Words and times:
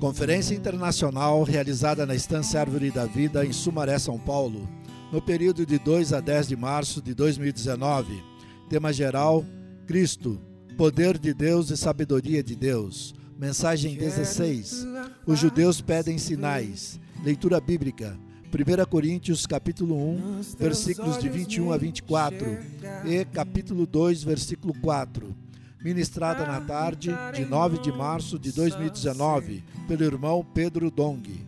Conferência 0.00 0.54
internacional 0.54 1.42
realizada 1.42 2.06
na 2.06 2.14
Estância 2.14 2.58
Árvore 2.58 2.90
da 2.90 3.04
Vida 3.04 3.44
em 3.44 3.52
Sumaré, 3.52 3.98
São 3.98 4.18
Paulo, 4.18 4.66
no 5.12 5.20
período 5.20 5.66
de 5.66 5.78
2 5.78 6.14
a 6.14 6.20
10 6.20 6.48
de 6.48 6.56
março 6.56 7.02
de 7.02 7.12
2019. 7.12 8.24
Tema 8.70 8.94
geral: 8.94 9.44
Cristo, 9.86 10.40
poder 10.74 11.18
de 11.18 11.34
Deus 11.34 11.68
e 11.68 11.76
sabedoria 11.76 12.42
de 12.42 12.56
Deus. 12.56 13.14
Mensagem 13.38 13.94
16. 13.94 14.86
Os 15.26 15.38
judeus 15.38 15.82
pedem 15.82 16.16
sinais. 16.16 16.98
Leitura 17.22 17.60
bíblica. 17.60 18.18
1 18.46 18.86
Coríntios 18.88 19.46
capítulo 19.46 19.94
1, 19.94 20.40
versículos 20.58 21.18
de 21.18 21.28
21 21.28 21.72
a 21.72 21.76
24 21.76 22.58
e 23.04 23.22
capítulo 23.26 23.86
2, 23.86 24.24
versículo 24.24 24.72
4 24.80 25.49
ministrada 25.82 26.44
na 26.46 26.60
tarde 26.60 27.10
de 27.34 27.44
9 27.44 27.78
de 27.78 27.90
março 27.90 28.38
de 28.38 28.52
2019 28.52 29.64
pelo 29.88 30.04
irmão 30.04 30.44
Pedro 30.44 30.90
Dong. 30.90 31.46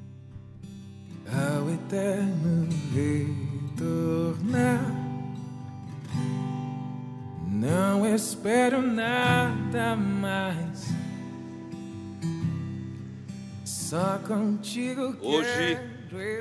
Ao 1.26 1.70
eterno 1.70 2.68
retornar, 3.74 4.84
não 7.46 8.06
espero 8.06 8.82
nada 8.82 9.96
mais. 9.96 10.88
Só 13.64 14.18
contigo 14.26 15.16
Hoje 15.20 15.78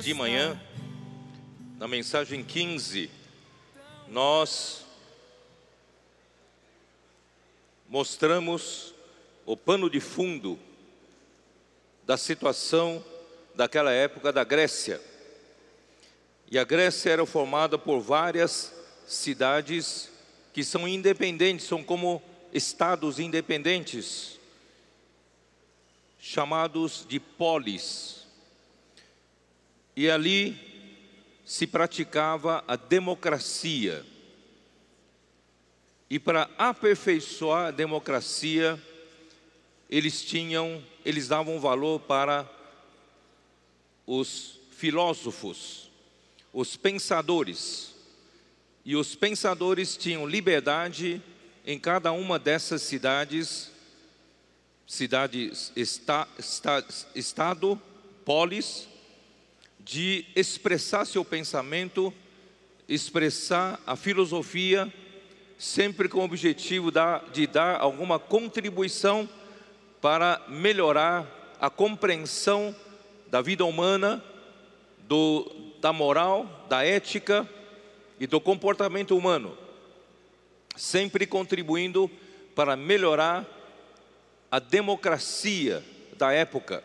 de 0.00 0.14
manhã, 0.14 0.58
na 1.78 1.86
mensagem 1.86 2.42
15, 2.42 3.10
nós 4.08 4.86
mostramos 7.92 8.94
o 9.44 9.54
pano 9.54 9.90
de 9.90 10.00
fundo 10.00 10.58
da 12.06 12.16
situação 12.16 13.04
daquela 13.54 13.92
época 13.92 14.32
da 14.32 14.42
Grécia. 14.42 14.98
E 16.50 16.58
a 16.58 16.64
Grécia 16.64 17.10
era 17.10 17.26
formada 17.26 17.76
por 17.76 18.00
várias 18.00 18.72
cidades 19.06 20.10
que 20.54 20.64
são 20.64 20.88
independentes, 20.88 21.66
são 21.66 21.84
como 21.84 22.22
estados 22.50 23.18
independentes, 23.18 24.40
chamados 26.18 27.04
de 27.06 27.20
polis. 27.20 28.26
E 29.94 30.08
ali 30.08 30.56
se 31.44 31.66
praticava 31.66 32.64
a 32.66 32.74
democracia. 32.74 34.02
E 36.12 36.18
para 36.18 36.50
aperfeiçoar 36.58 37.68
a 37.68 37.70
democracia, 37.70 38.78
eles 39.88 40.22
tinham, 40.22 40.84
eles 41.06 41.26
davam 41.26 41.58
valor 41.58 42.00
para 42.00 42.46
os 44.06 44.60
filósofos, 44.72 45.90
os 46.52 46.76
pensadores. 46.76 47.94
E 48.84 48.94
os 48.94 49.14
pensadores 49.14 49.96
tinham 49.96 50.28
liberdade 50.28 51.22
em 51.64 51.78
cada 51.78 52.12
uma 52.12 52.38
dessas 52.38 52.82
cidades, 52.82 53.70
cidades, 54.86 55.72
esta, 55.74 56.28
esta, 56.38 56.86
estado, 57.14 57.80
polis, 58.22 58.86
de 59.80 60.26
expressar 60.36 61.06
seu 61.06 61.24
pensamento, 61.24 62.12
expressar 62.86 63.80
a 63.86 63.96
filosofia 63.96 64.92
sempre 65.62 66.08
com 66.08 66.18
o 66.18 66.24
objetivo 66.24 66.90
de 67.32 67.46
dar 67.46 67.80
alguma 67.80 68.18
contribuição 68.18 69.28
para 70.00 70.44
melhorar 70.48 71.54
a 71.60 71.70
compreensão 71.70 72.74
da 73.28 73.40
vida 73.40 73.64
humana, 73.64 74.24
do, 75.06 75.48
da 75.80 75.92
moral, 75.92 76.66
da 76.68 76.84
ética 76.84 77.48
e 78.18 78.26
do 78.26 78.40
comportamento 78.40 79.16
humano, 79.16 79.56
sempre 80.74 81.28
contribuindo 81.28 82.10
para 82.56 82.74
melhorar 82.74 83.46
a 84.50 84.58
democracia 84.58 85.80
da 86.18 86.32
época. 86.32 86.82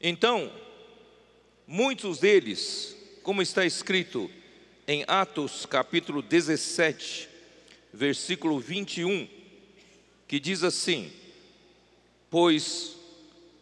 Então, 0.00 0.50
muitos 1.66 2.20
deles, 2.20 2.96
como 3.22 3.42
está 3.42 3.66
escrito 3.66 4.30
em 4.88 5.04
Atos 5.06 5.66
capítulo 5.66 6.22
17, 6.22 7.28
versículo 7.92 8.58
21, 8.58 9.28
que 10.26 10.40
diz 10.40 10.64
assim: 10.64 11.12
Pois 12.30 12.96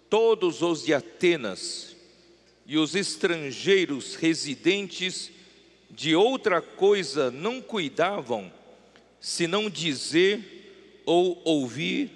todos 0.09 0.63
os 0.63 0.85
de 0.85 0.95
Atenas 0.95 1.97
e 2.65 2.79
os 2.79 2.95
estrangeiros 2.95 4.15
residentes 4.15 5.33
de 5.91 6.15
outra 6.15 6.63
coisa 6.63 7.29
não 7.29 7.61
cuidavam, 7.61 8.53
senão 9.21 9.69
dizer 9.69 11.03
ou 11.05 11.43
ouvir 11.45 12.09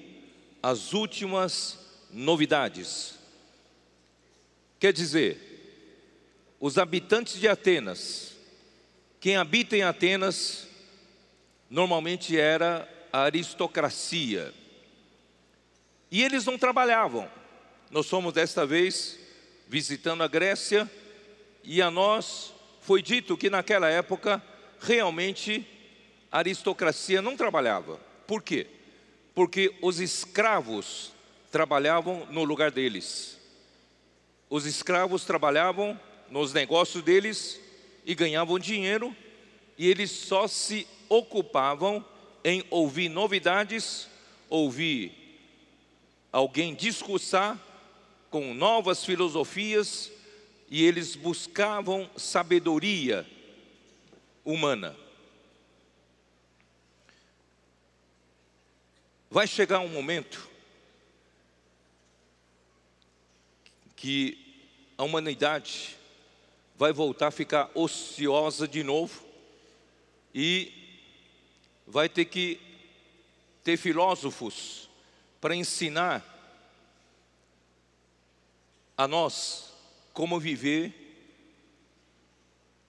as 0.62 0.92
últimas 0.92 1.80
novidades. 2.12 3.14
Quer 4.78 4.92
dizer, 4.92 5.36
os 6.60 6.78
habitantes 6.78 7.40
de 7.40 7.48
Atenas, 7.48 8.38
quem 9.20 9.36
habita 9.36 9.76
em 9.76 9.82
Atenas 9.82 10.66
normalmente 11.68 12.38
era 12.38 12.88
a 13.12 13.20
aristocracia. 13.20 14.54
E 16.10 16.22
eles 16.22 16.46
não 16.46 16.56
trabalhavam. 16.56 17.30
Nós 17.90 18.08
fomos 18.08 18.32
desta 18.32 18.64
vez 18.64 19.18
visitando 19.68 20.22
a 20.22 20.28
Grécia 20.28 20.90
e 21.62 21.82
a 21.82 21.90
nós 21.90 22.54
foi 22.80 23.02
dito 23.02 23.36
que 23.36 23.50
naquela 23.50 23.90
época 23.90 24.42
realmente 24.80 25.66
a 26.32 26.38
aristocracia 26.38 27.20
não 27.20 27.36
trabalhava. 27.36 28.00
Por 28.26 28.42
quê? 28.42 28.66
Porque 29.34 29.74
os 29.82 30.00
escravos 30.00 31.12
trabalhavam 31.52 32.26
no 32.30 32.42
lugar 32.42 32.70
deles. 32.70 33.38
Os 34.48 34.64
escravos 34.64 35.26
trabalhavam 35.26 35.98
nos 36.30 36.54
negócios 36.54 37.04
deles 37.04 37.60
e 38.10 38.14
ganhavam 38.16 38.58
dinheiro, 38.58 39.16
e 39.78 39.86
eles 39.86 40.10
só 40.10 40.48
se 40.48 40.84
ocupavam 41.08 42.04
em 42.42 42.64
ouvir 42.68 43.08
novidades, 43.08 44.08
ouvir 44.48 45.12
alguém 46.32 46.74
discursar 46.74 47.56
com 48.28 48.52
novas 48.52 49.04
filosofias, 49.04 50.10
e 50.68 50.84
eles 50.84 51.14
buscavam 51.14 52.10
sabedoria 52.16 53.24
humana. 54.44 54.96
Vai 59.30 59.46
chegar 59.46 59.78
um 59.78 59.88
momento 59.88 60.50
que 63.94 64.36
a 64.98 65.04
humanidade 65.04 65.99
vai 66.80 66.94
voltar 66.94 67.26
a 67.26 67.30
ficar 67.30 67.70
ociosa 67.74 68.66
de 68.66 68.82
novo 68.82 69.22
e 70.34 70.72
vai 71.86 72.08
ter 72.08 72.24
que 72.24 72.58
ter 73.62 73.76
filósofos 73.76 74.88
para 75.42 75.54
ensinar 75.54 76.24
a 78.96 79.06
nós 79.06 79.74
como 80.14 80.40
viver 80.40 80.94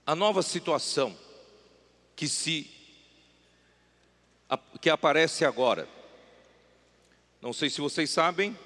a 0.06 0.16
nova 0.16 0.42
situação 0.42 1.14
que 2.16 2.30
se 2.30 2.72
que 4.80 4.90
aparece 4.90 5.44
agora. 5.44 5.86
Não 7.42 7.52
sei 7.52 7.70
se 7.70 7.82
vocês 7.82 8.10
sabem 8.10 8.58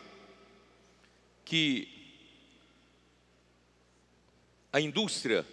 que 1.44 1.95
a 4.76 4.82
indústria 4.82 5.46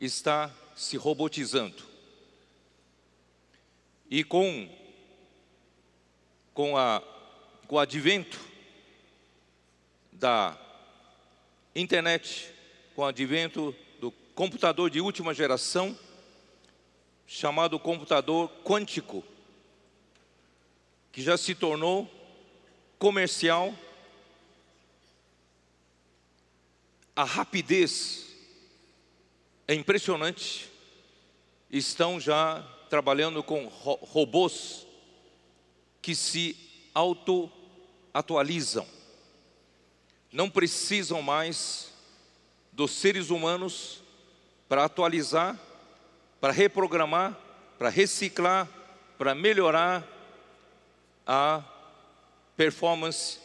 está 0.00 0.52
se 0.74 0.96
robotizando. 0.96 1.84
E 4.10 4.24
com, 4.24 4.68
com, 6.52 6.76
a, 6.76 7.00
com 7.68 7.76
o 7.76 7.78
advento 7.78 8.40
da 10.10 10.58
internet, 11.76 12.52
com 12.96 13.02
o 13.02 13.04
advento 13.04 13.72
do 14.00 14.10
computador 14.34 14.90
de 14.90 15.00
última 15.00 15.32
geração, 15.32 15.96
chamado 17.24 17.78
computador 17.78 18.50
quântico, 18.64 19.22
que 21.12 21.22
já 21.22 21.36
se 21.36 21.54
tornou 21.54 22.10
comercial 22.98 23.72
a 27.18 27.24
rapidez 27.24 28.28
é 29.66 29.74
impressionante. 29.74 30.70
Estão 31.68 32.20
já 32.20 32.62
trabalhando 32.88 33.42
com 33.42 33.66
robôs 33.66 34.86
que 36.00 36.14
se 36.14 36.56
auto-atualizam. 36.94 38.86
não 40.30 40.48
precisam 40.48 41.20
mais 41.20 41.92
dos 42.70 42.92
seres 42.92 43.30
humanos 43.30 44.00
para 44.68 44.84
atualizar, 44.84 45.58
para 46.40 46.52
reprogramar, 46.52 47.36
para 47.76 47.88
reciclar, 47.88 48.68
para 49.18 49.34
melhorar 49.34 50.06
a 51.26 51.64
performance 52.56 53.40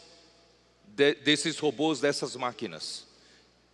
de, 0.84 1.14
desses 1.16 1.58
robôs, 1.58 1.98
dessas 1.98 2.36
máquinas. 2.36 3.12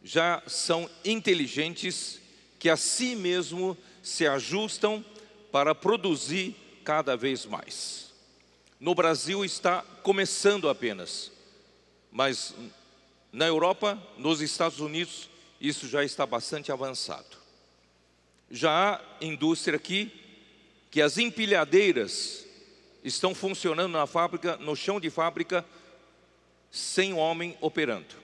Já 0.02 0.43
são 0.47 0.88
inteligentes 1.05 2.20
que 2.58 2.69
a 2.69 2.76
si 2.76 3.14
mesmo 3.14 3.76
se 4.02 4.26
ajustam 4.26 5.05
para 5.50 5.75
produzir 5.75 6.55
cada 6.85 7.17
vez 7.17 7.44
mais. 7.44 8.12
No 8.79 8.94
Brasil 8.94 9.44
está 9.44 9.82
começando 10.02 10.69
apenas, 10.69 11.31
mas 12.11 12.55
na 13.32 13.47
Europa, 13.47 14.02
nos 14.17 14.41
Estados 14.41 14.81
Unidos, 14.81 15.29
isso 15.61 15.87
já 15.87 16.02
está 16.02 16.25
bastante 16.25 16.73
avançado. 16.73 17.38
Já 18.50 18.94
há 18.94 19.25
indústria 19.25 19.76
aqui 19.76 20.11
que 20.91 21.00
as 21.00 21.19
empilhadeiras 21.19 22.47
estão 23.05 23.35
funcionando 23.35 23.93
na 23.93 24.06
fábrica, 24.06 24.56
no 24.56 24.75
chão 24.75 24.99
de 24.99 25.08
fábrica, 25.08 25.64
sem 26.70 27.12
homem 27.12 27.56
operando. 27.61 28.17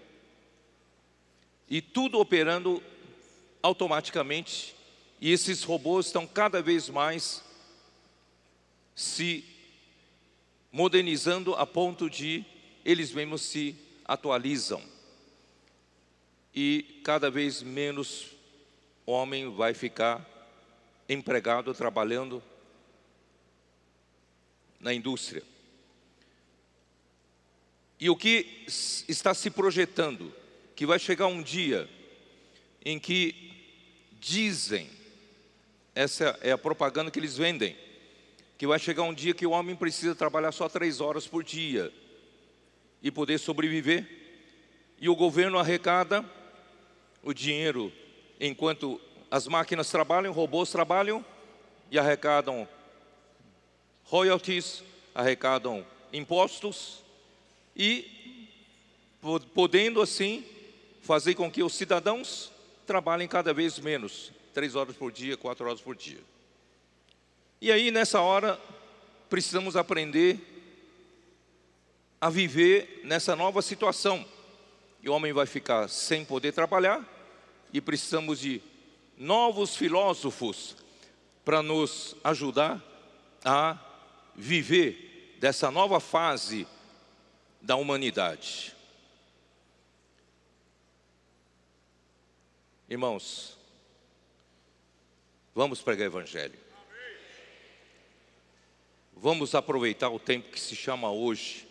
E 1.68 1.80
tudo 1.80 2.18
operando 2.18 2.82
automaticamente, 3.62 4.74
e 5.20 5.32
esses 5.32 5.62
robôs 5.62 6.06
estão 6.06 6.26
cada 6.26 6.62
vez 6.62 6.88
mais 6.88 7.42
se 8.94 9.44
modernizando 10.70 11.54
a 11.54 11.66
ponto 11.66 12.08
de 12.08 12.44
eles 12.84 13.12
mesmos 13.12 13.42
se 13.42 13.74
atualizam. 14.04 14.82
E 16.54 17.00
cada 17.04 17.30
vez 17.30 17.62
menos 17.62 18.30
homem 19.04 19.50
vai 19.54 19.74
ficar 19.74 20.24
empregado 21.08 21.74
trabalhando 21.74 22.42
na 24.78 24.94
indústria. 24.94 25.42
E 27.98 28.08
o 28.10 28.16
que 28.16 28.64
está 28.68 29.32
se 29.34 29.50
projetando? 29.50 30.32
Que 30.76 30.84
vai 30.84 30.98
chegar 30.98 31.26
um 31.26 31.42
dia 31.42 31.88
em 32.84 32.98
que 32.98 33.34
dizem, 34.20 34.90
essa 35.94 36.38
é 36.42 36.52
a 36.52 36.58
propaganda 36.58 37.10
que 37.10 37.18
eles 37.18 37.38
vendem, 37.38 37.74
que 38.58 38.66
vai 38.66 38.78
chegar 38.78 39.02
um 39.04 39.14
dia 39.14 39.32
que 39.32 39.46
o 39.46 39.52
homem 39.52 39.74
precisa 39.74 40.14
trabalhar 40.14 40.52
só 40.52 40.68
três 40.68 41.00
horas 41.00 41.26
por 41.26 41.42
dia 41.42 41.90
e 43.02 43.10
poder 43.10 43.38
sobreviver, 43.38 44.06
e 45.00 45.08
o 45.08 45.16
governo 45.16 45.58
arrecada 45.58 46.22
o 47.22 47.32
dinheiro 47.32 47.90
enquanto 48.38 49.00
as 49.30 49.48
máquinas 49.48 49.90
trabalham, 49.90 50.32
robôs 50.32 50.70
trabalham 50.70 51.24
e 51.90 51.98
arrecadam 51.98 52.68
royalties, 54.04 54.84
arrecadam 55.14 55.84
impostos 56.12 57.02
e 57.74 58.48
podendo 59.54 60.02
assim 60.02 60.44
fazer 61.06 61.34
com 61.34 61.50
que 61.50 61.62
os 61.62 61.72
cidadãos 61.72 62.50
trabalhem 62.84 63.28
cada 63.28 63.54
vez 63.54 63.78
menos, 63.78 64.32
três 64.52 64.74
horas 64.74 64.96
por 64.96 65.12
dia, 65.12 65.36
quatro 65.36 65.64
horas 65.64 65.80
por 65.80 65.94
dia. 65.94 66.20
E 67.60 67.70
aí 67.70 67.90
nessa 67.90 68.20
hora 68.20 68.60
precisamos 69.30 69.76
aprender 69.76 70.38
a 72.20 72.28
viver 72.28 73.02
nessa 73.04 73.36
nova 73.36 73.62
situação. 73.62 74.26
E 75.02 75.08
o 75.08 75.12
homem 75.12 75.32
vai 75.32 75.46
ficar 75.46 75.88
sem 75.88 76.24
poder 76.24 76.52
trabalhar 76.52 77.04
e 77.72 77.80
precisamos 77.80 78.40
de 78.40 78.60
novos 79.16 79.76
filósofos 79.76 80.76
para 81.44 81.62
nos 81.62 82.16
ajudar 82.24 82.82
a 83.44 83.78
viver 84.34 85.36
dessa 85.38 85.70
nova 85.70 86.00
fase 86.00 86.66
da 87.62 87.76
humanidade. 87.76 88.75
Irmãos, 92.88 93.58
vamos 95.52 95.82
pregar 95.82 96.04
o 96.04 96.10
Evangelho. 96.12 96.56
Vamos 99.12 99.56
aproveitar 99.56 100.08
o 100.08 100.20
tempo 100.20 100.52
que 100.52 100.60
se 100.60 100.76
chama 100.76 101.10
hoje. 101.10 101.66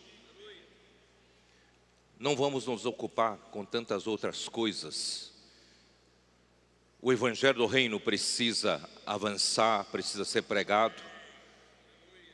Não 2.20 2.36
vamos 2.36 2.66
nos 2.66 2.86
ocupar 2.86 3.38
com 3.52 3.64
tantas 3.64 4.08
outras 4.08 4.50
coisas. 4.50 5.32
O 7.02 7.14
Evangelho 7.14 7.60
do 7.60 7.66
Reino 7.66 7.98
precisa 7.98 8.90
avançar, 9.06 9.86
precisa 9.86 10.26
ser 10.26 10.42
pregado 10.42 11.02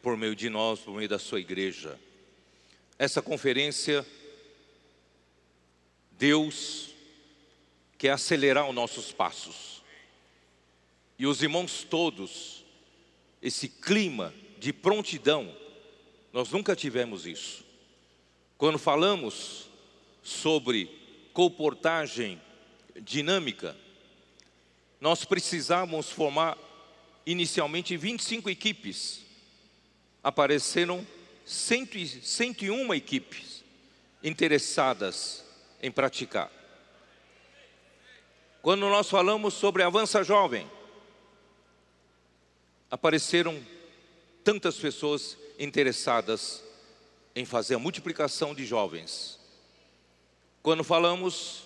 por 0.01 0.17
meio 0.17 0.35
de 0.35 0.49
nós, 0.49 0.79
por 0.79 0.95
meio 0.95 1.09
da 1.09 1.19
sua 1.19 1.39
igreja. 1.39 1.99
Essa 2.97 3.21
conferência, 3.21 4.03
Deus 6.13 6.90
quer 8.01 8.09
acelerar 8.09 8.67
os 8.67 8.73
nossos 8.73 9.11
passos. 9.11 9.83
E 11.19 11.27
os 11.27 11.43
irmãos 11.43 11.83
todos, 11.83 12.65
esse 13.39 13.69
clima 13.69 14.33
de 14.57 14.73
prontidão, 14.73 15.55
nós 16.33 16.49
nunca 16.49 16.75
tivemos 16.75 17.27
isso. 17.27 17.63
Quando 18.57 18.79
falamos 18.79 19.69
sobre 20.23 20.89
comportagem 21.31 22.41
dinâmica, 22.99 23.77
nós 24.99 25.23
precisávamos 25.23 26.09
formar 26.09 26.57
inicialmente 27.23 27.95
25 27.95 28.49
equipes. 28.49 29.23
Apareceram 30.23 31.05
101 31.45 32.95
equipes 32.95 33.63
interessadas 34.23 35.45
em 35.83 35.91
praticar. 35.91 36.60
Quando 38.61 38.81
nós 38.81 39.09
falamos 39.09 39.55
sobre 39.55 39.81
Avança 39.81 40.23
Jovem, 40.23 40.69
apareceram 42.91 43.59
tantas 44.43 44.77
pessoas 44.77 45.35
interessadas 45.57 46.63
em 47.35 47.43
fazer 47.43 47.75
a 47.75 47.79
multiplicação 47.79 48.53
de 48.53 48.63
jovens. 48.63 49.39
Quando 50.61 50.83
falamos 50.83 51.63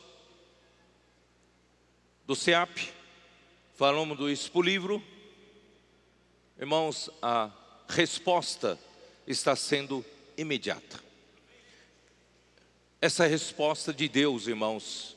do 2.26 2.34
CEAP, 2.34 2.94
falamos 3.76 4.18
do 4.18 4.30
Expo 4.30 4.62
Livro, 4.62 5.04
irmãos, 6.58 7.10
a 7.22 7.52
resposta 7.90 8.80
está 9.28 9.54
sendo 9.54 10.06
imediata. 10.38 11.04
Essa 13.02 13.28
resposta 13.28 13.94
de 13.94 14.08
Deus, 14.08 14.48
irmãos, 14.48 15.15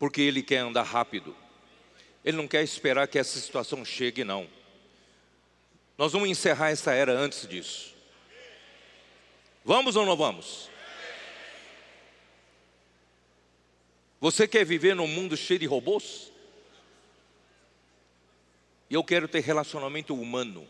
porque 0.00 0.22
Ele 0.22 0.42
quer 0.42 0.60
andar 0.60 0.82
rápido, 0.82 1.36
Ele 2.24 2.38
não 2.38 2.48
quer 2.48 2.64
esperar 2.64 3.06
que 3.06 3.18
essa 3.18 3.38
situação 3.38 3.84
chegue, 3.84 4.24
não. 4.24 4.48
Nós 5.98 6.12
vamos 6.12 6.30
encerrar 6.30 6.70
essa 6.70 6.94
era 6.94 7.12
antes 7.12 7.46
disso. 7.46 7.94
Vamos 9.62 9.96
ou 9.96 10.06
não 10.06 10.16
vamos? 10.16 10.70
Você 14.18 14.48
quer 14.48 14.64
viver 14.64 14.96
num 14.96 15.06
mundo 15.06 15.36
cheio 15.36 15.60
de 15.60 15.66
robôs? 15.66 16.32
Eu 18.88 19.04
quero 19.04 19.28
ter 19.28 19.40
relacionamento 19.40 20.14
humano 20.14 20.66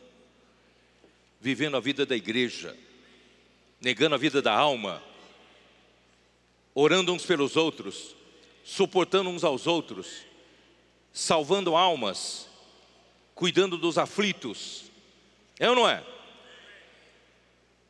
vivendo 1.41 1.77
a 1.77 1.81
vida 1.81 2.05
da 2.05 2.17
igreja, 2.17 2.77
negando 3.81 4.17
a 4.17 4.19
vida 4.19 4.43
da 4.43 4.53
alma, 4.53 5.01
orando 6.75 7.13
uns 7.13 7.25
pelos 7.25 7.57
outros, 7.57 8.17
suportando 8.71 9.29
uns 9.29 9.43
aos 9.43 9.67
outros, 9.67 10.25
salvando 11.13 11.75
almas, 11.75 12.49
cuidando 13.35 13.77
dos 13.77 13.99
aflitos. 13.99 14.85
É 15.59 15.69
ou 15.69 15.75
não 15.75 15.89
é? 15.89 16.05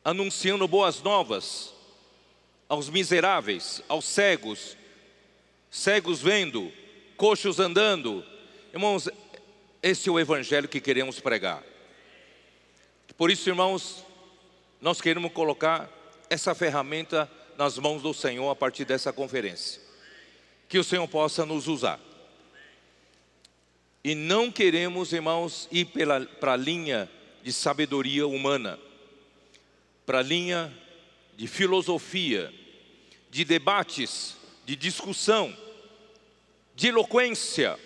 Anunciando 0.03 0.67
boas 0.67 0.99
novas 1.03 1.71
aos 2.67 2.89
miseráveis, 2.89 3.83
aos 3.87 4.05
cegos, 4.05 4.75
cegos 5.69 6.19
vendo, 6.19 6.73
coxos 7.15 7.59
andando. 7.59 8.25
Irmãos, 8.73 9.07
esse 9.83 10.09
é 10.09 10.11
o 10.11 10.19
evangelho 10.19 10.67
que 10.67 10.81
queremos 10.81 11.19
pregar. 11.19 11.63
Por 13.15 13.29
isso, 13.29 13.47
irmãos, 13.47 14.03
nós 14.81 14.99
queremos 14.99 15.31
colocar 15.31 15.87
essa 16.27 16.55
ferramenta 16.55 17.29
nas 17.55 17.77
mãos 17.77 18.01
do 18.01 18.15
Senhor 18.15 18.49
a 18.49 18.55
partir 18.55 18.83
dessa 18.83 19.13
conferência. 19.13 19.90
Que 20.71 20.79
o 20.79 20.85
Senhor 20.85 21.05
possa 21.05 21.45
nos 21.45 21.67
usar. 21.67 21.99
E 24.01 24.15
não 24.15 24.49
queremos, 24.49 25.11
irmãos, 25.11 25.67
ir 25.69 25.85
para 26.39 26.53
a 26.53 26.55
linha 26.55 27.11
de 27.43 27.51
sabedoria 27.51 28.25
humana, 28.25 28.79
para 30.05 30.19
a 30.19 30.23
linha 30.23 30.73
de 31.35 31.45
filosofia, 31.45 32.53
de 33.29 33.43
debates, 33.43 34.37
de 34.65 34.77
discussão, 34.77 35.53
de 36.73 36.87
eloquência, 36.87 37.77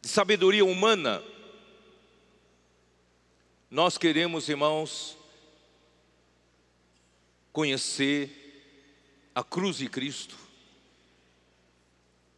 de 0.00 0.08
sabedoria 0.08 0.64
humana. 0.64 1.22
Nós 3.70 3.98
queremos, 3.98 4.48
irmãos, 4.48 5.18
conhecer 7.52 8.38
a 9.34 9.44
cruz 9.44 9.76
de 9.76 9.86
Cristo, 9.90 10.41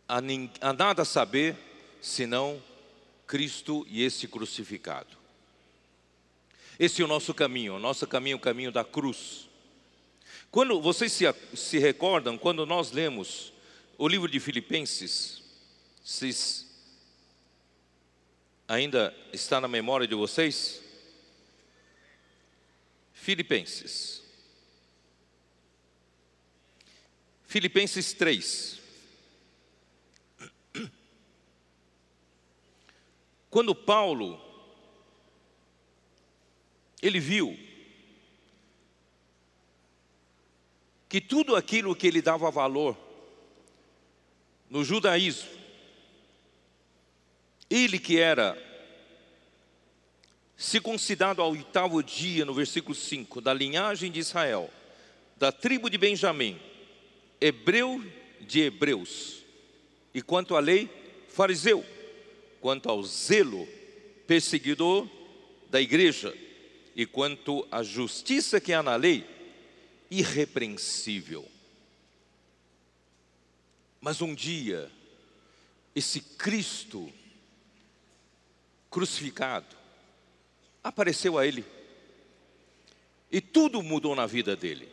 a, 0.09 0.19
a 0.61 0.73
nada 0.73 1.05
saber 1.05 1.57
senão 2.01 2.63
Cristo 3.27 3.87
e 3.89 4.03
esse 4.03 4.29
crucificado. 4.29 5.17
Esse 6.79 7.03
é 7.03 7.05
o 7.05 7.09
nosso 7.09 7.33
caminho, 7.33 7.77
o 7.77 7.79
nosso 7.79 8.07
caminho 8.07 8.37
o 8.37 8.41
caminho 8.41 8.73
da 8.73 8.85
cruz. 8.85 9.49
Quando 10.51 10.81
vocês 10.81 11.13
se, 11.13 11.25
se 11.55 11.79
recordam, 11.79 12.37
quando 12.37 12.67
nós 12.67 12.93
lemos 12.93 13.53
o 13.97 14.07
livro 14.09 14.29
de 14.29 14.39
Filipenses, 14.41 15.43
vocês 16.05 16.67
ainda 18.69 19.15
está 19.33 19.61
na 19.61 19.69
memória 19.69 20.07
de 20.07 20.15
vocês? 20.15 20.83
Filipenses. 23.13 24.23
Filipenses 27.47 28.13
3. 28.13 28.84
Quando 33.55 33.73
Paulo 33.73 34.37
ele 37.01 37.21
viu 37.21 37.57
que 41.09 41.21
tudo 41.21 41.55
aquilo 41.55 41.95
que 41.95 42.09
ele 42.09 42.21
dava 42.21 42.51
valor 42.51 42.99
no 44.69 44.83
judaísmo, 44.83 45.49
ele 47.71 48.01
que 48.01 48.19
era 48.19 48.61
circuncidado 50.57 51.41
ao 51.41 51.53
oitavo 51.53 52.03
dia, 52.03 52.45
no 52.45 52.55
versículo 52.55 52.93
5, 52.93 53.41
da 53.41 53.55
linhagem 53.55 54.11
de 54.11 54.19
Israel, 54.19 54.69
da 55.37 55.53
tribo 55.53 55.89
de 55.89 55.97
Benjamim, 55.97 56.61
hebreu 57.41 58.05
de 58.41 58.63
hebreus, 58.63 59.45
e 60.13 60.21
quanto 60.21 60.57
à 60.57 60.59
lei, 60.59 60.91
fariseu, 61.29 61.94
quanto 62.65 62.89
ao 62.89 63.03
zelo, 63.03 63.69
perseguidor 64.27 65.07
da 65.69 65.83
igreja, 65.83 66.35
e 66.97 67.05
quanto 67.05 67.69
à 67.71 67.83
justiça 67.83 68.59
que 68.59 68.73
há 68.73 68.83
na 68.83 68.97
lei, 68.97 69.23
irrepreensível. 70.11 71.47
Mas 74.01 74.23
um 74.23 74.35
dia, 74.35 74.91
esse 75.95 76.23
Cristo 76.23 77.13
crucificado 78.91 79.77
apareceu 80.83 81.37
a 81.37 81.47
ele, 81.47 81.67
e 83.31 83.43
tudo 83.43 83.83
mudou 83.83 84.17
na 84.17 84.25
vida 84.25 84.57
dele. 84.57 84.89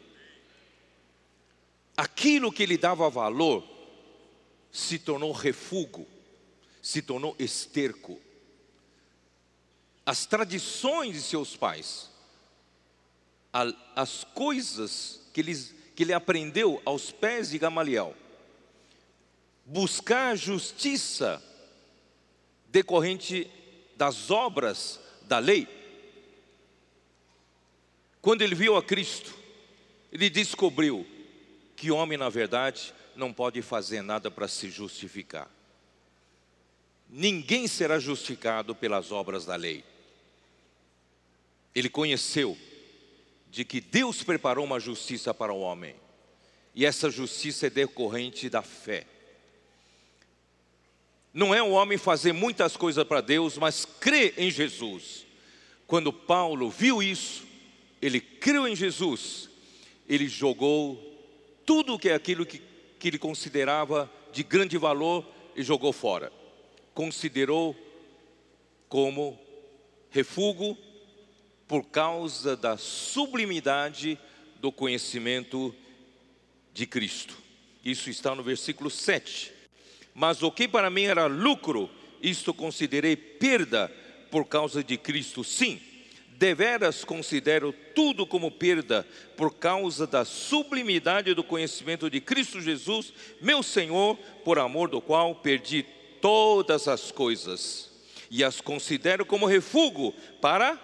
Aquilo 1.96 2.52
que 2.52 2.64
ele 2.64 2.78
dava 2.78 3.10
valor 3.10 3.66
se 4.74 5.00
tornou 5.00 5.32
refúgio, 5.32 6.06
se 6.82 7.02
tornou 7.02 7.36
esterco 7.38 8.20
as 10.06 10.26
tradições 10.26 11.14
de 11.14 11.22
seus 11.22 11.56
pais, 11.56 12.10
as 13.96 14.24
coisas 14.24 15.22
que 15.34 15.42
ele, 15.42 15.56
que 15.96 16.04
ele 16.04 16.14
aprendeu 16.14 16.82
aos 16.84 17.12
pés 17.12 17.52
de 17.52 17.58
Gamaliel, 17.58 18.16
buscar 19.66 20.36
justiça 20.36 21.42
decorrente 22.68 23.50
das 23.96 24.32
obras 24.32 25.00
da 25.24 25.38
lei. 25.38 25.68
Quando 28.22 28.42
ele 28.42 28.56
viu 28.56 28.76
a 28.76 28.84
Cristo, 28.84 29.34
ele 30.12 30.30
descobriu 30.30 31.06
que 31.76 31.92
homem, 31.92 32.18
na 32.18 32.30
verdade, 32.30 32.94
não 33.16 33.32
pode 33.32 33.62
fazer 33.62 34.02
nada 34.02 34.32
para 34.32 34.48
se 34.48 34.70
justificar. 34.70 35.50
Ninguém 37.12 37.68
será 37.68 38.00
justificado 38.00 38.74
pelas 38.74 39.12
obras 39.12 39.46
da 39.46 39.56
lei 39.56 39.84
ele 41.74 41.90
conheceu 41.90 42.58
de 43.50 43.66
que 43.66 43.82
Deus 43.82 44.24
preparou 44.24 44.66
uma 44.66 44.80
justiça 44.80 45.34
para 45.34 45.54
o 45.54 45.60
homem, 45.60 45.96
e 46.74 46.86
essa 46.86 47.10
justiça 47.10 47.68
é 47.68 47.70
decorrente 47.70 48.50
da 48.50 48.62
fé. 48.62 49.06
Não 51.34 51.54
é 51.54 51.62
o 51.62 51.72
homem 51.72 51.98
fazer 51.98 52.34
muitas 52.34 52.76
coisas 52.76 53.06
para 53.06 53.22
Deus, 53.22 53.58
mas 53.58 53.86
crer 53.86 54.34
em 54.38 54.50
Jesus. 54.50 55.26
Quando 55.88 56.12
Paulo 56.12 56.70
viu 56.70 57.02
isso, 57.02 57.46
ele 58.02 58.20
creu 58.20 58.68
em 58.68 58.76
Jesus, 58.76 59.50
ele 60.08 60.28
jogou 60.28 61.08
tudo 61.66 62.00
que 62.00 62.10
é 62.10 62.14
aquilo 62.14 62.46
que, 62.46 62.62
que 63.00 63.08
ele 63.08 63.18
considerava 63.18 64.12
de 64.32 64.44
grande 64.44 64.78
valor 64.78 65.26
e 65.56 65.64
jogou 65.64 65.92
fora. 65.94 66.32
Considerou 66.94 67.76
como 68.90 69.40
refúgio 70.10 70.78
por 71.68 71.86
causa 71.86 72.56
da 72.58 72.76
sublimidade 72.78 74.20
do 74.60 74.72
conhecimento 74.72 75.74
de 76.74 76.86
Cristo. 76.86 77.38
Isso 77.84 78.10
está 78.10 78.36
no 78.36 78.44
versículo 78.44 78.90
7. 78.90 79.54
Mas 80.14 80.44
o 80.44 80.52
que 80.52 80.68
para 80.68 80.90
mim 80.90 81.04
era 81.04 81.26
lucro, 81.28 81.90
isto 82.22 82.54
considerei 82.54 83.16
perda 83.16 83.90
por 84.30 84.46
causa 84.46 84.84
de 84.84 84.98
Cristo. 84.98 85.44
Sim, 85.44 85.80
deveras 86.32 87.04
considero 87.04 87.74
tudo 87.96 88.28
como 88.28 88.52
perda 88.52 89.08
por 89.38 89.54
causa 89.56 90.06
da 90.06 90.26
sublimidade 90.26 91.34
do 91.34 91.44
conhecimento 91.44 92.10
de 92.10 92.20
Cristo 92.20 92.60
Jesus, 92.60 93.14
meu 93.40 93.64
Senhor, 93.64 94.18
por 94.44 94.60
amor 94.60 94.90
do 94.90 95.00
qual 95.00 95.36
perdi 95.36 95.86
todas 96.22 96.88
as 96.88 97.12
coisas 97.12 97.90
e 98.30 98.44
as 98.44 98.62
considero 98.62 99.26
como 99.26 99.46
refúgio 99.46 100.14
para 100.40 100.80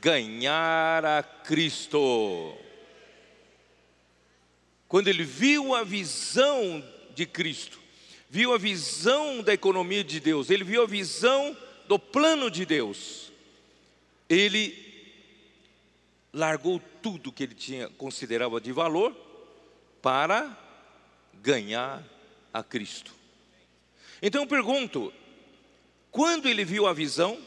ganhar 0.00 1.04
a 1.04 1.22
Cristo. 1.22 2.54
Quando 4.86 5.08
ele 5.08 5.24
viu 5.24 5.74
a 5.74 5.82
visão 5.82 6.84
de 7.14 7.24
Cristo, 7.24 7.78
viu 8.28 8.52
a 8.52 8.58
visão 8.58 9.42
da 9.42 9.54
economia 9.54 10.04
de 10.04 10.20
Deus, 10.20 10.50
ele 10.50 10.62
viu 10.62 10.82
a 10.82 10.86
visão 10.86 11.56
do 11.88 11.98
plano 11.98 12.50
de 12.50 12.66
Deus, 12.66 13.32
ele 14.28 14.84
largou 16.32 16.80
tudo 17.00 17.32
que 17.32 17.44
ele 17.44 17.54
tinha 17.54 17.88
considerava 17.90 18.60
de 18.60 18.72
valor 18.72 19.16
para 20.02 20.56
ganhar 21.34 22.02
a 22.52 22.62
Cristo. 22.62 23.23
Então 24.22 24.42
eu 24.42 24.46
pergunto, 24.46 25.12
quando 26.10 26.48
ele 26.48 26.64
viu 26.64 26.86
a 26.86 26.92
visão, 26.92 27.38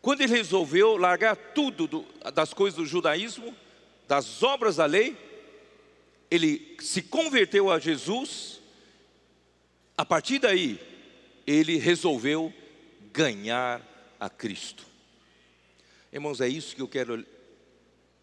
quando 0.00 0.20
ele 0.20 0.32
resolveu 0.32 0.96
largar 0.96 1.36
tudo 1.36 1.86
do, 1.86 2.06
das 2.34 2.52
coisas 2.52 2.76
do 2.76 2.86
judaísmo, 2.86 3.54
das 4.08 4.42
obras 4.42 4.76
da 4.76 4.86
lei, 4.86 5.16
ele 6.30 6.76
se 6.80 7.02
converteu 7.02 7.70
a 7.70 7.78
Jesus, 7.78 8.60
a 9.96 10.04
partir 10.04 10.38
daí, 10.38 10.80
ele 11.46 11.76
resolveu 11.76 12.52
ganhar 13.12 13.80
a 14.18 14.28
Cristo. 14.28 14.84
Irmãos, 16.12 16.40
é 16.40 16.48
isso 16.48 16.74
que 16.74 16.82
eu 16.82 16.88
quero 16.88 17.24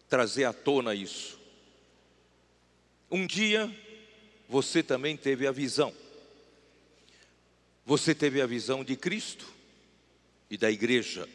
trazer 0.08 0.44
à 0.44 0.52
tona 0.52 0.94
isso. 0.94 1.38
Um 3.10 3.26
dia 3.26 3.74
você 4.48 4.82
também 4.82 5.16
teve 5.16 5.46
a 5.46 5.52
visão. 5.52 5.94
Você 7.84 8.14
teve 8.14 8.40
a 8.40 8.46
visão 8.46 8.84
de 8.84 8.96
Cristo 8.96 9.46
e 10.48 10.56
da 10.56 10.70
igreja. 10.70 11.28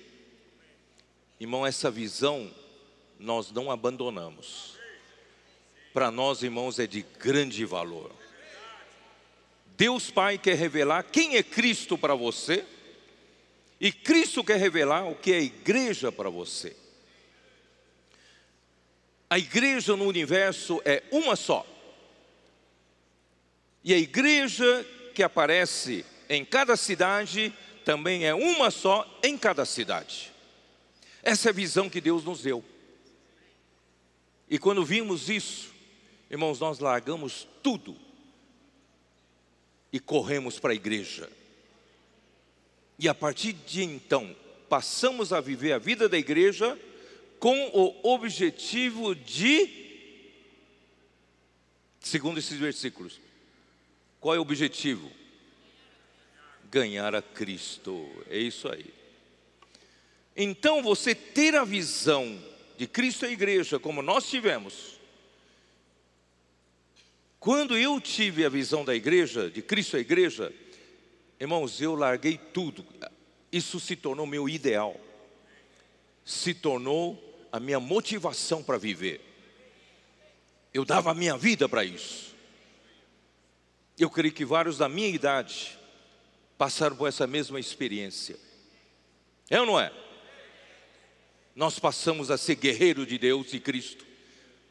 Irmão, 1.39 1.65
essa 1.65 1.91
visão 1.91 2.53
nós 3.19 3.51
não 3.51 3.71
abandonamos. 3.71 4.75
Para 5.93 6.11
nós, 6.11 6.43
irmãos, 6.43 6.79
é 6.79 6.87
de 6.87 7.01
grande 7.19 7.65
valor. 7.65 8.11
Deus 9.77 10.09
Pai 10.09 10.37
quer 10.37 10.55
revelar 10.55 11.03
quem 11.03 11.35
é 11.35 11.43
Cristo 11.43 11.97
para 11.97 12.15
você, 12.15 12.65
e 13.79 13.91
Cristo 13.91 14.43
quer 14.43 14.57
revelar 14.57 15.09
o 15.09 15.15
que 15.15 15.33
é 15.33 15.37
a 15.37 15.41
igreja 15.41 16.11
para 16.11 16.29
você. 16.29 16.75
A 19.29 19.37
igreja 19.37 19.95
no 19.95 20.05
universo 20.05 20.81
é 20.85 21.03
uma 21.11 21.35
só. 21.35 21.65
E 23.83 23.93
a 23.93 23.97
igreja 23.97 24.85
que 25.13 25.21
aparece 25.21 26.05
em 26.29 26.43
cada 26.43 26.75
cidade 26.75 27.53
também 27.83 28.25
é 28.25 28.33
uma 28.33 28.71
só 28.71 29.19
em 29.23 29.37
cada 29.37 29.65
cidade. 29.65 30.31
Essa 31.21 31.49
é 31.49 31.51
a 31.51 31.53
visão 31.53 31.89
que 31.89 32.01
Deus 32.01 32.23
nos 32.23 32.43
deu. 32.43 32.63
E 34.49 34.59
quando 34.59 34.85
vimos 34.85 35.29
isso, 35.29 35.73
irmãos, 36.29 36.59
nós 36.59 36.79
largamos 36.79 37.47
tudo 37.63 37.95
e 39.91 39.99
corremos 39.99 40.59
para 40.59 40.71
a 40.71 40.75
igreja. 40.75 41.29
E 42.97 43.09
a 43.09 43.13
partir 43.13 43.53
de 43.53 43.83
então, 43.83 44.35
passamos 44.69 45.33
a 45.33 45.41
viver 45.41 45.73
a 45.73 45.79
vida 45.79 46.07
da 46.07 46.17
igreja 46.17 46.79
com 47.39 47.69
o 47.73 48.13
objetivo 48.13 49.15
de, 49.15 49.69
segundo 51.99 52.37
esses 52.39 52.57
versículos, 52.57 53.19
qual 54.19 54.35
é 54.35 54.37
o 54.39 54.41
objetivo? 54.41 55.11
Ganhar 56.75 57.15
a 57.15 57.21
Cristo, 57.21 58.05
é 58.29 58.37
isso 58.37 58.67
aí. 58.67 58.93
Então, 60.35 60.83
você 60.83 61.15
ter 61.15 61.55
a 61.55 61.63
visão 61.63 62.37
de 62.77 62.85
Cristo 62.85 63.23
e 63.23 63.29
a 63.29 63.31
igreja, 63.31 63.79
como 63.79 64.01
nós 64.01 64.29
tivemos, 64.29 64.99
quando 67.39 67.77
eu 67.77 68.01
tive 68.01 68.43
a 68.43 68.49
visão 68.49 68.83
da 68.83 68.93
igreja, 68.93 69.49
de 69.49 69.61
Cristo 69.61 69.95
e 69.95 69.99
a 69.99 70.01
igreja, 70.01 70.53
irmãos, 71.39 71.79
eu 71.79 71.95
larguei 71.95 72.37
tudo, 72.37 72.85
isso 73.49 73.79
se 73.79 73.95
tornou 73.95 74.27
meu 74.27 74.49
ideal, 74.49 74.99
se 76.25 76.53
tornou 76.53 77.47
a 77.53 77.57
minha 77.57 77.79
motivação 77.79 78.61
para 78.61 78.77
viver. 78.77 79.21
Eu 80.73 80.83
dava 80.83 81.11
a 81.11 81.15
minha 81.15 81.37
vida 81.37 81.69
para 81.69 81.85
isso. 81.85 82.35
Eu 83.97 84.09
creio 84.09 84.33
que 84.33 84.43
vários 84.43 84.77
da 84.77 84.89
minha 84.89 85.07
idade 85.07 85.84
passaram 86.57 86.95
por 86.95 87.07
essa 87.07 87.27
mesma 87.27 87.59
experiência. 87.59 88.37
É 89.49 89.59
ou 89.59 89.65
não 89.65 89.79
é? 89.79 89.91
Nós 91.55 91.79
passamos 91.79 92.31
a 92.31 92.37
ser 92.37 92.55
guerreiro 92.55 93.05
de 93.05 93.17
Deus 93.17 93.53
e 93.53 93.59
Cristo. 93.59 94.05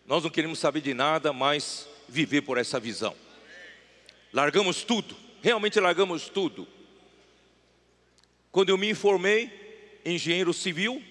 Nós 0.06 0.22
não 0.22 0.30
queremos 0.30 0.58
saber 0.58 0.80
de 0.80 0.92
nada, 0.92 1.32
mas 1.32 1.88
viver 2.08 2.42
por 2.42 2.58
essa 2.58 2.78
visão. 2.78 3.16
Largamos 4.32 4.82
tudo, 4.82 5.16
realmente 5.42 5.80
largamos 5.80 6.28
tudo. 6.28 6.68
Quando 8.50 8.68
eu 8.68 8.78
me 8.78 8.90
informei, 8.90 10.00
engenheiro 10.04 10.52
civil, 10.52 11.02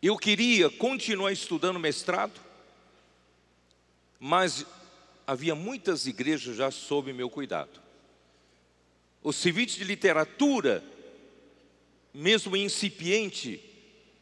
eu 0.00 0.16
queria 0.16 0.70
continuar 0.70 1.32
estudando 1.32 1.80
mestrado, 1.80 2.40
mas 4.20 4.64
havia 5.26 5.54
muitas 5.54 6.06
igrejas 6.06 6.56
já 6.56 6.70
sob 6.70 7.12
meu 7.12 7.28
cuidado. 7.28 7.80
O 9.22 9.32
serviço 9.32 9.78
de 9.78 9.84
literatura, 9.84 10.84
mesmo 12.14 12.56
incipiente, 12.56 13.60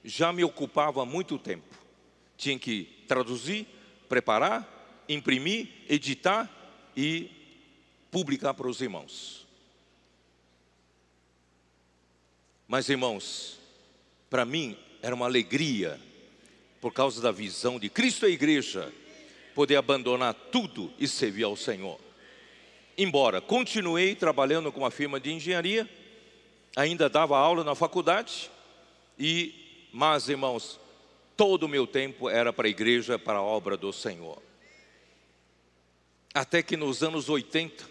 já 0.02 0.32
me 0.32 0.42
ocupava 0.42 1.02
há 1.02 1.04
muito 1.04 1.38
tempo. 1.38 1.74
Tinha 2.36 2.58
que 2.58 3.04
traduzir, 3.06 3.66
preparar, 4.08 5.04
imprimir, 5.08 5.68
editar 5.88 6.50
e 6.96 7.30
publicar 8.10 8.54
para 8.54 8.68
os 8.68 8.80
irmãos. 8.80 9.46
Mas, 12.66 12.88
irmãos, 12.88 13.58
para 14.30 14.44
mim 14.44 14.76
era 15.02 15.14
uma 15.14 15.26
alegria, 15.26 16.00
por 16.80 16.92
causa 16.92 17.20
da 17.20 17.30
visão 17.30 17.78
de 17.78 17.90
Cristo 17.90 18.26
e 18.26 18.30
a 18.30 18.32
igreja, 18.32 18.92
poder 19.54 19.76
abandonar 19.76 20.34
tudo 20.34 20.92
e 20.98 21.06
servir 21.06 21.44
ao 21.44 21.56
Senhor. 21.56 21.98
Embora 22.96 23.40
continuei 23.40 24.14
trabalhando 24.14 24.70
com 24.70 24.80
uma 24.80 24.90
firma 24.90 25.18
de 25.18 25.32
engenharia, 25.32 25.88
ainda 26.76 27.08
dava 27.08 27.38
aula 27.38 27.64
na 27.64 27.74
faculdade, 27.74 28.50
e, 29.18 29.88
mas 29.92 30.28
irmãos, 30.28 30.78
todo 31.36 31.64
o 31.64 31.68
meu 31.68 31.86
tempo 31.86 32.28
era 32.28 32.52
para 32.52 32.66
a 32.66 32.70
igreja, 32.70 33.18
para 33.18 33.38
a 33.38 33.42
obra 33.42 33.76
do 33.76 33.92
Senhor. 33.92 34.42
Até 36.32 36.62
que 36.62 36.76
nos 36.76 37.02
anos 37.02 37.28
80, 37.28 37.84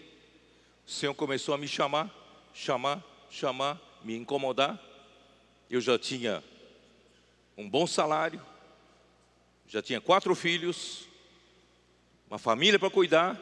o 0.85 0.91
Senhor 0.91 1.13
começou 1.13 1.55
a 1.55 1.57
me 1.57 1.67
chamar, 1.67 2.13
chamar, 2.53 3.01
chamar, 3.29 3.79
me 4.03 4.15
incomodar. 4.15 4.81
Eu 5.69 5.79
já 5.79 5.97
tinha 5.97 6.43
um 7.57 7.69
bom 7.69 7.87
salário, 7.87 8.41
já 9.65 9.81
tinha 9.81 10.01
quatro 10.01 10.35
filhos, 10.35 11.07
uma 12.33 12.39
família 12.39 12.79
para 12.79 12.89
cuidar, 12.89 13.39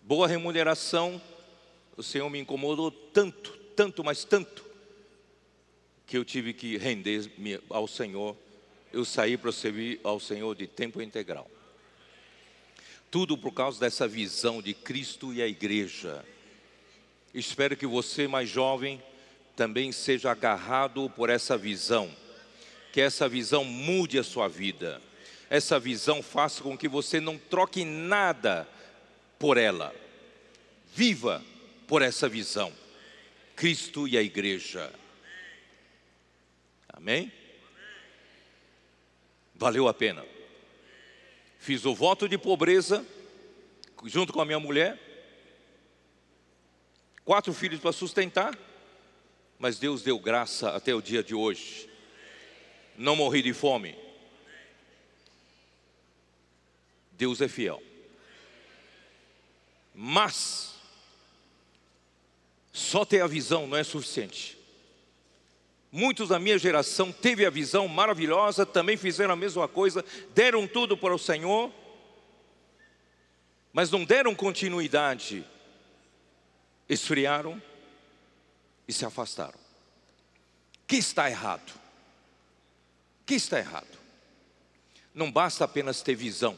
boa 0.00 0.28
remuneração. 0.28 1.20
O 1.96 2.02
Senhor 2.02 2.30
me 2.30 2.38
incomodou 2.38 2.92
tanto, 2.92 3.58
tanto, 3.74 4.04
mas 4.04 4.22
tanto, 4.22 4.64
que 6.06 6.16
eu 6.16 6.24
tive 6.24 6.52
que 6.52 6.76
render 6.76 7.28
ao 7.68 7.88
Senhor. 7.88 8.36
Eu 8.92 9.04
saí 9.04 9.36
para 9.36 9.50
servir 9.50 9.98
ao 10.04 10.20
Senhor 10.20 10.54
de 10.54 10.68
tempo 10.68 11.02
integral. 11.02 11.50
Tudo 13.10 13.36
por 13.36 13.50
causa 13.50 13.80
dessa 13.80 14.06
visão 14.06 14.62
de 14.62 14.72
Cristo 14.72 15.34
e 15.34 15.42
a 15.42 15.48
igreja. 15.48 16.24
Espero 17.34 17.76
que 17.76 17.84
você, 17.84 18.28
mais 18.28 18.48
jovem, 18.48 19.02
também 19.56 19.90
seja 19.90 20.30
agarrado 20.30 21.10
por 21.10 21.28
essa 21.28 21.58
visão 21.58 22.08
que 22.92 23.00
essa 23.00 23.28
visão 23.28 23.64
mude 23.64 24.20
a 24.20 24.22
sua 24.22 24.46
vida. 24.46 25.02
Essa 25.48 25.78
visão 25.78 26.22
faça 26.22 26.62
com 26.62 26.76
que 26.76 26.88
você 26.88 27.20
não 27.20 27.38
troque 27.38 27.84
nada 27.84 28.68
por 29.38 29.56
ela. 29.56 29.94
Viva 30.94 31.42
por 31.86 32.02
essa 32.02 32.28
visão. 32.28 32.72
Cristo 33.54 34.08
e 34.08 34.18
a 34.18 34.22
igreja. 34.22 34.92
Amém? 36.88 37.32
Valeu 39.54 39.88
a 39.88 39.94
pena. 39.94 40.24
Fiz 41.58 41.84
o 41.84 41.94
voto 41.94 42.28
de 42.28 42.36
pobreza 42.36 43.04
junto 44.04 44.32
com 44.32 44.40
a 44.40 44.44
minha 44.44 44.60
mulher. 44.60 44.98
Quatro 47.24 47.52
filhos 47.52 47.80
para 47.80 47.92
sustentar, 47.92 48.56
mas 49.58 49.78
Deus 49.78 50.02
deu 50.02 50.18
graça 50.18 50.70
até 50.70 50.94
o 50.94 51.02
dia 51.02 51.22
de 51.22 51.34
hoje 51.34 51.88
não 52.98 53.16
morri 53.16 53.42
de 53.42 53.52
fome. 53.52 53.94
Deus 57.16 57.40
é 57.40 57.48
fiel. 57.48 57.82
Mas, 59.94 60.74
só 62.72 63.04
ter 63.04 63.20
a 63.22 63.26
visão 63.26 63.66
não 63.66 63.76
é 63.76 63.84
suficiente. 63.84 64.58
Muitos 65.90 66.28
da 66.28 66.38
minha 66.38 66.58
geração 66.58 67.10
teve 67.10 67.46
a 67.46 67.50
visão 67.50 67.88
maravilhosa, 67.88 68.66
também 68.66 68.96
fizeram 68.96 69.32
a 69.32 69.36
mesma 69.36 69.66
coisa, 69.66 70.04
deram 70.34 70.66
tudo 70.66 70.96
para 70.96 71.14
o 71.14 71.18
Senhor, 71.18 71.72
mas 73.72 73.90
não 73.90 74.04
deram 74.04 74.34
continuidade, 74.34 75.46
esfriaram 76.88 77.62
e 78.86 78.92
se 78.92 79.04
afastaram. 79.04 79.58
O 79.58 80.86
que 80.86 80.96
está 80.96 81.30
errado? 81.30 81.86
que 83.26 83.34
está 83.34 83.58
errado? 83.58 83.98
Não 85.12 85.30
basta 85.30 85.64
apenas 85.64 86.00
ter 86.00 86.14
visão, 86.14 86.56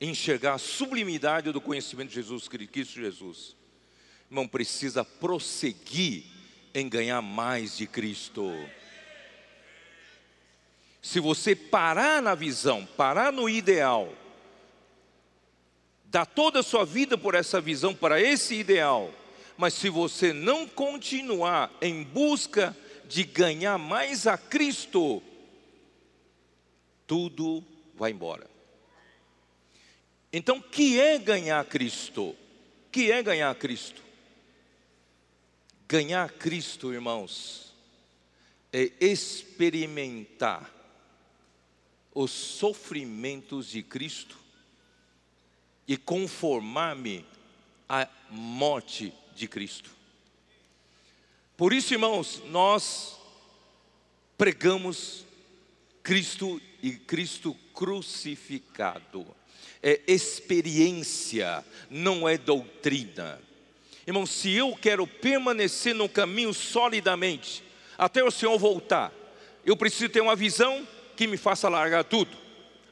enxergar 0.00 0.54
a 0.54 0.58
sublimidade 0.58 1.50
do 1.52 1.60
conhecimento 1.60 2.10
de 2.10 2.16
Jesus 2.16 2.48
Cristo 2.48 3.00
Jesus. 3.00 3.56
Irmão, 4.30 4.46
precisa 4.46 5.04
prosseguir 5.04 6.24
em 6.74 6.88
ganhar 6.88 7.20
mais 7.22 7.76
de 7.76 7.86
Cristo. 7.86 8.52
Se 11.00 11.18
você 11.18 11.56
parar 11.56 12.20
na 12.20 12.34
visão, 12.34 12.84
parar 12.84 13.32
no 13.32 13.48
ideal, 13.48 14.12
dar 16.04 16.26
toda 16.26 16.60
a 16.60 16.62
sua 16.62 16.84
vida 16.84 17.16
por 17.16 17.34
essa 17.34 17.60
visão, 17.60 17.94
para 17.94 18.20
esse 18.20 18.54
ideal, 18.54 19.12
mas 19.56 19.74
se 19.74 19.88
você 19.88 20.32
não 20.32 20.68
continuar 20.68 21.72
em 21.80 22.02
busca 22.02 22.76
de 23.06 23.24
ganhar 23.24 23.78
mais 23.78 24.26
a 24.26 24.36
Cristo, 24.36 25.22
tudo 27.06 27.64
vai 27.94 28.10
embora. 28.10 28.57
Então, 30.32 30.60
que 30.60 31.00
é 31.00 31.18
ganhar 31.18 31.64
Cristo? 31.64 32.36
Que 32.92 33.10
é 33.10 33.22
ganhar 33.22 33.54
Cristo? 33.54 34.02
Ganhar 35.88 36.30
Cristo, 36.32 36.92
irmãos, 36.92 37.74
é 38.72 38.92
experimentar 39.00 40.70
os 42.14 42.30
sofrimentos 42.30 43.68
de 43.68 43.82
Cristo 43.82 44.36
e 45.86 45.96
conformar-me 45.96 47.24
à 47.88 48.06
morte 48.28 49.14
de 49.34 49.48
Cristo. 49.48 49.90
Por 51.56 51.72
isso, 51.72 51.94
irmãos, 51.94 52.42
nós 52.50 53.18
pregamos 54.36 55.24
Cristo 56.02 56.60
e 56.82 56.92
Cristo 56.92 57.54
crucificado. 57.72 59.37
É 59.82 60.00
experiência, 60.06 61.64
não 61.88 62.28
é 62.28 62.36
doutrina. 62.36 63.40
Irmão, 64.06 64.24
se 64.24 64.50
eu 64.52 64.74
quero 64.74 65.06
permanecer 65.06 65.94
no 65.94 66.08
caminho 66.08 66.54
solidamente, 66.54 67.62
até 67.96 68.24
o 68.24 68.30
Senhor 68.30 68.58
voltar, 68.58 69.12
eu 69.64 69.76
preciso 69.76 70.08
ter 70.08 70.22
uma 70.22 70.34
visão 70.34 70.86
que 71.14 71.26
me 71.26 71.36
faça 71.36 71.68
largar 71.68 72.04
tudo. 72.04 72.34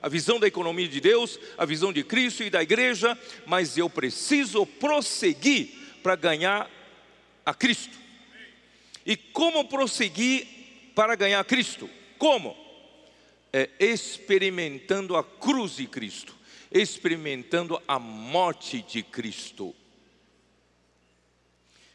A 0.03 0.09
visão 0.09 0.39
da 0.39 0.47
economia 0.47 0.87
de 0.87 1.01
Deus, 1.01 1.41
a 1.57 1.65
visão 1.65 1.93
de 1.93 2.05
Cristo 2.05 2.43
e 2.43 2.51
da 2.51 2.63
igreja, 2.63 3.19
mas 3.47 3.79
eu 3.79 3.89
preciso 3.89 4.67
prosseguir 4.67 5.71
para 6.03 6.15
ganhar 6.17 6.71
a 7.47 7.55
Cristo. 7.55 7.97
E 9.07 9.17
como 9.17 9.65
prosseguir 9.65 10.47
para 10.95 11.15
ganhar 11.15 11.41
a 11.41 11.45
Cristo? 11.45 11.89
Como? 12.19 12.55
É 13.53 13.71
experimentando 13.81 15.17
a 15.17 15.25
cruz 15.25 15.77
de 15.77 15.87
Cristo, 15.87 16.36
experimentando 16.71 17.81
a 17.87 17.99
morte 17.99 18.83
de 18.83 19.03
Cristo. 19.03 19.75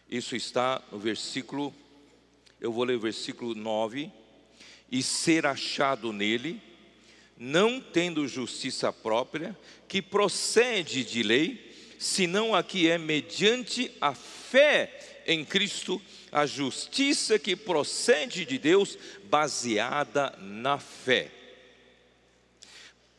Isso 0.10 0.36
está 0.36 0.82
no 0.92 1.00
versículo, 1.00 1.74
eu 2.60 2.72
vou 2.72 2.84
ler 2.84 2.98
o 2.98 3.00
versículo 3.00 3.56
9. 3.56 4.12
E 4.92 5.02
ser 5.02 5.46
achado 5.46 6.12
nele, 6.12 6.62
não 7.38 7.80
tendo 7.80 8.28
justiça 8.28 8.92
própria, 8.92 9.58
que 9.88 10.02
procede 10.02 11.06
de 11.06 11.24
lei, 11.24 11.74
senão 11.98 12.54
a 12.54 12.62
que 12.62 12.90
é 12.90 12.98
mediante 12.98 13.90
a 14.02 14.14
fé 14.14 15.24
em 15.26 15.46
Cristo, 15.46 16.02
a 16.30 16.46
justiça 16.46 17.40
que 17.40 17.56
procede 17.56 18.44
de 18.44 18.58
Deus, 18.58 18.98
baseada 19.30 20.38
na 20.40 20.78
fé, 20.78 21.32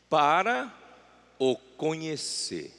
para 0.07 0.82
o 1.39 1.55
conhecer. 1.55 2.71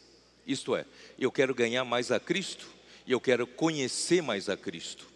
Isto 0.47 0.77
é, 0.77 0.85
eu 1.19 1.33
quero 1.33 1.55
ganhar 1.55 1.85
mais 1.85 2.11
a 2.11 2.21
Cristo 2.21 2.67
e 3.07 3.13
eu 3.13 3.21
quero 3.21 3.47
conhecer 3.47 4.23
mais 4.23 4.49
a 4.49 4.57
Cristo. 4.57 5.07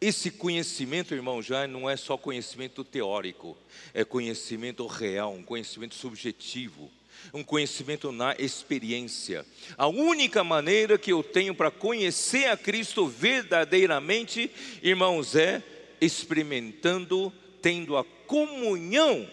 Esse 0.00 0.30
conhecimento, 0.30 1.14
irmão, 1.14 1.42
já 1.42 1.66
não 1.66 1.88
é 1.88 1.94
só 1.94 2.16
conhecimento 2.16 2.82
teórico, 2.82 3.56
é 3.92 4.02
conhecimento 4.02 4.86
real, 4.86 5.34
um 5.34 5.42
conhecimento 5.42 5.94
subjetivo, 5.94 6.90
um 7.34 7.44
conhecimento 7.44 8.10
na 8.10 8.34
experiência. 8.38 9.44
A 9.76 9.86
única 9.88 10.42
maneira 10.42 10.96
que 10.96 11.12
eu 11.12 11.22
tenho 11.22 11.54
para 11.54 11.70
conhecer 11.70 12.46
a 12.46 12.56
Cristo 12.56 13.06
verdadeiramente, 13.06 14.50
irmãos, 14.82 15.36
é 15.36 15.62
experimentando, 16.00 17.30
tendo 17.60 17.94
a 17.94 18.04
comunhão 18.26 19.28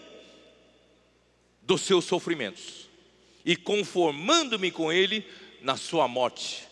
dos 1.62 1.80
seus 1.80 2.04
sofrimentos 2.04 2.87
e 3.44 3.56
conformando-me 3.56 4.70
com 4.70 4.92
Ele 4.92 5.24
na 5.60 5.76
sua 5.76 6.06
morte. 6.06 6.68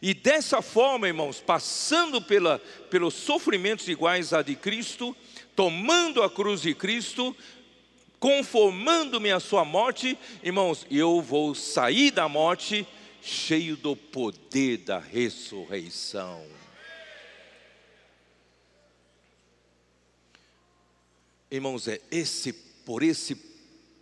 E 0.00 0.14
dessa 0.14 0.62
forma, 0.62 1.08
irmãos, 1.08 1.40
passando 1.40 2.22
pela, 2.22 2.58
pelos 2.90 3.14
sofrimentos 3.14 3.88
iguais 3.88 4.32
a 4.32 4.40
de 4.40 4.56
Cristo, 4.56 5.14
tomando 5.54 6.22
a 6.22 6.30
cruz 6.30 6.62
de 6.62 6.74
Cristo, 6.74 7.36
conformando-me 8.18 9.30
à 9.30 9.40
sua 9.40 9.64
morte, 9.64 10.16
irmãos, 10.42 10.86
eu 10.90 11.20
vou 11.20 11.54
sair 11.54 12.10
da 12.10 12.28
morte 12.28 12.86
cheio 13.20 13.76
do 13.76 13.94
poder 13.94 14.78
da 14.78 14.98
ressurreição. 14.98 16.46
Irmãos, 21.50 21.86
é 21.86 22.00
esse 22.10 22.52
por 22.52 23.02
esse 23.02 23.34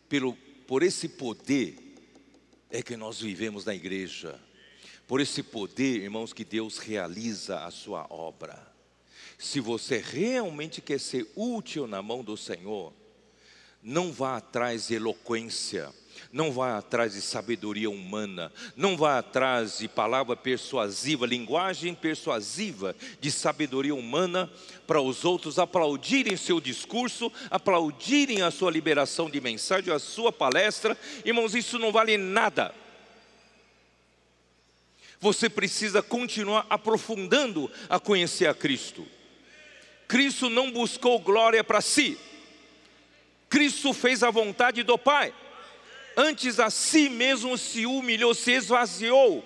pelo 0.09 0.37
por 0.71 0.85
esse 0.85 1.09
poder 1.09 1.75
é 2.71 2.81
que 2.81 2.97
nós 2.97 3.21
vivemos 3.21 3.65
na 3.65 3.75
igreja 3.75 4.41
por 5.05 5.21
esse 5.21 5.43
poder, 5.43 6.01
irmãos, 6.01 6.33
que 6.33 6.45
Deus 6.45 6.79
realiza 6.79 7.65
a 7.65 7.73
sua 7.73 8.07
obra. 8.09 8.73
Se 9.37 9.59
você 9.59 9.99
realmente 9.99 10.81
quer 10.81 11.01
ser 11.01 11.29
útil 11.35 11.89
na 11.89 12.01
mão 12.01 12.23
do 12.23 12.37
Senhor, 12.37 12.93
não 13.83 14.13
vá 14.13 14.37
atrás 14.37 14.87
de 14.87 14.95
eloquência, 14.95 15.93
não 16.33 16.53
vá 16.53 16.79
atrás 16.79 17.15
de 17.15 17.21
sabedoria 17.21 17.91
humana, 17.91 18.53
não 18.77 18.97
vá 18.97 19.19
atrás 19.19 19.79
de 19.79 19.89
palavra 19.89 20.37
persuasiva, 20.37 21.27
linguagem 21.27 21.95
persuasiva 21.95 22.95
de 23.21 23.31
sabedoria 23.31 23.95
humana 23.95 24.51
para 24.87 25.01
os 25.01 25.25
outros 25.25 25.59
aplaudirem 25.59 26.37
seu 26.37 26.61
discurso, 26.61 27.33
aplaudirem 27.51 28.43
a 28.43 28.51
sua 28.51 28.71
liberação 28.71 29.31
de 29.31 29.41
mensagem, 29.41 29.93
a 29.93 29.99
sua 29.99 30.33
palestra. 30.33 30.97
Irmãos, 31.25 31.55
isso 31.55 31.79
não 31.79 31.93
vale 31.93 32.17
nada 32.17 32.75
você 35.21 35.51
precisa 35.51 36.03
continuar 36.03 36.65
aprofundando 36.71 37.71
a 37.91 38.01
conhecer 38.01 38.47
a 38.47 38.55
Cristo. 38.55 39.07
Cristo 40.09 40.49
não 40.49 40.73
buscou 40.73 41.21
glória 41.21 41.63
para 41.63 41.83
si, 41.83 42.19
Cristo 43.51 43.93
fez 43.93 44.23
a 44.23 44.31
vontade 44.31 44.85
do 44.85 44.97
Pai. 44.97 45.35
Antes 46.23 46.61
a 46.61 46.69
si 46.69 47.09
mesmo 47.09 47.57
se 47.57 47.87
humilhou, 47.87 48.35
se 48.35 48.53
esvaziou. 48.53 49.43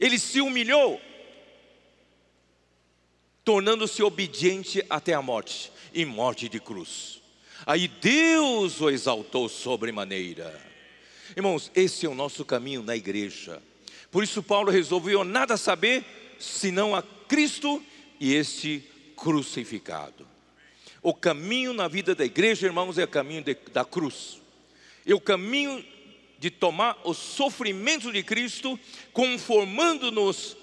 Ele 0.00 0.18
se 0.18 0.40
humilhou, 0.40 0.98
tornando-se 3.44 4.02
obediente 4.02 4.82
até 4.88 5.12
a 5.12 5.20
morte 5.20 5.70
e 5.92 6.06
morte 6.06 6.48
de 6.48 6.58
cruz. 6.58 7.20
Aí 7.66 7.88
Deus 7.88 8.80
o 8.80 8.88
exaltou 8.88 9.50
sobremaneira. 9.50 10.58
Irmãos, 11.36 11.70
esse 11.74 12.06
é 12.06 12.08
o 12.08 12.14
nosso 12.14 12.42
caminho 12.42 12.82
na 12.82 12.96
igreja. 12.96 13.62
Por 14.10 14.24
isso, 14.24 14.42
Paulo 14.42 14.72
resolveu 14.72 15.24
nada 15.24 15.58
saber 15.58 16.06
senão 16.38 16.96
a 16.96 17.02
Cristo 17.02 17.84
e 18.18 18.32
este 18.32 18.82
crucificado. 19.14 20.26
O 21.02 21.12
caminho 21.12 21.74
na 21.74 21.86
vida 21.86 22.14
da 22.14 22.24
igreja, 22.24 22.66
irmãos, 22.66 22.96
é 22.96 23.04
o 23.04 23.08
caminho 23.08 23.42
de, 23.42 23.54
da 23.70 23.84
cruz. 23.84 24.47
É 25.08 25.14
o 25.14 25.20
caminho 25.20 25.82
de 26.38 26.50
tomar 26.50 27.00
o 27.02 27.14
sofrimento 27.14 28.12
de 28.12 28.22
Cristo, 28.22 28.78
conformando-nos 29.10 30.54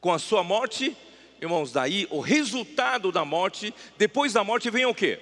com 0.00 0.12
a 0.12 0.18
sua 0.18 0.42
morte. 0.42 0.96
Irmãos, 1.40 1.70
daí 1.70 2.08
o 2.10 2.18
resultado 2.18 3.12
da 3.12 3.24
morte, 3.24 3.72
depois 3.96 4.32
da 4.32 4.42
morte 4.42 4.68
vem 4.68 4.84
o 4.84 4.92
quê? 4.92 5.20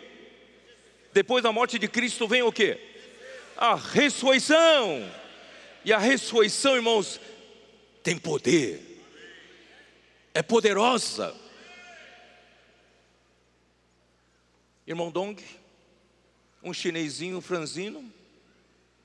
Depois 1.12 1.42
da 1.42 1.52
morte 1.52 1.78
de 1.78 1.86
Cristo 1.86 2.26
vem 2.26 2.40
o 2.40 2.50
quê? 2.50 2.80
A 3.54 3.74
ressurreição. 3.74 5.06
E 5.84 5.92
a 5.92 5.98
ressurreição, 5.98 6.76
irmãos, 6.76 7.20
tem 8.02 8.16
poder, 8.16 9.04
é 10.32 10.42
poderosa. 10.42 11.34
Irmão 14.86 15.10
Dong, 15.10 15.44
um 16.62 16.72
chinesinho 16.72 17.40
franzino, 17.40 18.12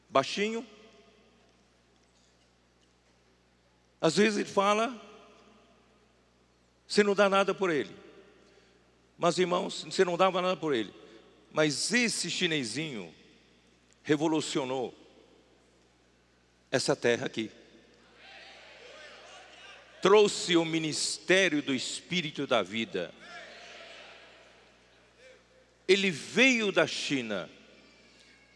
baixinho. 0.09 0.65
Às 4.01 4.17
vezes 4.17 4.39
ele 4.39 4.49
fala, 4.49 4.99
você 6.87 7.03
não 7.03 7.15
dá 7.15 7.29
nada 7.29 7.53
por 7.53 7.69
ele. 7.69 7.95
Mas 9.17 9.37
irmãos, 9.37 9.83
você 9.83 10.03
não 10.03 10.17
dava 10.17 10.41
nada 10.41 10.57
por 10.57 10.73
ele. 10.73 10.93
Mas 11.51 11.93
esse 11.93 12.29
chinesinho 12.29 13.13
revolucionou 14.03 14.93
essa 16.69 16.95
terra 16.95 17.27
aqui. 17.27 17.51
Trouxe 20.01 20.57
o 20.57 20.65
ministério 20.65 21.61
do 21.61 21.73
Espírito 21.73 22.45
da 22.45 22.61
vida. 22.61 23.13
Ele 25.87 26.09
veio 26.09 26.71
da 26.71 26.87
China 26.87 27.49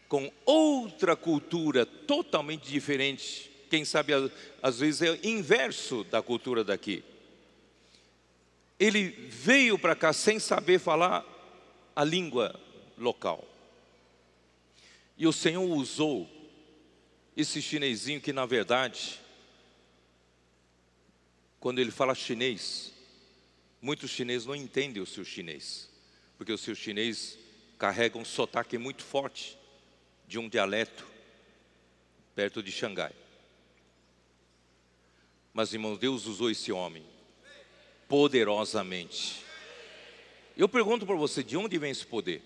com 0.08 0.32
outra 0.44 1.14
cultura 1.14 1.84
totalmente 1.84 2.70
diferente. 2.70 3.50
Quem 3.68 3.84
sabe 3.84 4.12
às 4.62 4.78
vezes 4.80 5.02
é 5.02 5.10
o 5.10 5.26
inverso 5.26 6.04
da 6.04 6.22
cultura 6.22 6.64
daqui. 6.64 7.04
Ele 8.80 9.08
veio 9.08 9.78
para 9.78 9.94
cá 9.94 10.12
sem 10.12 10.38
saber 10.38 10.78
falar 10.78 11.24
a 11.94 12.04
língua 12.04 12.58
local. 12.96 13.44
E 15.16 15.26
o 15.26 15.32
Senhor 15.32 15.64
usou 15.64 16.30
esse 17.36 17.60
chinesinho 17.60 18.20
que 18.20 18.32
na 18.32 18.46
verdade, 18.46 19.20
quando 21.60 21.80
ele 21.80 21.90
fala 21.90 22.14
chinês, 22.14 22.92
muitos 23.82 24.10
chineses 24.10 24.46
não 24.46 24.54
entendem 24.54 25.02
o 25.02 25.06
seu 25.06 25.24
chinês, 25.24 25.87
porque 26.38 26.52
o 26.52 26.56
seu 26.56 26.74
chinês 26.74 27.36
carrega 27.76 28.16
um 28.16 28.24
sotaque 28.24 28.78
muito 28.78 29.02
forte 29.02 29.58
de 30.26 30.38
um 30.38 30.48
dialeto 30.48 31.04
perto 32.34 32.62
de 32.62 32.70
Xangai. 32.70 33.12
Mas 35.52 35.72
irmãos, 35.72 35.98
Deus 35.98 36.26
usou 36.26 36.48
esse 36.48 36.70
homem 36.70 37.04
poderosamente. 38.06 39.44
Eu 40.56 40.68
pergunto 40.68 41.04
para 41.04 41.16
você, 41.16 41.42
de 41.42 41.56
onde 41.56 41.76
vem 41.76 41.90
esse 41.90 42.06
poder? 42.06 42.42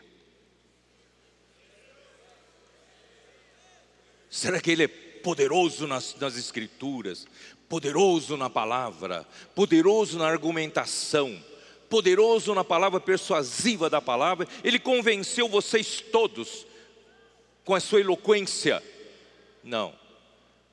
Será 4.30 4.58
que 4.58 4.70
ele 4.70 4.84
é 4.84 4.88
poderoso 4.88 5.86
nas, 5.86 6.14
nas 6.16 6.36
Escrituras, 6.38 7.26
poderoso 7.68 8.36
na 8.36 8.48
palavra, 8.48 9.28
poderoso 9.54 10.18
na 10.18 10.26
argumentação, 10.26 11.42
poderoso 11.92 12.54
na 12.54 12.64
palavra, 12.64 12.98
persuasiva 12.98 13.90
da 13.90 14.00
palavra, 14.00 14.48
ele 14.64 14.78
convenceu 14.78 15.46
vocês 15.46 16.00
todos 16.00 16.66
com 17.66 17.74
a 17.74 17.80
sua 17.80 18.00
eloquência. 18.00 18.82
Não, 19.62 19.94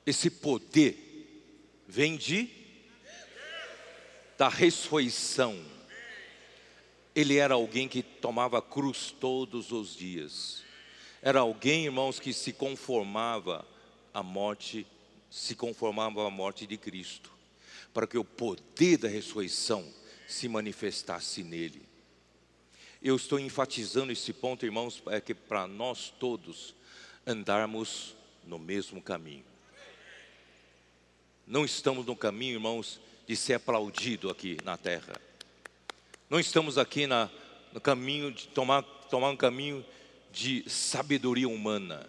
esse 0.06 0.30
poder 0.30 0.96
vem 1.86 2.16
de 2.16 2.48
da 4.38 4.48
ressurreição. 4.48 5.62
Ele 7.14 7.36
era 7.36 7.52
alguém 7.52 7.86
que 7.86 8.02
tomava 8.02 8.62
cruz 8.62 9.14
todos 9.20 9.72
os 9.72 9.94
dias. 9.94 10.62
Era 11.20 11.40
alguém, 11.40 11.84
irmãos, 11.84 12.18
que 12.18 12.32
se 12.32 12.50
conformava 12.50 13.68
à 14.14 14.22
morte, 14.22 14.86
se 15.30 15.54
conformava 15.54 16.26
à 16.26 16.30
morte 16.30 16.66
de 16.66 16.78
Cristo, 16.78 17.30
para 17.92 18.06
que 18.06 18.16
o 18.16 18.24
poder 18.24 18.96
da 18.96 19.08
ressurreição 19.08 19.99
se 20.32 20.48
manifestasse 20.48 21.42
nele. 21.42 21.82
Eu 23.02 23.16
estou 23.16 23.38
enfatizando 23.38 24.12
esse 24.12 24.32
ponto, 24.32 24.64
irmãos, 24.64 25.02
é 25.06 25.20
que 25.20 25.34
para 25.34 25.66
nós 25.66 26.12
todos 26.18 26.74
andarmos 27.26 28.14
no 28.44 28.58
mesmo 28.58 29.00
caminho. 29.00 29.44
Não 31.46 31.64
estamos 31.64 32.06
no 32.06 32.14
caminho, 32.14 32.54
irmãos, 32.54 33.00
de 33.26 33.36
ser 33.36 33.54
aplaudido 33.54 34.30
aqui 34.30 34.58
na 34.64 34.76
terra. 34.76 35.20
Não 36.28 36.38
estamos 36.38 36.78
aqui 36.78 37.06
na, 37.06 37.28
no 37.72 37.80
caminho 37.80 38.30
de 38.30 38.48
tomar, 38.48 38.82
tomar 38.82 39.30
um 39.30 39.36
caminho 39.36 39.84
de 40.32 40.68
sabedoria 40.68 41.48
humana, 41.48 42.08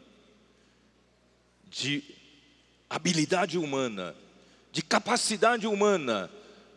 de 1.65 2.03
habilidade 2.89 3.57
humana, 3.57 4.15
de 4.71 4.81
capacidade 4.81 5.65
humana. 5.65 6.29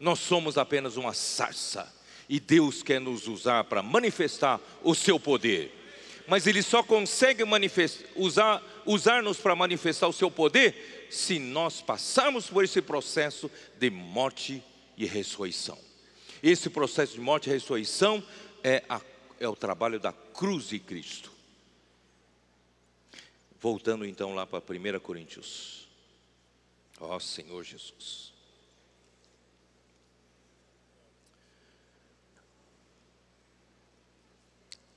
Nós 0.05 0.19
somos 0.19 0.59
apenas 0.59 0.99
uma 0.99 1.15
sarça 1.15 1.91
e 2.29 2.39
Deus 2.39 2.83
quer 2.83 3.01
nos 3.01 3.27
usar 3.27 3.65
para 3.65 3.83
manifestar 3.83 4.61
o 4.83 4.95
seu 4.95 5.19
poder. 5.19 5.73
Mas 6.29 6.47
Ele 6.47 6.63
só 6.63 6.83
consegue 6.83 7.43
usar, 8.15 8.63
usar-nos 8.85 9.39
para 9.39 9.57
manifestar 9.57 10.07
o 10.07 10.13
seu 10.13 10.31
poder 10.31 11.09
se 11.11 11.39
nós 11.39 11.81
passarmos 11.81 12.51
por 12.51 12.63
esse 12.63 12.83
processo 12.83 13.51
de 13.79 13.89
morte 13.89 14.63
e 14.95 15.07
ressurreição. 15.07 15.79
Esse 16.43 16.69
processo 16.69 17.15
de 17.15 17.21
morte 17.21 17.49
e 17.49 17.55
ressurreição 17.55 18.23
é, 18.63 18.85
a, 18.87 19.01
é 19.41 19.49
o 19.49 19.57
trabalho 19.57 19.99
da 19.99 20.13
cruz 20.13 20.69
de 20.69 20.81
Cristo. 20.81 21.33
Voltando 23.59 24.05
então 24.05 24.35
lá 24.35 24.47
para 24.47 24.59
1 24.59 25.01
Coríntios. 25.01 25.89
Ó 27.01 27.17
oh, 27.17 27.21
Senhor 27.21 27.65
Jesus. 27.65 28.34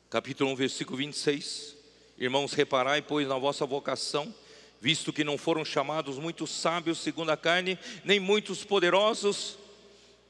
Capítulo 0.09 0.51
1, 0.51 0.55
versículo 0.55 0.97
26. 0.99 1.75
Irmãos, 2.17 2.53
reparai, 2.53 3.01
pois, 3.01 3.27
na 3.27 3.37
vossa 3.37 3.65
vocação, 3.65 4.33
visto 4.79 5.11
que 5.11 5.21
não 5.21 5.37
foram 5.37 5.65
chamados 5.65 6.17
muitos 6.17 6.49
sábios 6.49 6.99
segundo 6.99 7.29
a 7.29 7.35
carne, 7.35 7.77
nem 8.05 8.17
muitos 8.17 8.63
poderosos, 8.63 9.57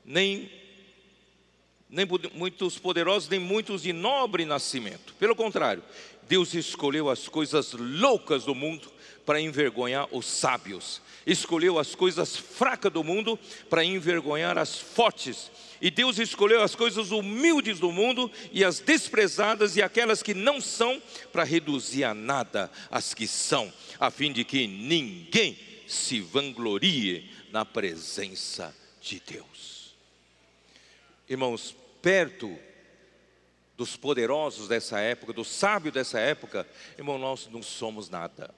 nem, 0.04 0.52
nem 1.88 2.08
muitos 2.34 2.80
poderosos, 2.80 3.30
nem 3.30 3.40
muitos 3.40 3.84
de 3.84 3.94
nobre 3.94 4.46
nascimento. 4.46 5.14
Pelo 5.20 5.36
contrário, 5.36 5.84
Deus 6.28 6.56
escolheu 6.56 7.08
as 7.08 7.28
coisas 7.28 7.74
loucas 7.74 8.46
do 8.46 8.56
mundo 8.56 8.92
para 9.28 9.40
envergonhar 9.40 10.08
os 10.12 10.26
sábios, 10.26 11.04
escolheu 11.28 11.78
as 11.78 11.94
coisas 11.94 12.38
fracas 12.38 12.92
do 12.92 13.04
mundo 13.04 13.38
para 13.70 13.84
envergonhar 13.84 14.58
as 14.58 14.80
fortes, 14.80 15.52
e 15.82 15.92
Deus 15.92 16.18
escolheu 16.18 16.64
as 16.64 16.74
coisas 16.74 17.12
humildes 17.12 17.80
do 17.80 17.92
mundo 17.92 18.32
e 18.52 18.64
as 18.64 18.80
desprezadas 18.80 19.76
e 19.76 19.82
aquelas 19.82 20.24
que 20.24 20.34
não 20.34 20.62
são, 20.62 21.00
para 21.32 21.44
reduzir 21.44 22.06
a 22.06 22.14
nada 22.14 22.72
as 22.90 23.14
que 23.14 23.28
são, 23.28 23.72
a 24.00 24.10
fim 24.10 24.32
de 24.32 24.44
que 24.46 24.66
ninguém 24.66 25.60
se 25.86 26.22
vanglorie 26.22 27.30
na 27.52 27.66
presença 27.66 28.74
de 29.02 29.20
Deus. 29.20 29.94
Irmãos, 31.30 31.76
perto 32.02 32.58
dos 33.76 33.96
poderosos 33.96 34.68
dessa 34.68 35.00
época, 35.00 35.34
dos 35.34 35.50
sábios 35.50 35.94
dessa 35.94 36.20
época, 36.20 36.66
irmão, 36.98 37.20
nós 37.20 37.48
não 37.52 37.62
somos 37.62 38.10
nada. 38.10 38.54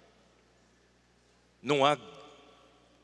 Não 1.61 1.85
há 1.85 1.97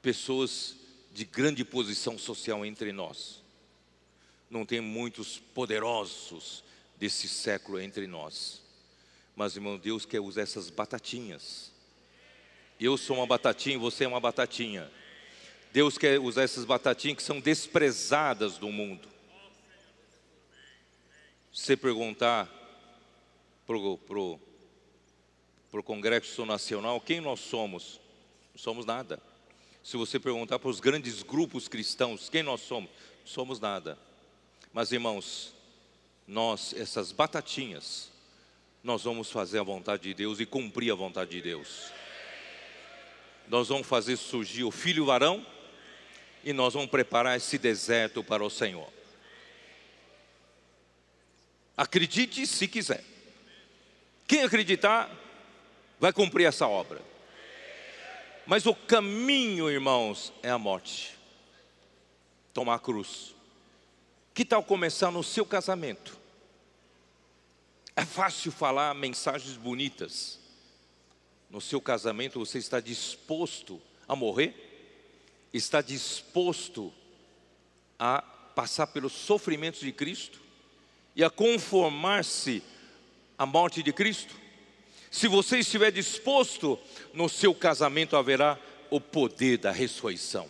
pessoas 0.05 0.75
de 1.11 1.25
grande 1.25 1.65
posição 1.65 2.15
social 2.15 2.63
entre 2.63 2.91
nós. 2.91 3.41
Não 4.47 4.63
tem 4.63 4.79
muitos 4.79 5.39
poderosos 5.39 6.63
desse 6.95 7.27
século 7.27 7.79
entre 7.79 8.05
nós. 8.05 8.61
Mas, 9.35 9.55
irmão, 9.55 9.79
Deus 9.79 10.05
quer 10.05 10.19
usar 10.19 10.43
essas 10.43 10.69
batatinhas. 10.69 11.71
Eu 12.79 12.97
sou 12.97 13.17
uma 13.17 13.25
batatinha, 13.25 13.79
você 13.79 14.03
é 14.03 14.07
uma 14.07 14.19
batatinha. 14.19 14.91
Deus 15.73 15.97
quer 15.97 16.19
usar 16.19 16.43
essas 16.43 16.65
batatinhas 16.65 17.17
que 17.17 17.23
são 17.23 17.39
desprezadas 17.39 18.59
do 18.59 18.69
mundo 18.69 19.15
você 21.55 21.77
perguntar 21.77 22.51
para 23.65 23.77
o 23.77 23.97
pro, 23.97 24.37
pro 25.71 25.81
Congresso 25.81 26.45
Nacional 26.45 26.99
quem 26.99 27.21
nós 27.21 27.39
somos, 27.39 28.01
não 28.53 28.59
somos 28.59 28.85
nada. 28.85 29.21
Se 29.85 29.97
você 29.97 30.19
perguntar 30.19 30.57
para 30.57 30.67
os 30.67 30.79
grandes 30.79 31.21
grupos 31.21 31.67
cristãos 31.67 32.27
quem 32.27 32.41
nós 32.41 32.61
somos, 32.61 32.89
somos 33.23 33.59
nada. 33.59 33.99
Mas 34.73 34.91
irmãos, 34.91 35.53
nós, 36.27 36.73
essas 36.73 37.11
batatinhas, 37.11 38.09
nós 38.83 39.03
vamos 39.03 39.29
fazer 39.29 39.59
a 39.59 39.63
vontade 39.63 40.01
de 40.01 40.15
Deus 40.15 40.39
e 40.39 40.45
cumprir 40.47 40.91
a 40.91 40.95
vontade 40.95 41.29
de 41.29 41.39
Deus. 41.39 41.91
Nós 43.47 43.67
vamos 43.67 43.85
fazer 43.85 44.17
surgir 44.17 44.63
o 44.63 44.71
filho 44.71 45.05
varão 45.05 45.45
e 46.43 46.51
nós 46.51 46.73
vamos 46.73 46.89
preparar 46.89 47.37
esse 47.37 47.59
deserto 47.59 48.23
para 48.23 48.43
o 48.43 48.49
Senhor. 48.49 48.91
Acredite 51.77 52.47
se 52.47 52.67
quiser. 52.67 53.03
Quem 54.27 54.41
acreditar, 54.41 55.15
vai 55.99 56.11
cumprir 56.11 56.45
essa 56.45 56.67
obra. 56.67 56.99
Mas 58.45 58.65
o 58.65 58.75
caminho, 58.75 59.69
irmãos, 59.69 60.31
é 60.43 60.49
a 60.49 60.57
morte. 60.57 61.17
Tomar 62.53 62.75
a 62.75 62.79
cruz. 62.79 63.33
Que 64.33 64.45
tal 64.45 64.63
começar 64.63 65.11
no 65.11 65.23
seu 65.23 65.45
casamento? 65.45 66.17
É 67.95 68.05
fácil 68.05 68.51
falar 68.51 68.93
mensagens 68.93 69.57
bonitas. 69.57 70.39
No 71.49 71.61
seu 71.61 71.81
casamento 71.81 72.39
você 72.39 72.57
está 72.57 72.79
disposto 72.79 73.81
a 74.07 74.15
morrer? 74.15 74.53
Está 75.53 75.81
disposto 75.81 76.93
a 77.97 78.21
passar 78.21 78.87
pelos 78.87 79.13
sofrimentos 79.13 79.79
de 79.79 79.91
Cristo? 79.91 80.45
e 81.15 81.23
a 81.23 81.29
conformar-se 81.29 82.61
à 83.37 83.45
morte 83.45 83.81
de 83.81 83.93
Cristo? 83.93 84.35
Se 85.15 85.29
você 85.29 85.59
estiver 85.59 85.93
disposto, 85.93 86.77
no 87.13 87.29
seu 87.29 87.55
casamento 87.55 88.17
haverá 88.17 88.59
o 88.89 88.99
poder 88.99 89.57
da 89.57 89.71
ressurreição. 89.71 90.45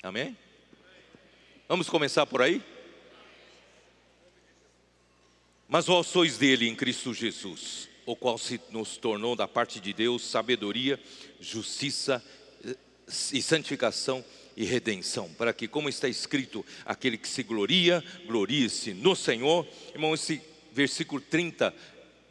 Amém? 0.00 0.38
Vamos 1.68 1.88
começar 1.88 2.24
por 2.24 2.40
aí? 2.40 2.62
Mas 5.66 5.86
vós 5.86 6.06
sois 6.06 6.38
dele 6.38 6.68
em 6.68 6.76
Cristo 6.76 7.12
Jesus, 7.12 7.88
o 8.06 8.14
qual 8.14 8.38
se 8.38 8.60
nos 8.70 8.96
tornou 8.96 9.34
da 9.34 9.48
parte 9.48 9.80
de 9.80 9.92
Deus 9.92 10.22
sabedoria, 10.22 11.00
justiça 11.40 12.24
eh, 12.64 12.76
e 13.32 13.42
santificação 13.42 14.24
e 14.56 14.64
redenção, 14.64 15.34
para 15.34 15.52
que, 15.52 15.66
como 15.66 15.88
está 15.88 16.06
escrito, 16.08 16.64
aquele 16.84 17.18
que 17.18 17.26
se 17.26 17.42
gloria, 17.42 18.04
glorie-se 18.24 18.94
no 18.94 19.16
Senhor. 19.16 19.66
Irmão, 19.92 20.14
esse 20.14 20.40
versículo 20.76 21.22
30 21.22 21.74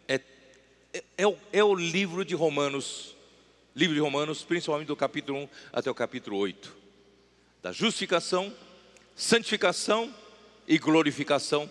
é, 0.08 0.22
é, 0.94 1.04
é, 1.18 1.28
o, 1.28 1.36
é 1.52 1.64
o 1.64 1.74
livro 1.74 2.24
de 2.24 2.36
Romanos, 2.36 3.16
livro 3.76 3.96
de 3.96 4.00
Romanos, 4.00 4.44
principalmente 4.44 4.88
do 4.88 4.96
capítulo 4.96 5.40
1 5.40 5.50
até 5.74 5.90
o 5.90 5.96
capítulo 5.96 6.38
8, 6.38 6.76
da 7.64 7.72
justificação, 7.72 8.54
santificação 9.16 10.14
e 10.68 10.78
glorificação, 10.78 11.70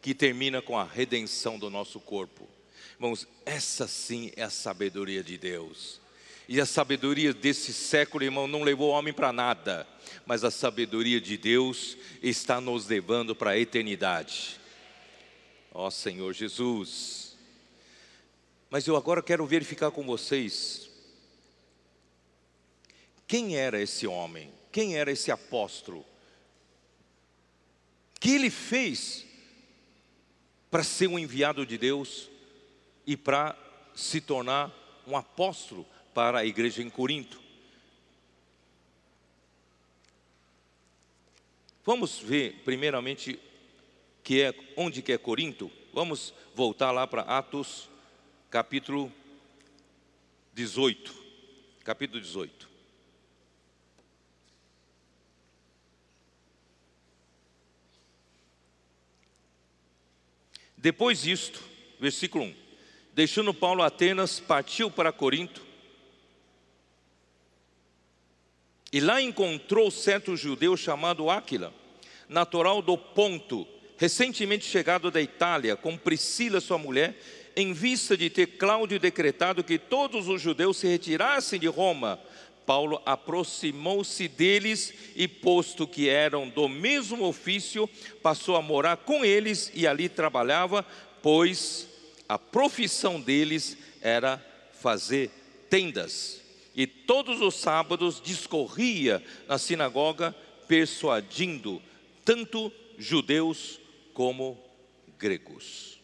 que 0.00 0.14
termina 0.14 0.62
com 0.62 0.78
a 0.78 0.84
redenção 0.84 1.58
do 1.58 1.68
nosso 1.68 2.00
corpo. 2.00 2.48
Irmãos, 2.94 3.28
essa 3.44 3.86
sim 3.86 4.32
é 4.36 4.42
a 4.42 4.48
sabedoria 4.48 5.22
de 5.22 5.36
Deus. 5.36 6.00
E 6.48 6.58
a 6.62 6.66
sabedoria 6.66 7.34
desse 7.34 7.74
século, 7.74 8.24
irmão, 8.24 8.48
não 8.48 8.62
levou 8.62 8.88
o 8.88 8.92
homem 8.92 9.12
para 9.12 9.32
nada, 9.32 9.86
mas 10.24 10.42
a 10.44 10.50
sabedoria 10.50 11.20
de 11.20 11.36
Deus 11.36 11.98
está 12.22 12.58
nos 12.58 12.88
levando 12.88 13.36
para 13.36 13.50
a 13.50 13.58
eternidade. 13.58 14.59
Ó 15.72 15.90
Senhor 15.90 16.32
Jesus. 16.32 17.36
Mas 18.68 18.86
eu 18.86 18.96
agora 18.96 19.22
quero 19.22 19.46
verificar 19.46 19.90
com 19.90 20.04
vocês 20.04 20.88
quem 23.26 23.56
era 23.56 23.80
esse 23.80 24.06
homem, 24.06 24.52
quem 24.72 24.96
era 24.96 25.10
esse 25.10 25.30
apóstolo 25.30 26.04
que 28.20 28.32
ele 28.32 28.50
fez 28.50 29.24
para 30.70 30.84
ser 30.84 31.08
um 31.08 31.18
enviado 31.18 31.64
de 31.64 31.78
Deus 31.78 32.28
e 33.06 33.16
para 33.16 33.56
se 33.94 34.20
tornar 34.20 34.70
um 35.06 35.16
apóstolo 35.16 35.86
para 36.12 36.40
a 36.40 36.44
igreja 36.44 36.82
em 36.82 36.90
Corinto. 36.90 37.40
Vamos 41.82 42.18
ver 42.18 42.60
primeiramente 42.62 43.40
que 44.22 44.42
é 44.42 44.54
onde 44.76 45.02
que 45.02 45.12
é 45.12 45.18
Corinto. 45.18 45.70
Vamos 45.92 46.34
voltar 46.54 46.90
lá 46.90 47.06
para 47.06 47.22
Atos 47.22 47.88
capítulo 48.50 49.12
18. 50.54 51.14
Capítulo 51.84 52.20
18. 52.20 52.70
Depois 60.76 61.20
disto, 61.20 61.62
versículo 61.98 62.44
1: 62.44 62.54
Deixando 63.12 63.52
Paulo 63.52 63.82
Atenas, 63.82 64.40
partiu 64.40 64.90
para 64.90 65.12
Corinto. 65.12 65.60
E 68.92 68.98
lá 68.98 69.20
encontrou 69.20 69.90
certo 69.90 70.36
judeu 70.36 70.76
chamado 70.76 71.30
Áquila, 71.30 71.72
natural 72.28 72.80
do 72.82 72.96
Ponto, 72.96 73.66
recentemente 74.00 74.64
chegado 74.64 75.10
da 75.10 75.20
Itália, 75.20 75.76
com 75.76 75.94
Priscila, 75.94 76.58
sua 76.58 76.78
mulher, 76.78 77.14
em 77.54 77.74
vista 77.74 78.16
de 78.16 78.30
ter 78.30 78.46
Cláudio 78.46 78.98
decretado 78.98 79.62
que 79.62 79.78
todos 79.78 80.26
os 80.26 80.40
judeus 80.40 80.78
se 80.78 80.86
retirassem 80.86 81.60
de 81.60 81.66
Roma. 81.66 82.18
Paulo 82.64 83.02
aproximou-se 83.04 84.26
deles 84.26 84.94
e, 85.14 85.28
posto 85.28 85.86
que 85.86 86.08
eram 86.08 86.48
do 86.48 86.66
mesmo 86.66 87.26
ofício, 87.26 87.86
passou 88.22 88.56
a 88.56 88.62
morar 88.62 88.96
com 88.96 89.22
eles 89.22 89.70
e 89.74 89.86
ali 89.86 90.08
trabalhava, 90.08 90.82
pois 91.22 91.86
a 92.26 92.38
profissão 92.38 93.20
deles 93.20 93.76
era 94.00 94.42
fazer 94.80 95.30
tendas. 95.68 96.40
E 96.74 96.86
todos 96.86 97.42
os 97.42 97.54
sábados 97.56 98.18
discorria 98.24 99.22
na 99.46 99.58
sinagoga, 99.58 100.34
persuadindo 100.66 101.82
tanto 102.24 102.72
judeus 102.96 103.79
como 104.20 104.62
gregos. 105.16 105.98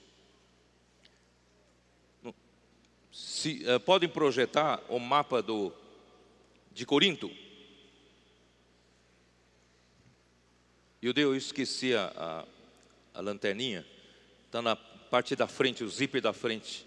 Se, 3.13 3.63
uh, 3.69 3.79
podem 3.79 4.09
projetar 4.09 4.83
o 4.89 4.99
mapa 4.99 5.43
do 5.43 5.71
de 6.73 6.87
Corinto. 6.87 7.31
E 11.03 11.13
eu 11.15 11.37
esqueci 11.37 11.95
a, 11.95 12.11
a, 12.17 13.19
a 13.19 13.21
lanterninha, 13.21 13.87
está 14.47 14.63
na 14.63 14.75
parte 14.75 15.37
da 15.37 15.47
frente, 15.47 15.85
o 15.85 15.89
zíper 15.91 16.23
da 16.23 16.33
frente. 16.33 16.87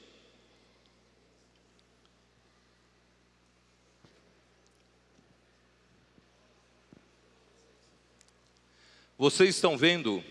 Vocês 9.15 9.49
estão 9.49 9.77
vendo 9.77 10.23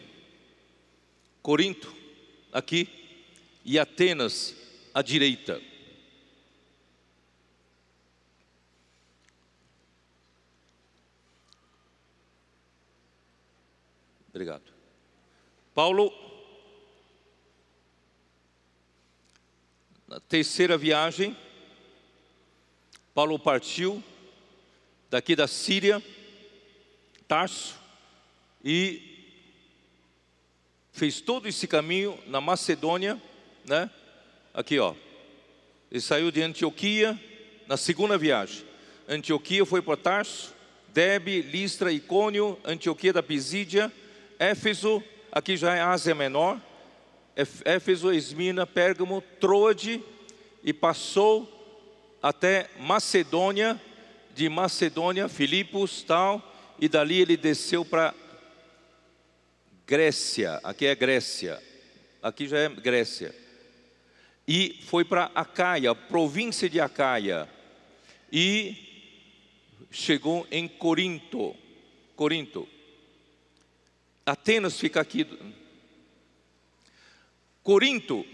Corinto 1.49 1.91
aqui 2.53 2.87
e 3.65 3.79
Atenas 3.79 4.55
à 4.93 5.01
direita. 5.01 5.59
Obrigado. 14.29 14.71
Paulo, 15.75 16.13
na 20.07 20.21
terceira 20.21 20.77
viagem, 20.77 21.35
Paulo 23.15 23.39
partiu 23.39 24.05
daqui 25.09 25.35
da 25.35 25.49
Síria, 25.49 26.03
Tarso, 27.27 27.75
e 28.63 29.08
fez 30.99 31.21
todo 31.21 31.47
esse 31.47 31.69
caminho 31.69 32.19
na 32.27 32.41
Macedônia, 32.41 33.23
né? 33.65 33.89
Aqui, 34.53 34.81
ó. 34.81 34.95
Ele 35.91 36.01
saiu 36.01 36.33
de 36.33 36.43
Antioquia 36.43 37.19
na 37.69 37.77
segunda 37.77 38.19
viagem. 38.19 38.65
Antioquia 39.09 39.65
foi 39.65 39.81
para 39.81 39.97
Tarso, 39.97 40.53
Debe, 40.93 41.41
Listra, 41.41 41.93
Icônio, 41.93 42.59
Antioquia 42.65 43.13
da 43.13 43.23
Pisídia, 43.23 43.93
Éfeso, 44.41 45.03
aqui 45.31 45.57
já 45.57 45.77
é 45.77 45.81
Ásia 45.81 46.17
Menor, 46.17 46.61
Éfeso, 47.65 48.13
Esmina, 48.13 48.67
Pérgamo, 48.67 49.23
Troade 49.39 50.03
e 50.65 50.73
passou 50.73 51.49
até 52.21 52.69
Macedônia, 52.77 53.81
de 54.35 54.49
Macedônia, 54.49 55.29
Filipos, 55.29 56.03
tal, 56.03 56.43
e 56.81 56.89
dali 56.89 57.21
ele 57.21 57.37
desceu 57.37 57.85
para 57.85 58.13
Grécia, 59.89 60.61
aqui 60.63 60.85
é 60.85 60.95
Grécia, 60.95 61.63
aqui 62.23 62.47
já 62.47 62.59
é 62.59 62.69
Grécia, 62.69 63.35
e 64.47 64.79
foi 64.85 65.03
para 65.03 65.31
Acaia, 65.35 65.95
província 65.95 66.69
de 66.69 66.79
Acaia, 66.79 67.49
e 68.31 68.77
chegou 69.91 70.47
em 70.51 70.69
Corinto, 70.69 71.57
Corinto. 72.15 72.69
Atenas 74.27 74.79
fica 74.79 75.01
aqui. 75.01 75.27
Corinto 77.63 78.27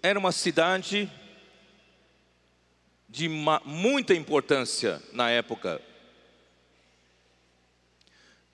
era 0.00 0.16
uma 0.16 0.30
cidade 0.30 1.10
de 3.08 3.28
muita 3.28 4.14
importância 4.14 5.02
na 5.12 5.28
época. 5.28 5.82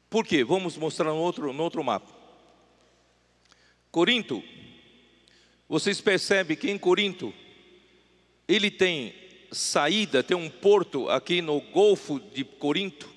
Por 0.08 0.24
quê? 0.24 0.42
Vamos 0.42 0.78
mostrar 0.78 1.10
no 1.10 1.16
outro, 1.16 1.52
no 1.52 1.62
outro 1.62 1.84
mapa. 1.84 2.13
Corinto, 3.94 4.42
vocês 5.68 6.00
percebem 6.00 6.56
que 6.56 6.68
em 6.68 6.76
Corinto, 6.76 7.32
ele 8.48 8.68
tem 8.68 9.14
saída, 9.52 10.20
tem 10.20 10.36
um 10.36 10.50
porto 10.50 11.08
aqui 11.08 11.40
no 11.40 11.60
Golfo 11.60 12.18
de 12.18 12.42
Corinto, 12.42 13.08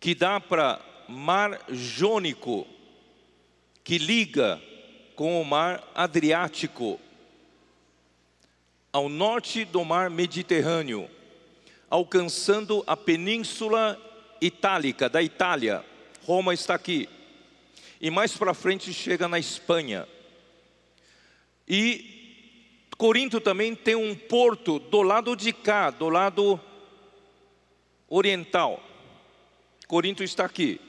que 0.00 0.14
dá 0.14 0.40
para 0.40 0.80
mar 1.06 1.60
Jônico, 1.68 2.66
que 3.84 3.98
liga 3.98 4.58
com 5.14 5.38
o 5.38 5.44
mar 5.44 5.86
Adriático, 5.94 6.98
ao 8.90 9.10
norte 9.10 9.66
do 9.66 9.84
mar 9.84 10.08
Mediterrâneo, 10.08 11.06
alcançando 11.90 12.82
a 12.86 12.96
península 12.96 14.00
itálica 14.40 15.06
da 15.06 15.22
Itália. 15.22 15.84
Roma 16.24 16.54
está 16.54 16.74
aqui. 16.74 17.10
E 18.00 18.10
mais 18.10 18.36
para 18.36 18.54
frente 18.54 18.92
chega 18.92 19.26
na 19.28 19.38
Espanha. 19.38 20.06
E 21.66 22.86
Corinto 22.96 23.40
também 23.40 23.74
tem 23.74 23.94
um 23.94 24.14
porto 24.14 24.78
do 24.78 25.02
lado 25.02 25.36
de 25.36 25.52
cá, 25.52 25.90
do 25.90 26.08
lado 26.08 26.60
oriental. 28.08 28.82
Corinto 29.86 30.22
está 30.22 30.44
aqui 30.44 30.80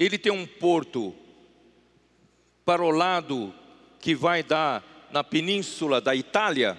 ele 0.00 0.16
tem 0.16 0.32
um 0.32 0.46
porto 0.46 1.14
para 2.64 2.82
o 2.82 2.90
lado 2.90 3.54
que 4.00 4.14
vai 4.14 4.42
dar 4.42 4.82
na 5.12 5.22
península 5.22 6.00
da 6.00 6.16
Itália, 6.16 6.78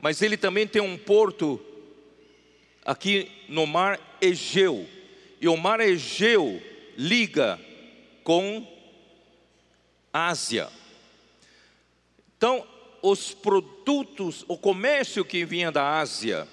mas 0.00 0.20
ele 0.20 0.36
também 0.36 0.66
tem 0.66 0.82
um 0.82 0.98
porto 0.98 1.64
aqui 2.84 3.30
no 3.48 3.68
mar 3.68 4.00
Egeu. 4.20 4.84
E 5.40 5.46
o 5.46 5.56
mar 5.56 5.78
Egeu 5.78 6.60
liga 6.96 7.56
com 8.24 8.66
Ásia. 10.12 10.68
Então, 12.36 12.66
os 13.02 13.32
produtos, 13.32 14.44
o 14.48 14.56
comércio 14.56 15.24
que 15.24 15.44
vinha 15.44 15.70
da 15.70 15.98
Ásia, 15.98 16.46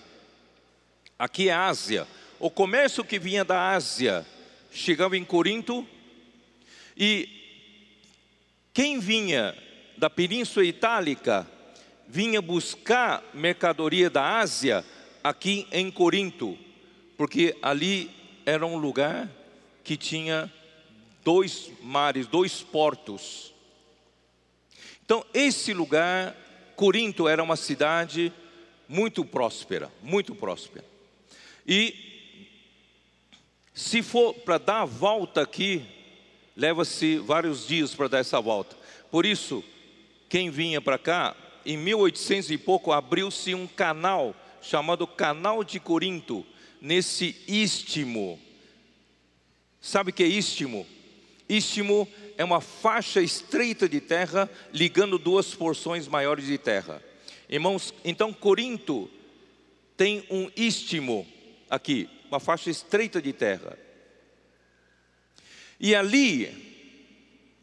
aqui 1.17 1.49
é 1.49 1.53
Ásia, 1.53 2.07
o 2.39 2.49
comércio 2.49 3.03
que 3.03 3.17
vinha 3.17 3.43
da 3.43 3.71
Ásia 3.71 4.25
chegava 4.71 5.17
em 5.17 5.25
Corinto 5.25 5.87
e 6.95 7.29
quem 8.73 8.99
vinha 8.99 9.55
da 9.97 10.09
Península 10.09 10.65
Itálica 10.65 11.47
vinha 12.07 12.41
buscar 12.41 13.23
mercadoria 13.33 14.09
da 14.09 14.37
Ásia 14.39 14.85
aqui 15.23 15.67
em 15.71 15.91
Corinto, 15.91 16.57
porque 17.17 17.57
ali 17.61 18.09
era 18.45 18.65
um 18.65 18.77
lugar 18.77 19.29
que 19.83 19.97
tinha 19.97 20.51
dois 21.27 21.69
mares, 21.81 22.25
dois 22.25 22.63
portos. 22.63 23.53
Então, 25.03 25.25
esse 25.33 25.73
lugar, 25.73 26.33
Corinto, 26.73 27.27
era 27.27 27.43
uma 27.43 27.57
cidade 27.57 28.31
muito 28.87 29.25
próspera, 29.25 29.91
muito 30.01 30.33
próspera. 30.33 30.85
E 31.67 31.93
se 33.73 34.01
for 34.01 34.33
para 34.35 34.57
dar 34.57 34.81
a 34.83 34.85
volta 34.85 35.41
aqui, 35.41 35.85
leva-se 36.55 37.17
vários 37.17 37.67
dias 37.67 37.93
para 37.93 38.07
dar 38.07 38.19
essa 38.19 38.39
volta. 38.39 38.77
Por 39.11 39.25
isso, 39.25 39.61
quem 40.29 40.49
vinha 40.49 40.79
para 40.79 40.97
cá, 40.97 41.35
em 41.65 41.75
1800 41.75 42.51
e 42.51 42.57
pouco, 42.57 42.93
abriu-se 42.93 43.53
um 43.53 43.67
canal 43.67 44.33
chamado 44.61 45.05
Canal 45.05 45.61
de 45.61 45.77
Corinto, 45.77 46.45
nesse 46.79 47.35
istmo. 47.45 48.39
Sabe 49.81 50.11
o 50.11 50.13
que 50.13 50.23
é 50.23 50.27
istmo? 50.27 50.87
Istmo 51.49 52.07
é 52.37 52.43
uma 52.43 52.61
faixa 52.61 53.21
estreita 53.21 53.87
de 53.87 54.01
terra 54.01 54.49
ligando 54.73 55.17
duas 55.17 55.53
porções 55.55 56.07
maiores 56.07 56.45
de 56.45 56.57
terra. 56.57 57.01
Irmãos, 57.49 57.93
então 58.03 58.33
Corinto 58.33 59.09
tem 59.95 60.25
um 60.29 60.51
istmo 60.55 61.25
aqui, 61.69 62.09
uma 62.29 62.39
faixa 62.39 62.69
estreita 62.69 63.21
de 63.21 63.31
terra. 63.31 63.77
E 65.79 65.95
ali 65.95 66.67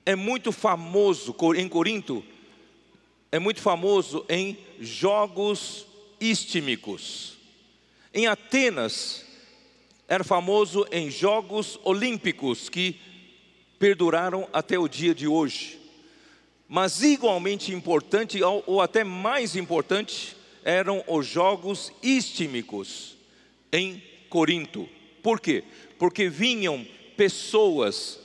é 0.07 0.17
muito 0.17 0.51
famoso 0.51 1.35
em 1.57 1.69
Corinto, 1.69 2.25
é 3.31 3.39
muito 3.39 3.61
famoso 3.61 4.25
em 4.29 4.57
jogos 4.81 5.87
istmicos. 6.21 7.37
Em 8.13 8.27
Atenas 8.27 9.27
era 10.07 10.23
famoso 10.23 10.87
em 10.93 11.11
jogos 11.11 11.79
olímpicos 11.83 12.69
que 12.69 13.01
perduraram 13.79 14.49
até 14.53 14.79
o 14.79 14.89
dia 14.89 15.15
de 15.15 15.27
hoje. 15.27 15.81
Mas 16.69 17.03
igualmente 17.03 17.73
importante 17.73 18.43
ou 18.43 18.81
até 18.81 19.05
mais 19.05 19.55
importante 19.55 20.37
eram 20.65 21.05
os 21.07 21.27
jogos 21.27 21.93
istmicos 22.03 23.17
em 23.73 24.03
Corinto. 24.31 24.89
Por 25.23 25.41
quê? 25.41 25.63
Porque 25.99 26.29
vinham 26.29 26.87
pessoas 27.17 28.19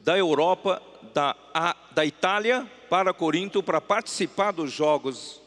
da 0.00 0.16
Europa, 0.16 0.82
da, 1.14 1.36
a, 1.54 1.76
da 1.92 2.04
Itália 2.04 2.68
para 2.88 3.12
Corinto 3.12 3.62
para 3.62 3.80
participar 3.80 4.52
dos 4.52 4.72
jogos 4.72 5.40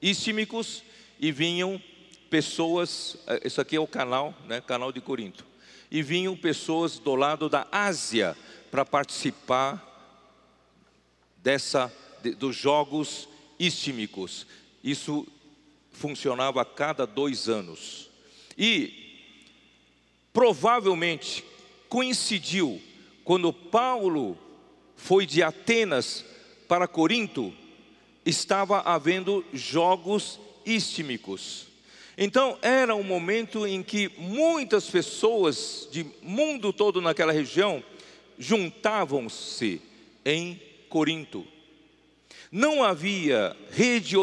istmicos 0.00 0.82
e 1.18 1.32
vinham 1.32 1.80
pessoas, 2.30 3.16
eh, 3.26 3.42
isso 3.44 3.60
aqui 3.60 3.76
é 3.76 3.80
o 3.80 3.86
canal, 3.86 4.34
né, 4.46 4.60
canal 4.60 4.92
de 4.92 5.00
Corinto, 5.00 5.44
e 5.90 6.02
vinham 6.02 6.36
pessoas 6.36 6.98
do 6.98 7.14
lado 7.14 7.48
da 7.48 7.66
Ásia 7.72 8.36
para 8.70 8.84
participar 8.84 9.86
dessa 11.36 11.92
de, 12.22 12.34
dos 12.34 12.56
jogos 12.56 13.28
istmicos. 13.58 14.46
Isso 14.82 15.26
funcionava 15.92 16.62
a 16.62 16.64
cada 16.64 17.06
dois 17.06 17.48
anos 17.48 18.08
e 18.56 18.92
provavelmente 20.32 21.44
coincidiu 21.88 22.80
quando 23.24 23.52
Paulo 23.52 24.38
foi 24.96 25.26
de 25.26 25.42
Atenas 25.42 26.24
para 26.68 26.86
Corinto, 26.86 27.52
estava 28.24 28.80
havendo 28.80 29.44
jogos 29.52 30.38
istmicos. 30.64 31.66
Então 32.16 32.58
era 32.60 32.94
um 32.94 33.02
momento 33.02 33.66
em 33.66 33.82
que 33.82 34.10
muitas 34.18 34.88
pessoas 34.88 35.88
de 35.90 36.06
mundo 36.22 36.72
todo 36.72 37.00
naquela 37.00 37.32
região 37.32 37.82
juntavam-se 38.40 39.82
em 40.24 40.58
Corinto. 40.88 41.46
Não 42.50 42.82
havia 42.82 43.54
rede 43.70 44.16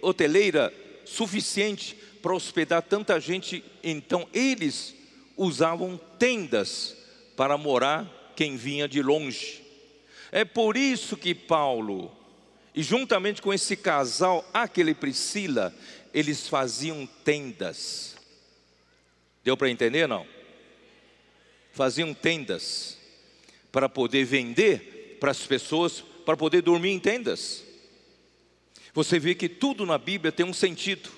hoteleira 0.00 0.72
suficiente 1.04 1.96
para 2.22 2.34
hospedar 2.34 2.82
tanta 2.82 3.20
gente, 3.20 3.64
então 3.82 4.28
eles 4.32 4.94
usavam 5.36 6.00
tendas 6.18 6.96
para 7.36 7.58
morar 7.58 8.32
quem 8.36 8.56
vinha 8.56 8.88
de 8.88 9.02
longe. 9.02 9.62
É 10.30 10.44
por 10.44 10.76
isso 10.76 11.16
que 11.16 11.34
Paulo, 11.34 12.12
e 12.74 12.82
juntamente 12.82 13.42
com 13.42 13.52
esse 13.52 13.76
casal, 13.76 14.48
aquele 14.54 14.94
Priscila, 14.94 15.74
eles 16.14 16.48
faziam 16.48 17.06
tendas. 17.24 18.16
Deu 19.42 19.56
para 19.56 19.68
entender 19.68 20.06
não? 20.06 20.24
Faziam 21.72 22.14
tendas 22.14 22.97
para 23.70 23.88
poder 23.88 24.24
vender 24.24 25.16
para 25.20 25.30
as 25.30 25.46
pessoas, 25.46 26.02
para 26.24 26.36
poder 26.36 26.62
dormir 26.62 26.90
em 26.90 26.98
tendas. 26.98 27.64
Você 28.94 29.18
vê 29.18 29.34
que 29.34 29.48
tudo 29.48 29.84
na 29.84 29.98
Bíblia 29.98 30.32
tem 30.32 30.46
um 30.46 30.52
sentido 30.52 31.10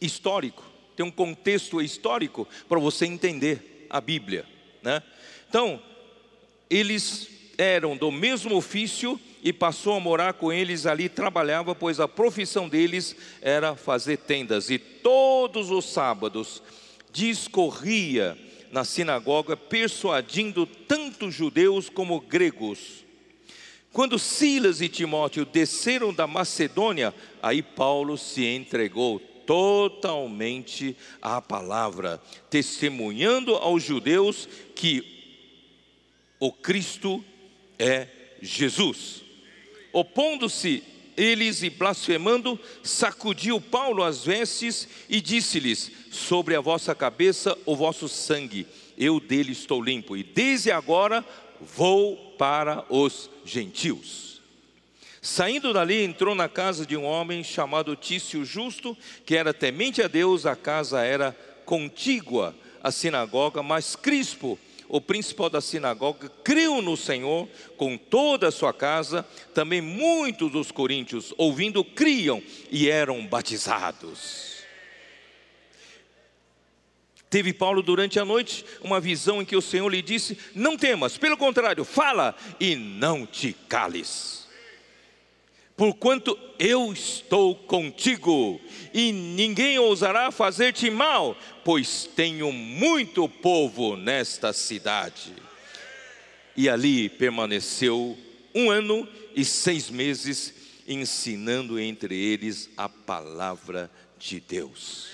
histórico, 0.00 0.62
tem 0.96 1.04
um 1.04 1.10
contexto 1.10 1.80
histórico 1.80 2.46
para 2.68 2.78
você 2.78 3.06
entender 3.06 3.86
a 3.88 4.00
Bíblia, 4.00 4.46
né? 4.82 5.02
Então, 5.48 5.82
eles 6.68 7.28
eram 7.58 7.96
do 7.96 8.10
mesmo 8.10 8.56
ofício 8.56 9.20
e 9.42 9.52
passou 9.52 9.94
a 9.94 10.00
morar 10.00 10.34
com 10.34 10.52
eles 10.52 10.86
ali, 10.86 11.08
trabalhava, 11.08 11.74
pois 11.74 12.00
a 12.00 12.08
profissão 12.08 12.68
deles 12.68 13.16
era 13.40 13.74
fazer 13.74 14.18
tendas. 14.18 14.70
E 14.70 14.78
todos 14.78 15.70
os 15.70 15.84
sábados 15.84 16.62
discorria 17.12 18.38
na 18.72 18.84
sinagoga, 18.84 19.54
persuadindo 19.54 20.64
tanto 20.64 21.30
judeus 21.30 21.90
como 21.90 22.18
gregos. 22.18 23.04
Quando 23.92 24.18
Silas 24.18 24.80
e 24.80 24.88
Timóteo 24.88 25.44
desceram 25.44 26.14
da 26.14 26.26
Macedônia, 26.26 27.14
aí 27.42 27.62
Paulo 27.62 28.16
se 28.16 28.46
entregou 28.46 29.20
totalmente 29.20 30.96
à 31.20 31.42
palavra, 31.42 32.20
testemunhando 32.48 33.54
aos 33.54 33.82
judeus 33.82 34.48
que 34.74 35.04
o 36.40 36.50
Cristo 36.50 37.22
é 37.78 38.08
Jesus. 38.40 39.22
Opondo-se 39.92 40.82
eles 41.16 41.62
e 41.62 41.70
blasfemando, 41.70 42.58
sacudiu 42.82 43.60
Paulo 43.60 44.02
as 44.02 44.24
vestes 44.24 44.88
e 45.08 45.20
disse-lhes: 45.20 45.90
Sobre 46.10 46.54
a 46.54 46.60
vossa 46.60 46.94
cabeça 46.94 47.56
o 47.64 47.76
vosso 47.76 48.08
sangue, 48.08 48.66
eu 48.96 49.20
dele 49.20 49.52
estou 49.52 49.82
limpo, 49.82 50.16
e 50.16 50.22
desde 50.22 50.70
agora 50.70 51.24
vou 51.60 52.16
para 52.38 52.84
os 52.88 53.30
gentios. 53.44 54.32
Saindo 55.20 55.72
dali, 55.72 56.02
entrou 56.02 56.34
na 56.34 56.48
casa 56.48 56.84
de 56.84 56.96
um 56.96 57.04
homem 57.04 57.44
chamado 57.44 57.94
Tício 57.94 58.44
Justo, 58.44 58.96
que 59.24 59.36
era 59.36 59.54
temente 59.54 60.02
a 60.02 60.08
Deus, 60.08 60.46
a 60.46 60.56
casa 60.56 61.00
era 61.02 61.30
contígua 61.64 62.54
à 62.82 62.90
sinagoga, 62.90 63.62
mas 63.62 63.94
Crispo, 63.94 64.58
o 64.92 65.00
principal 65.00 65.48
da 65.48 65.62
sinagoga, 65.62 66.28
creu 66.44 66.82
no 66.82 66.98
Senhor 66.98 67.48
com 67.78 67.96
toda 67.96 68.48
a 68.48 68.52
sua 68.52 68.74
casa. 68.74 69.26
Também 69.54 69.80
muitos 69.80 70.52
dos 70.52 70.70
coríntios, 70.70 71.32
ouvindo, 71.38 71.82
criam 71.82 72.42
e 72.70 72.90
eram 72.90 73.26
batizados. 73.26 74.52
Teve 77.30 77.54
Paulo 77.54 77.82
durante 77.82 78.20
a 78.20 78.24
noite 78.26 78.66
uma 78.82 79.00
visão 79.00 79.40
em 79.40 79.46
que 79.46 79.56
o 79.56 79.62
Senhor 79.62 79.88
lhe 79.88 80.02
disse: 80.02 80.38
Não 80.54 80.76
temas, 80.76 81.16
pelo 81.16 81.38
contrário, 81.38 81.86
fala 81.86 82.36
e 82.60 82.76
não 82.76 83.24
te 83.24 83.54
cales 83.70 84.41
porquanto 85.82 86.38
eu 86.60 86.92
estou 86.92 87.56
contigo, 87.56 88.60
e 88.94 89.10
ninguém 89.10 89.80
ousará 89.80 90.30
fazer-te 90.30 90.88
mal, 90.88 91.36
pois 91.64 92.08
tenho 92.14 92.52
muito 92.52 93.28
povo 93.28 93.96
nesta 93.96 94.52
cidade. 94.52 95.34
E 96.56 96.68
ali 96.68 97.08
permaneceu 97.08 98.16
um 98.54 98.70
ano 98.70 99.08
e 99.34 99.44
seis 99.44 99.90
meses, 99.90 100.54
ensinando 100.86 101.80
entre 101.80 102.14
eles 102.14 102.70
a 102.76 102.88
palavra 102.88 103.90
de 104.16 104.38
Deus. 104.38 105.08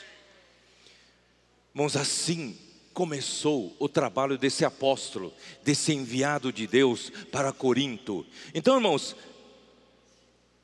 Irmãos, 1.75 1.97
assim 1.97 2.55
começou 2.93 3.75
o 3.79 3.89
trabalho 3.89 4.37
desse 4.37 4.66
apóstolo, 4.66 5.33
desse 5.64 5.95
enviado 5.95 6.53
de 6.53 6.66
Deus 6.66 7.11
para 7.33 7.53
Corinto. 7.55 8.27
Então, 8.53 8.75
irmãos, 8.75 9.16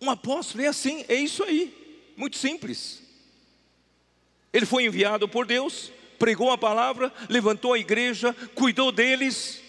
um 0.05 0.11
apóstolo 0.11 0.63
é 0.63 0.69
assim, 0.69 1.05
é 1.09 1.15
isso 1.15 1.43
aí, 1.43 2.13
muito 2.17 2.37
simples. 2.37 3.03
Ele 4.53 4.67
foi 4.67 4.85
enviado 4.85 5.29
por 5.29 5.47
Deus, 5.47 5.91
pregou 6.19 6.51
a 6.51 6.59
palavra, 6.59 7.13
levantou 7.29 7.73
a 7.73 7.79
igreja, 7.79 8.33
cuidou 8.55 8.93
deles. 8.93 9.61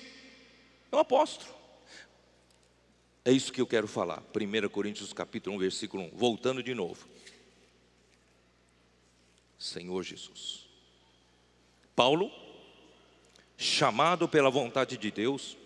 É 0.92 0.96
um 0.96 1.00
apóstolo. 1.00 1.56
É 3.24 3.32
isso 3.32 3.52
que 3.52 3.60
eu 3.60 3.66
quero 3.66 3.88
falar. 3.88 4.22
1 4.22 4.70
Coríntios 4.70 5.12
capítulo 5.12 5.56
1, 5.56 5.60
versículo 5.60 6.04
1. 6.04 6.12
Voltando 6.14 6.62
de 6.62 6.76
novo. 6.76 7.08
Senhor 9.58 10.04
Jesus. 10.04 10.68
Paulo, 11.96 12.32
chamado 13.58 14.28
pela 14.28 14.52
vontade 14.52 14.98
de 14.98 15.10
Deus, 15.10 15.58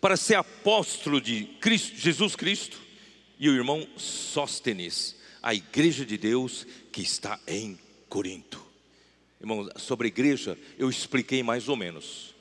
para 0.00 0.16
ser 0.16 0.36
apóstolo 0.36 1.20
de 1.20 1.44
Cristo, 1.60 1.96
Jesus 1.96 2.34
Cristo, 2.34 2.85
e 3.38 3.48
o 3.48 3.54
irmão 3.54 3.86
Sóstenes, 3.96 5.16
a 5.42 5.54
igreja 5.54 6.04
de 6.04 6.16
Deus 6.16 6.66
que 6.90 7.02
está 7.02 7.38
em 7.46 7.78
Corinto. 8.08 8.64
Irmão, 9.40 9.68
sobre 9.76 10.06
a 10.06 10.08
igreja 10.08 10.58
eu 10.78 10.88
expliquei 10.88 11.42
mais 11.42 11.68
ou 11.68 11.76
menos. 11.76 12.34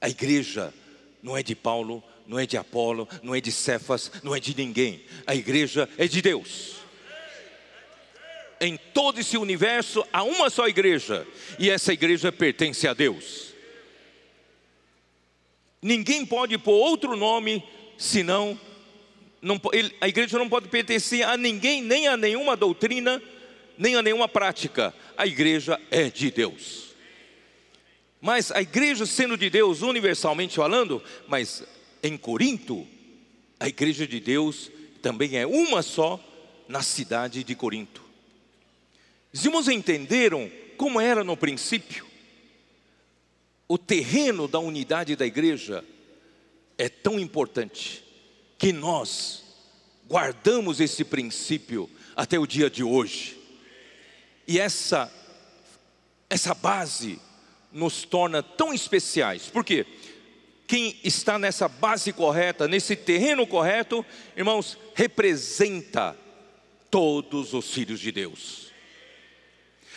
A 0.00 0.08
igreja 0.08 0.74
não 1.22 1.36
é 1.36 1.42
de 1.42 1.54
Paulo, 1.54 2.02
não 2.26 2.38
é 2.38 2.46
de 2.46 2.56
Apolo, 2.56 3.08
não 3.22 3.34
é 3.34 3.40
de 3.40 3.52
Cefas, 3.52 4.10
não 4.22 4.34
é 4.34 4.40
de 4.40 4.56
ninguém. 4.56 5.04
A 5.26 5.34
igreja 5.34 5.88
é 5.98 6.06
de 6.06 6.22
Deus. 6.22 6.76
Em 8.60 8.76
todo 8.76 9.18
esse 9.20 9.36
universo 9.38 10.04
há 10.12 10.22
uma 10.22 10.50
só 10.50 10.68
igreja, 10.68 11.26
e 11.58 11.70
essa 11.70 11.92
igreja 11.92 12.30
pertence 12.30 12.86
a 12.86 12.92
Deus. 12.92 13.54
Ninguém 15.80 16.26
pode 16.26 16.58
pôr 16.58 16.74
outro 16.74 17.16
nome 17.16 17.64
senão 17.96 18.58
não, 19.42 19.58
ele, 19.72 19.94
a 20.00 20.08
igreja 20.08 20.38
não 20.38 20.48
pode 20.48 20.68
pertencer 20.68 21.22
a 21.22 21.36
ninguém, 21.36 21.82
nem 21.82 22.06
a 22.06 22.16
nenhuma 22.16 22.56
doutrina, 22.56 23.22
nem 23.78 23.96
a 23.96 24.02
nenhuma 24.02 24.28
prática. 24.28 24.94
A 25.16 25.26
igreja 25.26 25.80
é 25.90 26.10
de 26.10 26.30
Deus. 26.30 26.94
Mas 28.20 28.52
a 28.52 28.60
igreja 28.60 29.06
sendo 29.06 29.36
de 29.38 29.48
Deus, 29.48 29.80
universalmente 29.80 30.56
falando, 30.56 31.02
mas 31.26 31.64
em 32.02 32.18
Corinto, 32.18 32.86
a 33.58 33.66
igreja 33.66 34.06
de 34.06 34.20
Deus 34.20 34.70
também 35.00 35.38
é 35.38 35.46
uma 35.46 35.80
só 35.80 36.22
na 36.68 36.82
cidade 36.82 37.42
de 37.42 37.54
Corinto. 37.54 38.02
Os 39.32 39.42
irmãos 39.44 39.68
entenderam 39.68 40.50
como 40.76 41.00
era 41.00 41.24
no 41.24 41.36
princípio? 41.36 42.06
O 43.66 43.78
terreno 43.78 44.46
da 44.46 44.58
unidade 44.58 45.16
da 45.16 45.24
igreja 45.24 45.82
é 46.76 46.88
tão 46.88 47.18
importante 47.18 48.09
que 48.60 48.74
nós 48.74 49.42
guardamos 50.06 50.80
esse 50.80 51.02
princípio 51.02 51.88
até 52.14 52.38
o 52.38 52.46
dia 52.46 52.68
de 52.68 52.84
hoje. 52.84 53.38
E 54.46 54.60
essa 54.60 55.10
essa 56.28 56.54
base 56.54 57.18
nos 57.72 58.04
torna 58.04 58.42
tão 58.42 58.72
especiais. 58.72 59.48
Por 59.48 59.64
quê? 59.64 59.86
Quem 60.66 61.00
está 61.02 61.38
nessa 61.38 61.66
base 61.66 62.12
correta, 62.12 62.68
nesse 62.68 62.94
terreno 62.94 63.46
correto, 63.46 64.04
irmãos, 64.36 64.78
representa 64.94 66.16
todos 66.90 67.54
os 67.54 67.72
filhos 67.72 67.98
de 67.98 68.12
Deus. 68.12 68.70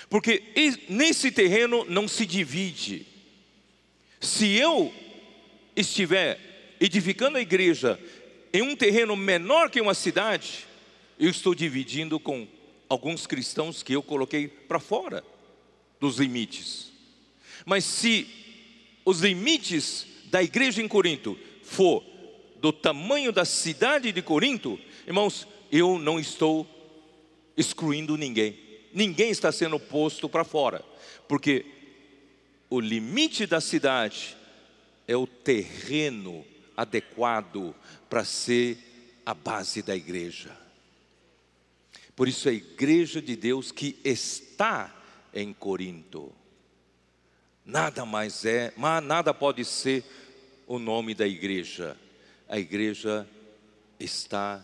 Porque 0.10 0.42
nesse 0.88 1.32
terreno 1.32 1.86
não 1.86 2.08
se 2.08 2.26
divide. 2.26 3.06
Se 4.22 4.56
eu 4.56 4.92
estiver 5.76 6.76
edificando 6.80 7.38
a 7.38 7.42
igreja 7.42 8.00
em 8.54 8.62
um 8.62 8.76
terreno 8.76 9.16
menor 9.16 9.72
que 9.72 9.82
uma 9.82 9.96
cidade, 9.96 10.68
eu 11.20 11.30
estou 11.30 11.56
dividindo 11.56 12.20
com 12.20 12.48
alguns 12.88 13.26
cristãos 13.26 13.82
que 13.82 13.94
eu 13.94 14.04
coloquei 14.04 14.48
para 14.48 14.80
fora 14.80 15.24
dos 16.00 16.20
limites. 16.20 16.92
Mas 17.66 17.84
se 17.84 18.28
os 19.04 19.22
limites 19.22 20.06
da 20.26 20.44
igreja 20.44 20.84
em 20.84 20.88
Corinto 20.88 21.38
for 21.64 22.04
do 22.58 22.72
tamanho 22.72 23.32
da 23.32 23.44
cidade 23.44 24.12
de 24.12 24.22
Corinto, 24.22 24.80
irmãos, 25.08 25.48
eu 25.72 25.98
não 25.98 26.20
estou 26.20 26.68
excluindo 27.58 28.16
ninguém. 28.16 28.56
Ninguém 28.94 29.32
está 29.32 29.52
sendo 29.52 29.80
posto 29.80 30.30
para 30.30 30.44
fora, 30.44 30.86
porque 31.28 31.66
o 32.70 32.80
limite 32.80 33.48
da 33.48 33.60
cidade 33.60 34.38
é 35.08 35.18
o 35.18 35.26
terreno 35.26 36.46
adequado 36.76 37.76
para 38.10 38.26
ser 38.26 38.78
a 39.26 39.34
base 39.34 39.82
da 39.82 39.96
igreja. 39.96 40.56
Por 42.16 42.28
isso, 42.28 42.48
a 42.48 42.54
igreja 42.54 43.22
de 43.22 43.36
Deus 43.36 43.72
que 43.72 44.00
está 44.04 44.94
em 45.34 45.52
Corinto, 45.52 46.32
nada 47.66 48.06
mais 48.06 48.46
é, 48.46 48.72
mas 48.78 49.04
nada 49.04 49.34
pode 49.34 49.66
ser 49.66 50.04
o 50.68 50.78
nome 50.78 51.16
da 51.16 51.28
igreja. 51.28 51.98
A 52.48 52.60
igreja 52.60 53.28
está 54.00 54.64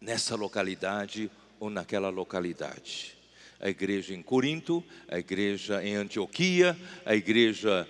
nessa 0.00 0.34
localidade 0.36 1.30
ou 1.58 1.70
naquela 1.70 2.08
localidade. 2.08 3.16
A 3.60 3.68
igreja 3.68 4.14
em 4.14 4.22
Corinto, 4.22 4.84
a 5.08 5.18
igreja 5.18 5.82
em 5.82 5.96
Antioquia, 5.96 6.76
a 7.04 7.14
igreja 7.14 7.88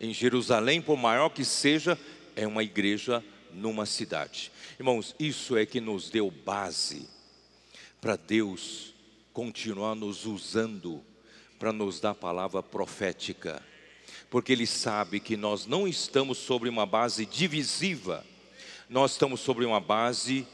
em 0.00 0.12
Jerusalém, 0.12 0.82
por 0.82 0.96
maior 0.96 1.28
que 1.30 1.44
seja, 1.44 1.98
é 2.36 2.46
uma 2.46 2.62
igreja 2.62 3.24
numa 3.52 3.86
cidade. 3.86 4.50
Irmãos, 4.78 5.14
isso 5.18 5.56
é 5.56 5.66
que 5.66 5.80
nos 5.80 6.10
deu 6.10 6.30
base 6.30 7.08
para 8.00 8.16
Deus 8.16 8.94
continuar 9.32 9.94
nos 9.94 10.26
usando 10.26 11.02
para 11.58 11.72
nos 11.74 12.00
dar 12.00 12.14
palavra 12.14 12.62
profética, 12.62 13.62
porque 14.30 14.50
Ele 14.52 14.66
sabe 14.66 15.20
que 15.20 15.36
nós 15.36 15.66
não 15.66 15.86
estamos 15.86 16.38
sobre 16.38 16.70
uma 16.70 16.86
base 16.86 17.26
divisiva, 17.26 18.24
nós 18.88 19.12
estamos 19.12 19.40
sobre 19.40 19.66
uma 19.66 19.78
base 19.78 20.46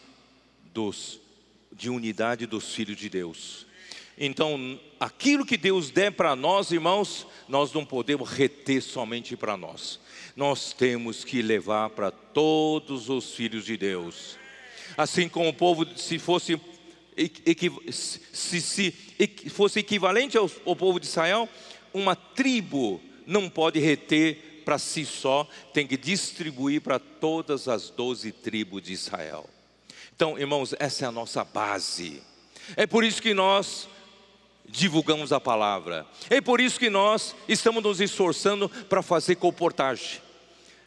dos, 0.75 1.21
de 1.71 1.89
unidade 1.89 2.45
dos 2.45 2.75
filhos 2.75 2.97
de 2.97 3.09
Deus. 3.09 3.67
Então, 4.19 4.81
aquilo 4.99 5.47
que 5.47 5.57
Deus 5.57 5.91
der 5.91 6.11
para 6.11 6.35
nós, 6.35 6.73
irmãos, 6.73 7.25
nós 7.49 7.73
não 7.73 7.85
podemos 7.85 8.29
reter 8.29 8.83
somente 8.83 9.37
para 9.37 9.57
nós 9.57 10.01
nós 10.37 10.75
temos 10.75 11.25
que 11.25 11.41
levar 11.41 11.89
para 11.91 12.11
todos 12.11 13.09
os 13.09 13.35
filhos 13.35 13.65
de 13.65 13.79
Deus. 13.79 14.37
Assim 14.95 15.31
como 15.31 15.49
o 15.49 15.55
povo, 15.55 15.87
se 15.97 16.19
fosse, 16.19 16.61
se, 17.91 18.61
se 18.61 18.95
fosse 19.49 19.81
equivalente 19.81 20.37
ao, 20.37 20.51
ao 20.67 20.77
povo 20.77 21.01
de 21.01 21.07
Israel, 21.07 21.49
uma 21.93 22.15
tribo 22.15 23.01
não 23.27 23.49
pode 23.49 23.81
reter 23.81 24.63
para 24.63 24.79
si 24.79 25.07
só, 25.07 25.49
tem 25.73 25.87
que 25.87 25.97
distribuir 25.97 26.83
para 26.83 26.99
todas 26.99 27.67
as 27.67 27.89
doze 27.89 28.31
tribos 28.31 28.83
de 28.83 28.93
Israel. 28.93 29.49
Então, 30.15 30.39
irmãos, 30.39 30.75
essa 30.79 31.05
é 31.05 31.09
a 31.09 31.13
nossa 31.13 31.45
base. 31.45 32.23
É 32.77 32.87
por 32.87 33.05
isso 33.05 33.23
que 33.23 33.33
nós 33.33 33.89
divulgamos 34.69 35.33
a 35.33 35.41
palavra. 35.41 36.07
É 36.29 36.41
por 36.41 36.61
isso 36.61 36.79
que 36.79 36.91
nós 36.91 37.35
estamos 37.49 37.83
nos 37.83 38.01
esforçando 38.01 38.69
para 38.69 39.03
fazer 39.03 39.37
comportagem. 39.37 40.26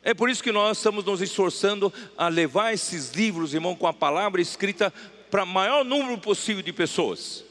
É 0.04 0.14
por 0.14 0.30
isso 0.30 0.42
que 0.42 0.52
nós 0.52 0.78
estamos 0.78 1.04
nos 1.04 1.22
esforçando 1.22 1.92
a 2.18 2.28
levar 2.30 2.74
esses 2.74 3.12
livros, 3.12 3.54
irmão, 3.54 3.76
com 3.76 3.88
a 3.88 3.94
palavra 3.94 4.42
escrita 4.42 4.94
para 5.30 5.44
o 5.44 5.48
maior 5.48 5.84
número 5.84 6.18
possível 6.18 6.64
de 6.64 6.72
pessoas, 6.72 7.44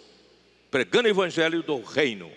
pregando 0.71 1.07
o 1.07 1.11
evangelho 1.11 1.63
do 1.63 1.81
reino. 1.81 2.31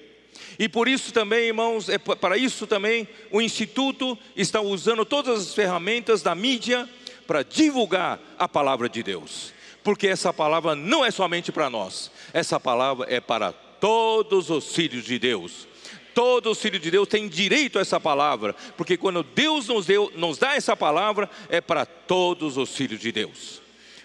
E 0.59 0.67
por 0.67 0.87
isso 0.87 1.13
também, 1.13 1.45
irmãos, 1.45 1.87
é 1.89 1.97
para 1.97 2.37
isso 2.37 2.67
também 2.67 3.07
o 3.31 3.41
instituto 3.41 4.17
está 4.35 4.61
usando 4.61 5.05
todas 5.05 5.39
as 5.39 5.53
ferramentas 5.53 6.21
da 6.21 6.35
mídia 6.35 6.87
para 7.25 7.43
divulgar 7.43 8.19
a 8.37 8.47
palavra 8.47 8.89
de 8.89 9.01
Deus. 9.01 9.53
Porque 9.83 10.07
essa 10.07 10.33
palavra 10.33 10.75
não 10.75 11.03
é 11.03 11.09
somente 11.09 11.51
para 11.51 11.69
nós, 11.69 12.11
essa 12.33 12.59
palavra 12.59 13.07
é 13.09 13.19
para 13.19 13.51
todos 13.51 14.49
os 14.49 14.75
filhos 14.75 15.05
de 15.05 15.17
Deus. 15.17 15.67
Todo 16.13 16.53
filho 16.55 16.79
de 16.79 16.91
Deus 16.91 17.07
tem 17.07 17.27
direito 17.27 17.77
a 17.77 17.81
essa 17.81 17.99
palavra, 17.99 18.53
porque 18.75 18.97
quando 18.97 19.23
Deus 19.23 19.67
nos, 19.67 19.85
deu, 19.85 20.11
nos 20.15 20.37
dá 20.37 20.55
essa 20.55 20.75
palavra, 20.75 21.29
é 21.49 21.61
para 21.61 21.85
todos 21.85 22.57
os 22.57 22.75
filhos 22.75 22.99
de 22.99 23.11
Deus, 23.11 23.61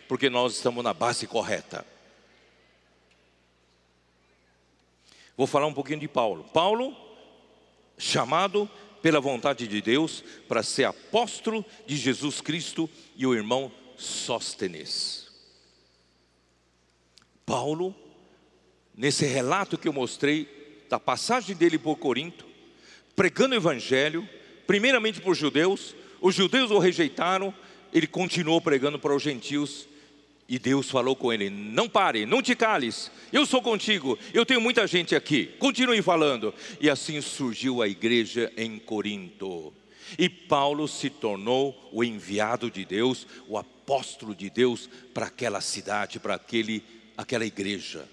porque 0.09 0.31
nós 0.31 0.55
estamos 0.55 0.85
na 0.85 0.95
base 0.95 1.27
correta. 1.27 1.85
Vou 5.37 5.47
falar 5.47 5.67
um 5.67 5.75
pouquinho 5.75 6.01
de 6.01 6.09
Paulo. 6.09 6.45
Paulo, 6.45 6.97
chamado 7.99 8.71
pela 9.03 9.21
vontade 9.21 9.69
de 9.69 9.83
Deus 9.83 10.25
para 10.49 10.63
ser 10.63 10.85
apóstolo 10.85 11.65
de 11.87 11.97
Jesus 11.97 12.41
Cristo 12.41 12.89
e 13.15 13.27
o 13.27 13.35
irmão 13.35 13.71
Sóstenes. 13.97 15.27
Paulo, 17.45 17.95
nesse 18.95 19.25
relato 19.27 19.79
que 19.79 19.87
eu 19.87 19.93
mostrei, 19.93 20.56
da 20.89 20.99
passagem 20.99 21.57
dele 21.57 21.79
por 21.79 21.97
Corinto, 21.97 22.45
pregando 23.15 23.55
o 23.55 23.59
evangelho, 23.59 24.29
primeiramente 24.67 25.21
por 25.21 25.35
judeus, 25.35 25.95
os 26.21 26.35
judeus 26.35 26.71
o 26.71 26.79
rejeitaram, 26.79 27.55
ele 27.93 28.07
continuou 28.07 28.61
pregando 28.61 28.99
para 28.99 29.15
os 29.15 29.23
gentios, 29.23 29.89
e 30.49 30.59
Deus 30.59 30.89
falou 30.89 31.17
com 31.17 31.33
ele: 31.33 31.51
Não 31.51 31.89
pare, 31.89 32.25
não 32.25 32.41
te 32.41 32.55
cales, 32.55 33.11
eu 33.33 33.45
sou 33.45 33.61
contigo, 33.61 34.19
eu 34.33 34.47
tenho 34.47 34.61
muita 34.61 34.87
gente 34.87 35.15
aqui, 35.15 35.47
continue 35.59 36.01
falando. 36.03 36.55
E 36.81 36.89
assim 36.89 37.21
surgiu 37.21 37.83
a 37.83 37.89
igreja 37.89 38.53
em 38.57 38.79
Corinto. 38.79 39.73
E 40.17 40.29
Paulo 40.29 40.87
se 40.87 41.11
tornou 41.11 41.91
o 41.93 42.05
enviado 42.05 42.71
de 42.71 42.85
Deus, 42.85 43.27
o 43.49 43.59
apóstolo 43.59 44.37
de 44.37 44.49
Deus 44.49 44.89
para 45.13 45.27
aquela 45.27 45.61
cidade, 45.61 46.21
para 46.21 46.37
aquele, 46.37 46.85
aquela 47.17 47.45
igreja. 47.45 48.09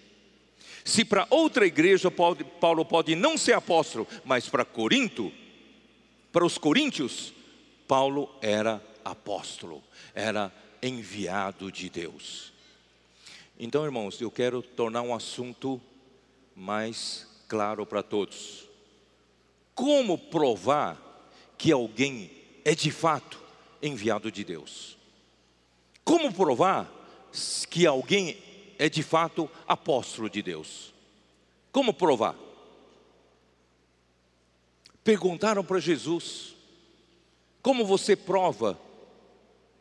Se 0.83 1.05
para 1.05 1.27
outra 1.29 1.65
igreja 1.65 2.11
Paulo 2.11 2.85
pode 2.85 3.15
não 3.15 3.37
ser 3.37 3.53
apóstolo, 3.53 4.07
mas 4.25 4.49
para 4.49 4.65
Corinto, 4.65 5.31
para 6.31 6.45
os 6.45 6.57
coríntios, 6.57 7.33
Paulo 7.87 8.29
era 8.41 8.83
apóstolo, 9.03 9.83
era 10.13 10.51
enviado 10.81 11.71
de 11.71 11.89
Deus. 11.89 12.51
Então, 13.57 13.85
irmãos, 13.85 14.19
eu 14.19 14.31
quero 14.31 14.61
tornar 14.61 15.03
um 15.03 15.13
assunto 15.13 15.79
mais 16.55 17.27
claro 17.47 17.85
para 17.85 18.03
todos. 18.03 18.67
Como 19.75 20.17
provar 20.17 20.97
que 21.57 21.71
alguém 21.71 22.31
é 22.65 22.75
de 22.75 22.91
fato 22.91 23.41
enviado 23.81 24.31
de 24.31 24.43
Deus. 24.43 24.97
Como 26.03 26.33
provar 26.33 26.91
que 27.69 27.85
alguém 27.85 28.37
é 28.83 28.89
de 28.89 29.01
fato 29.01 29.49
apóstolo 29.65 30.29
de 30.29 30.41
Deus? 30.41 30.93
Como 31.71 31.93
provar? 31.93 32.35
Perguntaram 35.05 35.63
para 35.63 35.79
Jesus: 35.79 36.53
Como 37.61 37.85
você 37.85 38.13
prova 38.13 38.77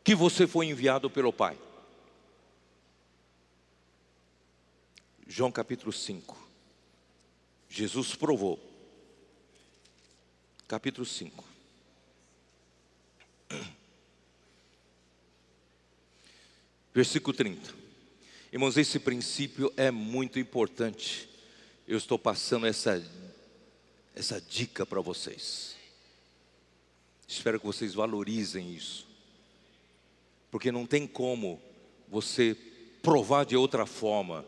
que 0.05 0.15
você 0.15 0.47
foi 0.47 0.67
enviado 0.67 1.11
pelo 1.11 1.33
Pai? 1.33 1.59
João 5.27 5.51
capítulo 5.51 5.93
5. 5.93 6.41
Jesus 7.69 8.15
provou. 8.15 8.57
Capítulo 10.69 11.05
5. 11.05 11.45
Versículo 16.95 17.37
30. 17.37 17.82
Irmãos, 18.53 18.77
esse 18.77 18.99
princípio 18.99 19.73
é 19.79 19.91
muito 19.91 20.39
importante. 20.39 21.27
Eu 21.89 21.97
estou 21.97 22.19
passando 22.19 22.67
essa, 22.67 23.03
essa 24.15 24.39
dica 24.43 24.85
para 24.85 25.01
vocês. 25.01 25.75
Espero 27.27 27.59
que 27.59 27.65
vocês 27.65 27.95
valorizem 27.95 28.75
isso. 28.75 29.09
Porque 30.51 30.71
não 30.71 30.85
tem 30.85 31.07
como 31.07 31.63
você 32.11 32.55
provar 33.03 33.47
de 33.47 33.57
outra 33.57 33.87
forma 33.87 34.45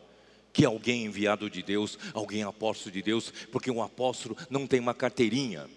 que 0.53 0.63
alguém 0.63 1.05
enviado 1.05 1.49
de 1.49 1.63
Deus, 1.63 1.97
alguém 2.13 2.43
apóstolo 2.43 2.91
de 2.91 3.01
Deus, 3.01 3.33
porque 3.51 3.71
um 3.71 3.81
apóstolo 3.81 4.37
não 4.51 4.67
tem 4.67 4.79
uma 4.79 4.93
carteirinha, 4.93 5.67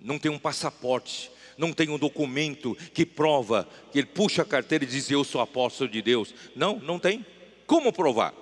não 0.00 0.18
tem 0.18 0.32
um 0.32 0.38
passaporte, 0.38 1.30
não 1.58 1.70
tem 1.70 1.90
um 1.90 1.98
documento 1.98 2.74
que 2.94 3.04
prova, 3.04 3.68
que 3.92 3.98
ele 3.98 4.06
puxa 4.06 4.40
a 4.40 4.46
carteira 4.46 4.84
e 4.84 4.86
diz 4.86 5.10
eu 5.10 5.22
sou 5.22 5.42
apóstolo 5.42 5.90
de 5.90 6.00
Deus. 6.00 6.34
Não, 6.56 6.80
não 6.80 6.98
tem. 6.98 7.26
Como 7.72 7.90
provar? 7.90 8.34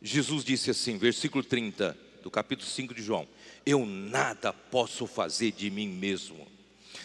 Jesus 0.00 0.42
disse 0.42 0.70
assim, 0.70 0.96
versículo 0.96 1.44
30 1.44 1.94
do 2.22 2.30
capítulo 2.30 2.66
5 2.66 2.94
de 2.94 3.02
João: 3.02 3.28
Eu 3.66 3.84
nada 3.84 4.54
posso 4.54 5.06
fazer 5.06 5.52
de 5.52 5.68
mim 5.68 5.88
mesmo, 5.88 6.48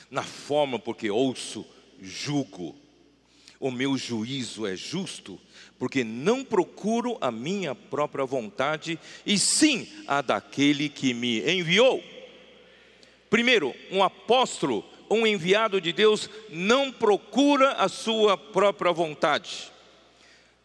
na 0.09 0.23
forma 0.23 0.80
porque 0.80 1.09
ouço, 1.09 1.65
julgo. 2.01 2.77
O 3.59 3.69
meu 3.69 3.97
juízo 3.97 4.65
é 4.65 4.73
justo, 4.73 5.38
porque 5.77 6.01
não 6.01 6.45
procuro 6.45 7.17
a 7.19 7.30
minha 7.30 7.75
própria 7.75 8.23
vontade, 8.23 8.97
e 9.25 9.38
sim 9.38 9.86
a 10.07 10.21
daquele 10.21 10.88
que 10.88 11.13
me 11.13 11.41
enviou. 11.41 12.01
Primeiro, 13.30 13.75
um 13.91 14.01
apóstolo, 14.01 14.86
um 15.11 15.27
enviado 15.27 15.82
de 15.82 15.91
Deus, 15.91 16.30
não 16.49 16.89
procura 16.89 17.73
a 17.73 17.89
sua 17.89 18.38
própria 18.38 18.93
vontade. 18.93 19.77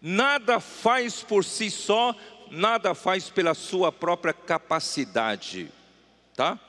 Nada 0.07 0.61
faz 0.61 1.22
por 1.22 1.42
si 1.46 1.70
só, 1.70 2.14
nada 2.50 2.94
faz 2.94 3.30
pela 3.30 3.55
sua 3.55 3.90
própria 3.90 4.34
capacidade. 4.34 5.72
Tá? 6.36 6.61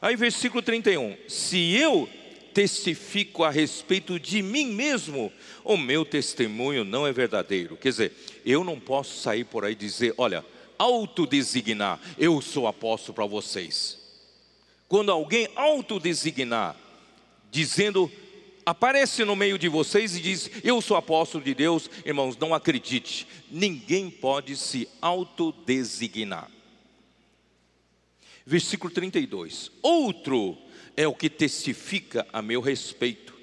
Aí 0.00 0.14
versículo 0.14 0.62
31. 0.62 1.16
Se 1.26 1.74
eu 1.74 2.08
testifico 2.54 3.42
a 3.42 3.50
respeito 3.50 4.20
de 4.20 4.40
mim 4.42 4.66
mesmo, 4.66 5.32
o 5.64 5.76
meu 5.76 6.04
testemunho 6.04 6.84
não 6.84 7.04
é 7.04 7.12
verdadeiro. 7.12 7.76
Quer 7.76 7.88
dizer, 7.88 8.12
eu 8.46 8.62
não 8.62 8.78
posso 8.78 9.20
sair 9.20 9.42
por 9.42 9.64
aí 9.64 9.74
dizer, 9.74 10.14
olha, 10.16 10.46
autodesignar, 10.78 11.98
eu 12.16 12.40
sou 12.40 12.68
apóstolo 12.68 13.12
para 13.12 13.26
vocês. 13.26 13.98
Quando 14.86 15.10
alguém 15.10 15.48
autodesignar, 15.56 16.76
dizendo, 17.50 18.08
aparece 18.64 19.24
no 19.24 19.36
meio 19.36 19.58
de 19.58 19.68
vocês 19.68 20.16
e 20.16 20.20
diz, 20.20 20.50
eu 20.62 20.80
sou 20.80 20.96
apóstolo 20.96 21.44
de 21.44 21.54
Deus, 21.54 21.90
irmãos, 22.04 22.36
não 22.36 22.54
acredite, 22.54 23.26
ninguém 23.50 24.10
pode 24.10 24.56
se 24.56 24.88
autodesignar. 25.00 26.50
Versículo 28.46 28.92
32: 28.92 29.70
Outro 29.82 30.58
é 30.96 31.08
o 31.08 31.14
que 31.14 31.30
testifica 31.30 32.26
a 32.32 32.42
meu 32.42 32.60
respeito, 32.60 33.34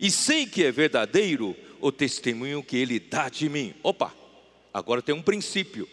e 0.00 0.10
sei 0.10 0.46
que 0.46 0.64
é 0.64 0.72
verdadeiro 0.72 1.56
o 1.80 1.92
testemunho 1.92 2.62
que 2.62 2.76
ele 2.76 2.98
dá 2.98 3.28
de 3.28 3.48
mim. 3.48 3.74
Opa, 3.82 4.14
agora 4.72 5.02
tem 5.02 5.14
um 5.14 5.22
princípio. 5.22 5.88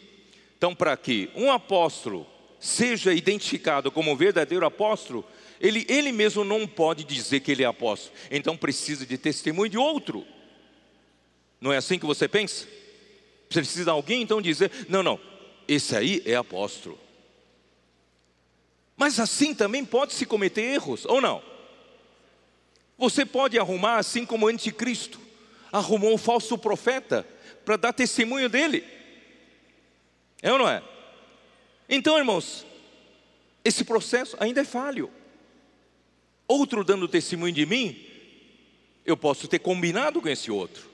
Então, 0.58 0.74
para 0.74 0.96
que 0.96 1.30
um 1.36 1.52
apóstolo 1.52 2.26
seja 2.58 3.14
identificado 3.14 3.92
como 3.92 4.16
verdadeiro 4.16 4.66
apóstolo, 4.66 5.26
ele, 5.64 5.86
ele 5.88 6.12
mesmo 6.12 6.44
não 6.44 6.68
pode 6.68 7.06
dizer 7.06 7.40
que 7.40 7.50
ele 7.50 7.64
é 7.64 7.66
apóstolo, 7.66 8.14
então 8.30 8.58
precisa 8.58 9.06
de 9.06 9.18
testemunho 9.18 9.70
de 9.70 9.78
outro. 9.78 10.28
Não 11.62 11.72
é 11.72 11.78
assim 11.78 11.98
que 11.98 12.06
você 12.06 12.28
pensa? 12.28 12.68
Precisa 13.48 13.86
de 13.86 13.90
alguém 13.90 14.22
então 14.22 14.42
dizer: 14.42 14.70
não, 14.90 15.02
não, 15.02 15.18
esse 15.66 15.96
aí 15.96 16.22
é 16.26 16.36
apóstolo. 16.36 17.00
Mas 18.98 19.22
assim 19.22 19.56
também 19.56 19.86
pode 19.86 20.12
se 20.12 20.26
cometer 20.26 20.62
erros, 20.62 21.06
ou 21.06 21.22
não? 21.22 21.42
Você 22.98 23.26
pode 23.26 23.58
arrumar 23.58 23.98
assim 24.00 24.26
como 24.26 24.46
o 24.46 24.50
anticristo 24.50 25.20
arrumou 25.72 26.14
um 26.14 26.18
falso 26.18 26.58
profeta 26.58 27.26
para 27.64 27.78
dar 27.78 27.94
testemunho 27.94 28.50
dele. 28.50 28.84
É 30.42 30.52
ou 30.52 30.60
não 30.60 30.70
é? 30.70 30.84
Então, 31.88 32.18
irmãos, 32.18 32.66
esse 33.64 33.86
processo 33.86 34.36
ainda 34.40 34.62
é 34.62 34.66
falho. 34.66 35.10
Outro 36.48 36.84
dando 36.84 37.08
testemunho 37.08 37.54
de 37.54 37.66
mim, 37.66 38.06
eu 39.06 39.18
posso 39.18 39.48
ter 39.48 39.60
combinado 39.60 40.22
com 40.22 40.30
esse 40.30 40.52
outro. 40.52 40.90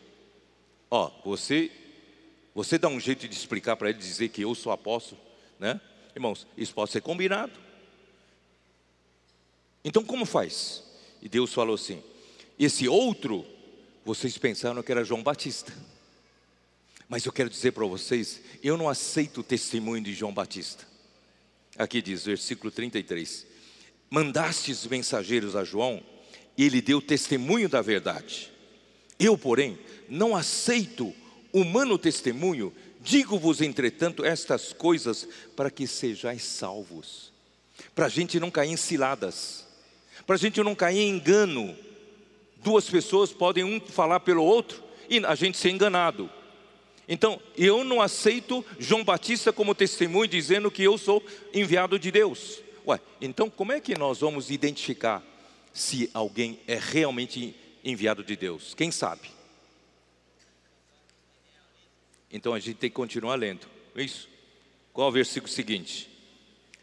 Ó, 0.89 1.11
você, 1.23 1.71
você 2.53 2.77
dá 2.77 2.87
um 2.87 2.99
jeito 2.99 3.27
de 3.27 3.35
explicar 3.35 3.75
para 3.75 3.89
ele 3.89 3.99
dizer 3.99 4.29
que 4.29 4.41
eu 4.41 4.53
sou 4.55 4.71
apóstolo, 4.71 5.21
né? 5.59 5.79
Irmãos, 6.15 6.47
isso 6.57 6.73
pode 6.73 6.91
ser 6.91 7.01
combinado. 7.01 7.53
Então 9.83 10.03
como 10.03 10.25
faz? 10.25 10.83
E 11.21 11.29
Deus 11.29 11.53
falou 11.53 11.75
assim: 11.75 12.03
esse 12.57 12.87
outro, 12.87 13.45
vocês 14.03 14.37
pensaram 14.37 14.81
que 14.83 14.91
era 14.91 15.03
João 15.03 15.23
Batista. 15.23 15.73
Mas 17.07 17.25
eu 17.25 17.31
quero 17.31 17.49
dizer 17.49 17.71
para 17.71 17.85
vocês, 17.85 18.41
eu 18.61 18.77
não 18.77 18.87
aceito 18.87 19.39
o 19.39 19.43
testemunho 19.43 20.03
de 20.03 20.13
João 20.13 20.33
Batista. 20.33 20.87
Aqui 21.77 22.01
diz, 22.01 22.25
versículo 22.25 22.71
33: 22.71 23.45
Mandastes 24.09 24.85
mensageiros 24.85 25.55
a 25.55 25.63
João, 25.63 26.01
e 26.57 26.65
ele 26.65 26.81
deu 26.81 27.01
testemunho 27.01 27.69
da 27.69 27.81
verdade. 27.81 28.51
Eu, 29.19 29.37
porém, 29.37 29.77
não 30.09 30.35
aceito 30.35 31.13
humano 31.53 31.97
testemunho, 31.97 32.73
digo-vos, 33.01 33.61
entretanto, 33.61 34.25
estas 34.25 34.73
coisas 34.73 35.27
para 35.55 35.69
que 35.69 35.87
sejais 35.87 36.43
salvos, 36.43 37.31
para 37.93 38.07
a 38.07 38.09
gente 38.09 38.39
não 38.39 38.51
cair 38.51 38.71
em 38.71 38.77
ciladas 38.77 39.69
para 40.29 40.35
a 40.35 40.39
gente 40.39 40.61
não 40.61 40.75
cair 40.75 40.99
em 40.99 41.09
engano. 41.09 41.75
Duas 42.57 42.87
pessoas 42.87 43.31
podem 43.31 43.63
um 43.63 43.79
falar 43.79 44.19
pelo 44.19 44.43
outro 44.43 44.83
e 45.09 45.17
a 45.25 45.33
gente 45.33 45.57
ser 45.57 45.71
enganado. 45.71 46.29
Então, 47.07 47.41
eu 47.57 47.83
não 47.83 47.99
aceito 47.99 48.63
João 48.77 49.03
Batista 49.03 49.51
como 49.51 49.73
testemunho 49.73 50.27
dizendo 50.27 50.69
que 50.69 50.83
eu 50.83 50.99
sou 50.99 51.23
enviado 51.51 51.97
de 51.97 52.11
Deus. 52.11 52.61
Ué, 52.89 52.99
então 53.21 53.51
como 53.51 53.71
é 53.71 53.79
que 53.79 53.95
nós 53.95 54.21
vamos 54.21 54.49
identificar 54.49 55.23
se 55.71 56.09
alguém 56.11 56.59
é 56.67 56.75
realmente 56.75 57.55
enviado 57.83 58.23
de 58.23 58.35
Deus? 58.35 58.73
Quem 58.73 58.89
sabe? 58.89 59.29
Então 62.31 62.51
a 62.51 62.59
gente 62.59 62.77
tem 62.77 62.89
que 62.89 62.95
continuar 62.95 63.35
lendo. 63.35 63.67
É 63.95 64.01
isso? 64.01 64.27
Qual 64.91 65.05
é 65.07 65.09
o 65.11 65.13
versículo 65.13 65.51
seguinte? 65.51 66.09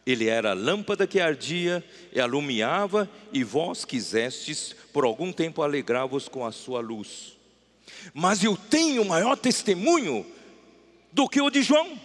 Ele 0.07 0.29
era 0.29 0.53
a 0.53 0.55
lâmpada 0.55 1.09
que 1.09 1.19
ardia 1.19 1.85
e 2.13 2.21
alumiava, 2.21 3.11
e 3.33 3.43
vós 3.43 3.85
quisestes 3.85 4.77
por 4.93 5.05
algum 5.05 5.33
tempo 5.33 5.61
alegrar-vos 5.61 6.29
com 6.29 6.47
a 6.47 6.53
sua 6.53 6.81
luz. 6.81 7.37
Mas 8.15 8.45
eu 8.45 8.57
tenho 8.57 9.05
maior 9.05 9.37
testemunho 9.37 10.25
do 11.11 11.29
que 11.29 11.41
o 11.41 11.51
de 11.51 11.63
João, 11.63 12.01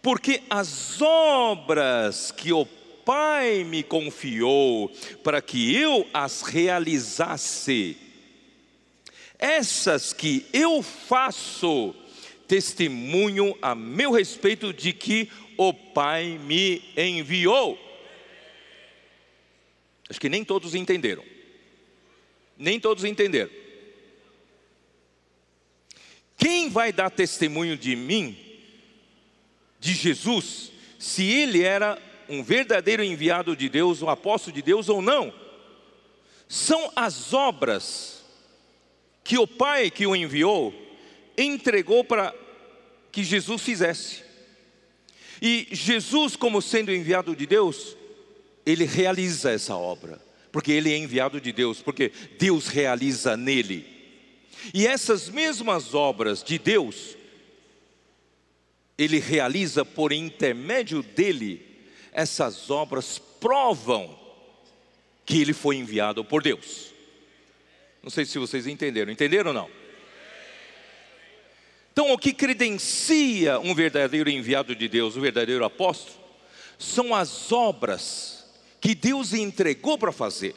porque 0.00 0.44
as 0.48 1.02
obras 1.02 2.30
que 2.30 2.52
o 2.52 2.64
Pai 3.08 3.64
me 3.64 3.82
confiou 3.82 4.90
para 5.24 5.40
que 5.40 5.74
eu 5.74 6.06
as 6.12 6.42
realizasse, 6.42 7.96
essas 9.38 10.12
que 10.12 10.44
eu 10.52 10.82
faço, 10.82 11.94
testemunho 12.46 13.56
a 13.62 13.74
meu 13.74 14.10
respeito 14.10 14.74
de 14.74 14.92
que 14.92 15.30
o 15.56 15.72
Pai 15.72 16.38
me 16.44 16.84
enviou. 16.94 17.78
Acho 20.10 20.20
que 20.20 20.28
nem 20.28 20.44
todos 20.44 20.74
entenderam. 20.74 21.24
Nem 22.58 22.78
todos 22.78 23.04
entenderam. 23.04 23.50
Quem 26.36 26.68
vai 26.68 26.92
dar 26.92 27.08
testemunho 27.08 27.74
de 27.74 27.96
mim, 27.96 28.36
de 29.80 29.94
Jesus, 29.94 30.72
se 30.98 31.24
ele 31.24 31.62
era 31.62 32.06
um 32.28 32.42
verdadeiro 32.42 33.02
enviado 33.02 33.56
de 33.56 33.68
Deus, 33.68 34.02
um 34.02 34.08
apóstolo 34.08 34.54
de 34.54 34.62
Deus 34.62 34.88
ou 34.88 35.00
não? 35.00 35.32
são 36.48 36.90
as 36.96 37.34
obras 37.34 38.24
que 39.22 39.36
o 39.36 39.46
Pai 39.46 39.90
que 39.90 40.06
o 40.06 40.16
enviou 40.16 40.72
entregou 41.36 42.02
para 42.02 42.34
que 43.12 43.22
Jesus 43.22 43.62
fizesse. 43.62 44.24
E 45.40 45.68
Jesus, 45.70 46.34
como 46.34 46.62
sendo 46.62 46.92
enviado 46.92 47.36
de 47.36 47.46
Deus, 47.46 47.96
ele 48.64 48.84
realiza 48.84 49.52
essa 49.52 49.76
obra, 49.76 50.20
porque 50.50 50.72
ele 50.72 50.92
é 50.92 50.96
enviado 50.96 51.40
de 51.40 51.52
Deus, 51.52 51.80
porque 51.82 52.10
Deus 52.38 52.66
realiza 52.66 53.36
nele. 53.36 53.86
E 54.74 54.86
essas 54.86 55.28
mesmas 55.28 55.94
obras 55.94 56.42
de 56.42 56.58
Deus, 56.58 57.16
ele 58.96 59.20
realiza 59.20 59.84
por 59.84 60.12
intermédio 60.12 61.02
dele, 61.02 61.64
essas 62.18 62.68
obras 62.68 63.16
provam 63.16 64.18
que 65.24 65.40
ele 65.40 65.52
foi 65.52 65.76
enviado 65.76 66.24
por 66.24 66.42
Deus. 66.42 66.92
Não 68.02 68.10
sei 68.10 68.24
se 68.24 68.40
vocês 68.40 68.66
entenderam, 68.66 69.12
entenderam 69.12 69.50
ou 69.50 69.54
não? 69.54 69.70
Então, 71.92 72.12
o 72.12 72.18
que 72.18 72.32
credencia 72.32 73.60
um 73.60 73.72
verdadeiro 73.72 74.28
enviado 74.28 74.74
de 74.74 74.88
Deus, 74.88 75.16
um 75.16 75.20
verdadeiro 75.20 75.64
apóstolo, 75.64 76.18
são 76.76 77.14
as 77.14 77.52
obras 77.52 78.44
que 78.80 78.96
Deus 78.96 79.32
entregou 79.32 79.96
para 79.96 80.10
fazer. 80.10 80.56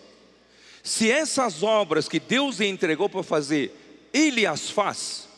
Se 0.82 1.12
essas 1.12 1.62
obras 1.62 2.10
que 2.10 2.20
Deus 2.20 2.60
entregou 2.60 3.08
para 3.08 3.22
fazer, 3.22 3.72
Ele 4.12 4.48
as 4.48 4.72
faz, 4.72 5.30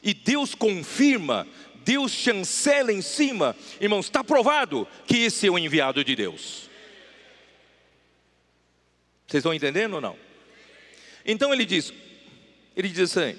e 0.00 0.14
Deus 0.14 0.54
confirma, 0.54 1.44
Deus 1.84 2.12
chancela 2.12 2.92
em 2.92 3.02
cima, 3.02 3.56
irmãos, 3.80 4.06
está 4.06 4.22
provado 4.22 4.86
que 5.06 5.18
esse 5.18 5.46
é 5.46 5.50
o 5.50 5.58
enviado 5.58 6.04
de 6.04 6.14
Deus. 6.14 6.70
Vocês 9.26 9.40
estão 9.40 9.54
entendendo 9.54 9.94
ou 9.94 10.00
não? 10.00 10.16
Então 11.24 11.52
ele 11.52 11.64
diz, 11.64 11.92
ele 12.76 12.88
diz 12.88 13.16
assim: 13.16 13.38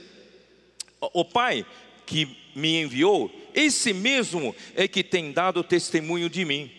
o 1.14 1.24
Pai 1.24 1.66
que 2.06 2.36
me 2.56 2.82
enviou, 2.82 3.32
esse 3.54 3.94
mesmo 3.94 4.56
é 4.76 4.88
que 4.88 5.04
tem 5.04 5.32
dado 5.32 5.64
testemunho 5.64 6.30
de 6.30 6.46
mim. 6.46 6.72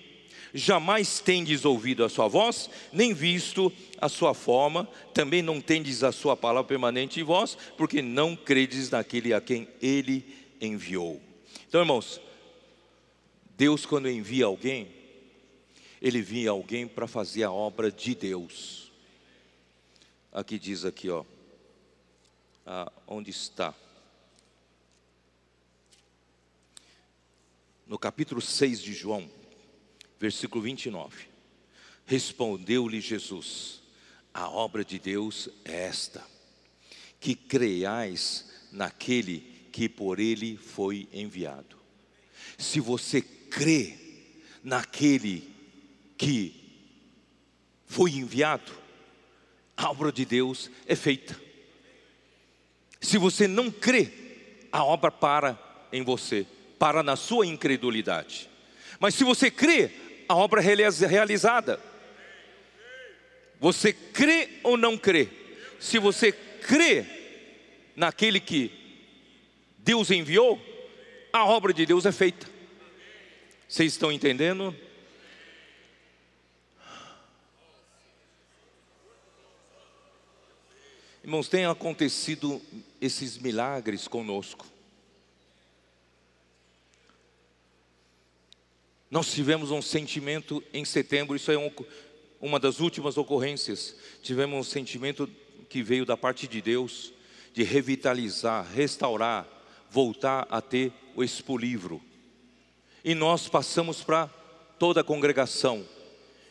Jamais 0.56 1.18
tendes 1.18 1.64
ouvido 1.64 2.04
a 2.04 2.08
sua 2.08 2.28
voz, 2.28 2.70
nem 2.92 3.12
visto 3.12 3.72
a 4.00 4.08
sua 4.08 4.34
forma, 4.34 4.88
também 5.12 5.42
não 5.42 5.60
tendes 5.60 6.04
a 6.04 6.12
sua 6.12 6.36
palavra 6.36 6.68
permanente 6.68 7.18
em 7.18 7.24
vós, 7.24 7.58
porque 7.76 8.00
não 8.00 8.36
credes 8.36 8.88
naquele 8.90 9.34
a 9.34 9.40
quem 9.40 9.66
ele 9.82 10.24
enviou. 10.60 11.20
Então, 11.66 11.80
irmãos, 11.80 12.20
Deus, 13.56 13.84
quando 13.86 14.08
envia 14.08 14.46
alguém, 14.46 14.88
ele 16.00 16.18
envia 16.18 16.50
alguém 16.50 16.86
para 16.86 17.06
fazer 17.06 17.44
a 17.44 17.52
obra 17.52 17.90
de 17.90 18.14
Deus. 18.14 18.92
Aqui 20.32 20.58
diz 20.58 20.84
aqui, 20.84 21.08
ó, 21.08 21.24
ah, 22.66 22.92
onde 23.06 23.30
está? 23.30 23.74
no 27.86 27.98
capítulo 27.98 28.40
6 28.40 28.82
de 28.82 28.92
João, 28.92 29.30
versículo 30.18 30.62
29. 30.62 31.28
Respondeu-lhe 32.06 33.00
Jesus: 33.00 33.82
A 34.32 34.48
obra 34.48 34.84
de 34.84 34.98
Deus 34.98 35.48
é 35.64 35.84
esta, 35.84 36.24
que 37.20 37.34
creiais 37.34 38.50
naquele 38.72 39.53
que 39.74 39.88
por 39.88 40.20
ele 40.20 40.56
foi 40.56 41.08
enviado. 41.12 41.76
Se 42.56 42.78
você 42.78 43.20
crê 43.20 43.98
naquele 44.62 45.50
que 46.16 46.54
foi 47.84 48.12
enviado, 48.12 48.70
a 49.76 49.90
obra 49.90 50.12
de 50.12 50.24
Deus 50.24 50.70
é 50.86 50.94
feita. 50.94 51.36
Se 53.00 53.18
você 53.18 53.48
não 53.48 53.68
crê, 53.68 54.12
a 54.70 54.84
obra 54.84 55.10
para 55.10 55.58
em 55.92 56.04
você 56.04 56.46
para 56.78 57.02
na 57.02 57.16
sua 57.16 57.44
incredulidade. 57.44 58.48
Mas 59.00 59.16
se 59.16 59.24
você 59.24 59.50
crê, 59.50 59.90
a 60.28 60.36
obra 60.36 60.62
é 60.62 61.06
realizada. 61.08 61.80
Você 63.58 63.92
crê 63.92 64.50
ou 64.62 64.76
não 64.76 64.96
crê? 64.96 65.28
Se 65.80 65.98
você 65.98 66.30
crê 66.30 67.04
naquele 67.96 68.38
que 68.38 68.83
Deus 69.84 70.10
enviou, 70.10 70.58
a 71.30 71.44
obra 71.44 71.70
de 71.74 71.84
Deus 71.84 72.06
é 72.06 72.10
feita. 72.10 72.48
Vocês 73.68 73.92
estão 73.92 74.10
entendendo? 74.10 74.74
Irmãos, 81.22 81.48
tem 81.48 81.66
acontecido 81.66 82.62
esses 82.98 83.36
milagres 83.36 84.08
conosco. 84.08 84.66
Nós 89.10 89.30
tivemos 89.34 89.70
um 89.70 89.82
sentimento 89.82 90.64
em 90.72 90.86
setembro, 90.86 91.36
isso 91.36 91.52
é 91.52 91.58
um, 91.58 91.70
uma 92.40 92.58
das 92.58 92.80
últimas 92.80 93.18
ocorrências. 93.18 93.94
Tivemos 94.22 94.58
um 94.58 94.70
sentimento 94.70 95.30
que 95.68 95.82
veio 95.82 96.06
da 96.06 96.16
parte 96.16 96.48
de 96.48 96.62
Deus 96.62 97.12
de 97.52 97.62
revitalizar, 97.62 98.66
restaurar, 98.72 99.53
voltar 99.94 100.44
a 100.50 100.60
ter 100.60 100.92
o 101.14 101.22
Expo 101.22 101.56
Livro. 101.56 102.02
E 103.04 103.14
nós 103.14 103.48
passamos 103.48 104.02
para 104.02 104.26
toda 104.76 105.02
a 105.02 105.04
congregação. 105.04 105.86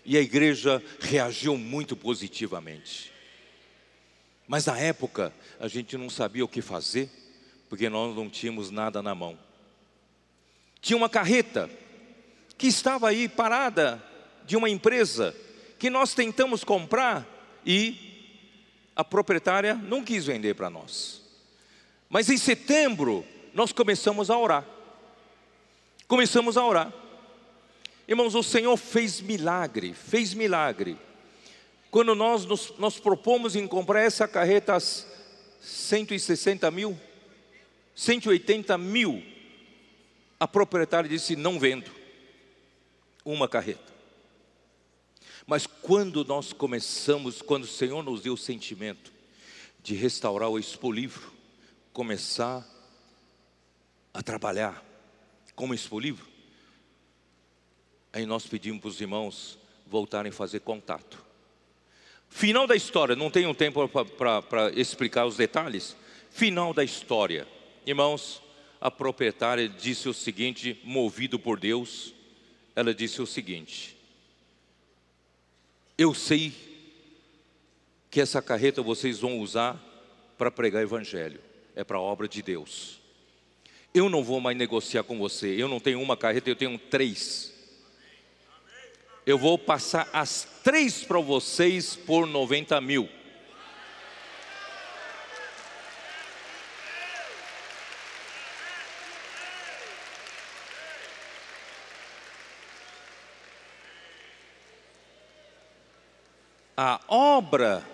E 0.05 0.17
a 0.17 0.21
igreja 0.21 0.81
reagiu 1.01 1.57
muito 1.57 1.93
positivamente. 1.93 3.11
Mas 4.47 4.65
na 4.65 4.79
época 4.79 5.33
a 5.59 5.67
gente 5.67 5.97
não 5.97 6.09
sabia 6.09 6.45
o 6.45 6.47
que 6.47 6.61
fazer, 6.61 7.09
porque 7.67 7.89
nós 7.89 8.15
não 8.15 8.29
tínhamos 8.29 8.71
nada 8.71 9.01
na 9.01 9.13
mão. 9.13 9.37
Tinha 10.79 10.95
uma 10.95 11.09
carreta 11.09 11.69
que 12.57 12.67
estava 12.67 13.09
aí 13.09 13.27
parada 13.27 14.01
de 14.45 14.55
uma 14.55 14.69
empresa 14.69 15.35
que 15.77 15.89
nós 15.89 16.13
tentamos 16.13 16.63
comprar 16.63 17.27
e 17.65 17.97
a 18.95 19.03
proprietária 19.03 19.73
não 19.75 20.01
quis 20.01 20.25
vender 20.25 20.53
para 20.55 20.69
nós. 20.69 21.21
Mas 22.09 22.29
em 22.29 22.37
setembro 22.37 23.25
nós 23.53 23.71
começamos 23.71 24.29
a 24.29 24.37
orar. 24.37 24.65
Começamos 26.07 26.57
a 26.57 26.65
orar. 26.65 26.93
Irmãos, 28.07 28.35
o 28.35 28.43
Senhor 28.43 28.75
fez 28.75 29.21
milagre, 29.21 29.93
fez 29.93 30.33
milagre. 30.33 30.97
Quando 31.89 32.15
nós 32.15 32.45
nos, 32.45 32.73
nós 32.77 32.99
propomos 32.99 33.55
em 33.55 33.67
comprar 33.67 34.01
essa 34.01 34.27
carreta 34.27 34.77
160 35.61 36.69
mil, 36.71 36.99
180 37.95 38.77
mil, 38.77 39.23
a 40.39 40.47
proprietária 40.47 41.09
disse: 41.09 41.35
não 41.35 41.59
vendo 41.59 41.89
uma 43.23 43.47
carreta. 43.47 43.93
Mas 45.45 45.67
quando 45.67 46.25
nós 46.25 46.51
começamos, 46.51 47.41
quando 47.41 47.65
o 47.65 47.67
Senhor 47.67 48.03
nos 48.03 48.21
deu 48.21 48.33
o 48.33 48.37
sentimento 48.37 49.11
de 49.81 49.93
restaurar 49.93 50.49
o 50.49 50.57
Expo 50.57 50.91
Livro, 50.91 51.31
começar 51.91 52.65
a 54.13 54.21
trabalhar 54.21 54.83
como 55.55 55.73
Expo 55.73 55.99
Livro, 55.99 56.27
aí 58.11 58.25
nós 58.25 58.45
pedimos 58.45 58.81
para 58.81 58.89
os 58.89 59.01
irmãos 59.01 59.57
voltarem 59.87 60.29
a 60.31 60.35
fazer 60.35 60.59
contato. 60.59 61.23
Final 62.29 62.65
da 62.65 62.75
história, 62.75 63.15
não 63.15 63.29
tenho 63.29 63.53
tempo 63.53 63.87
para 63.87 64.71
explicar 64.75 65.25
os 65.25 65.37
detalhes. 65.37 65.95
Final 66.31 66.73
da 66.73 66.83
história, 66.83 67.47
irmãos, 67.85 68.41
a 68.81 68.89
proprietária 68.89 69.69
disse 69.69 70.09
o 70.09 70.13
seguinte, 70.13 70.79
movido 70.83 71.37
por 71.37 71.59
Deus, 71.59 72.13
ela 72.75 72.93
disse 72.93 73.21
o 73.21 73.27
seguinte: 73.27 73.95
Eu 75.95 76.13
sei 76.13 76.53
que 78.09 78.19
essa 78.19 78.41
carreta 78.41 78.81
vocês 78.81 79.19
vão 79.19 79.39
usar 79.39 79.79
para 80.37 80.51
pregar 80.51 80.81
evangelho, 80.81 81.39
é 81.75 81.83
para 81.83 81.97
a 81.97 82.01
obra 82.01 82.27
de 82.27 82.41
Deus. 82.41 83.02
Eu 83.93 84.09
não 84.09 84.23
vou 84.23 84.39
mais 84.39 84.57
negociar 84.57 85.03
com 85.03 85.17
você, 85.17 85.47
eu 85.47 85.67
não 85.67 85.79
tenho 85.79 86.01
uma 86.01 86.17
carreta, 86.17 86.49
eu 86.49 86.55
tenho 86.55 86.77
três. 86.77 87.53
Eu 89.25 89.37
vou 89.37 89.57
passar 89.57 90.09
as 90.11 90.47
três 90.63 91.03
para 91.03 91.19
vocês 91.19 91.95
por 91.95 92.25
90 92.25 92.81
mil. 92.81 93.07
a 106.75 106.99
obra 107.07 107.87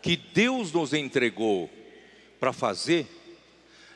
que 0.00 0.16
Deus 0.16 0.72
nos 0.72 0.92
entregou 0.92 1.68
para 2.40 2.52
fazer, 2.52 3.06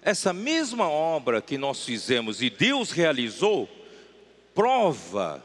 essa 0.06 0.32
mesma 0.32 0.88
obra 0.88 1.42
que 1.42 1.58
nós 1.58 1.84
fizemos 1.84 2.40
e 2.40 2.48
Deus 2.48 2.92
realizou, 2.92 3.68
prova 4.54 5.44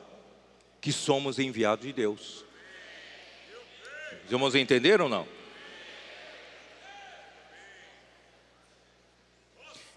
que 0.80 0.92
somos 0.92 1.40
enviados 1.40 1.84
de 1.84 1.92
Deus. 1.92 2.46
Os 4.24 4.32
irmãos 4.32 4.54
entenderam 4.54 5.06
ou 5.06 5.10
não? 5.10 5.28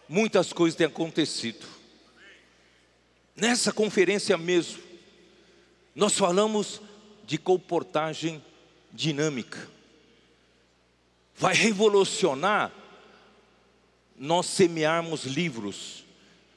Muitas 0.08 0.50
coisas 0.50 0.74
têm 0.74 0.86
acontecido. 0.86 1.66
Nessa 3.36 3.70
conferência 3.70 4.38
mesmo, 4.38 4.82
nós 5.94 6.16
falamos 6.16 6.80
de 7.26 7.36
comportagem 7.36 8.42
dinâmica. 8.90 9.68
Vai 11.36 11.52
revolucionar 11.52 12.72
nós 14.18 14.46
semearmos 14.46 15.24
livros 15.24 16.04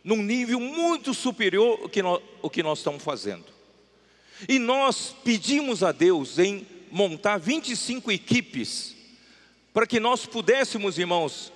num 0.03 0.23
nível 0.23 0.59
muito 0.59 1.13
superior 1.13 1.79
ao 1.81 1.89
que 1.89 2.01
nós, 2.01 2.21
ao 2.41 2.49
que 2.49 2.63
nós 2.63 2.77
estamos 2.79 3.03
fazendo. 3.03 3.43
E 4.47 4.57
nós 4.57 5.13
pedimos 5.23 5.83
a 5.83 5.91
Deus 5.91 6.39
em 6.39 6.65
montar 6.89 7.37
25 7.37 8.09
equipes 8.11 8.95
para 9.73 9.85
que 9.85 9.99
nós 9.99 10.25
pudéssemos, 10.25 10.97
irmãos, 10.97 11.51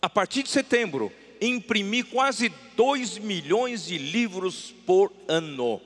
a 0.00 0.10
partir 0.10 0.42
de 0.42 0.50
setembro, 0.50 1.12
imprimir 1.40 2.06
quase 2.06 2.52
2 2.76 3.18
milhões 3.18 3.84
de 3.86 3.96
livros 3.96 4.74
por 4.84 5.12
ano. 5.28 5.80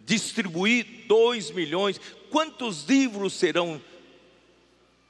Distribuir 0.00 1.04
2 1.06 1.50
milhões. 1.50 2.00
Quantos 2.30 2.84
livros 2.84 3.34
serão 3.34 3.80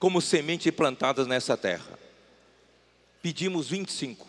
como 0.00 0.20
semente 0.20 0.72
plantadas 0.72 1.26
nessa 1.26 1.56
terra? 1.56 2.03
Pedimos 3.24 3.70
25. 3.70 4.28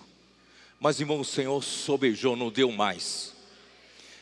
Mas, 0.79 1.01
irmão, 1.01 1.19
o 1.19 1.25
Senhor 1.25 1.61
sobejou, 1.61 2.33
não 2.33 2.49
deu 2.49 2.71
mais. 2.71 3.35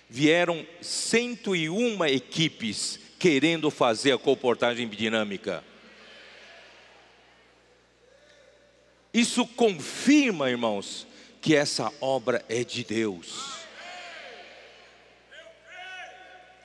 Vieram 0.09 0.65
101 0.81 2.03
equipes 2.05 2.99
querendo 3.19 3.69
fazer 3.69 4.13
a 4.13 4.17
comportagem 4.17 4.89
dinâmica. 4.89 5.63
Isso 9.13 9.45
confirma, 9.45 10.49
irmãos, 10.49 11.05
que 11.39 11.55
essa 11.55 11.93
obra 12.01 12.43
é 12.49 12.63
de 12.63 12.83
Deus. 12.83 13.51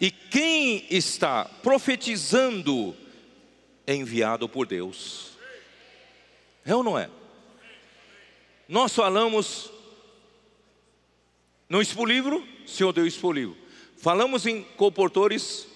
E 0.00 0.10
quem 0.10 0.86
está 0.88 1.44
profetizando 1.44 2.96
é 3.86 3.94
enviado 3.94 4.48
por 4.48 4.66
Deus. 4.66 5.36
É 6.64 6.74
ou 6.74 6.82
não 6.82 6.98
é? 6.98 7.17
Nós 8.68 8.94
falamos 8.94 9.72
no 11.70 11.80
Expo 11.80 12.04
Livro, 12.04 12.46
Senhor 12.66 12.92
deu 12.92 13.06
Expo 13.06 13.32
Livro. 13.32 13.56
Falamos 13.96 14.44
em 14.44 14.62
comportores 14.62 15.66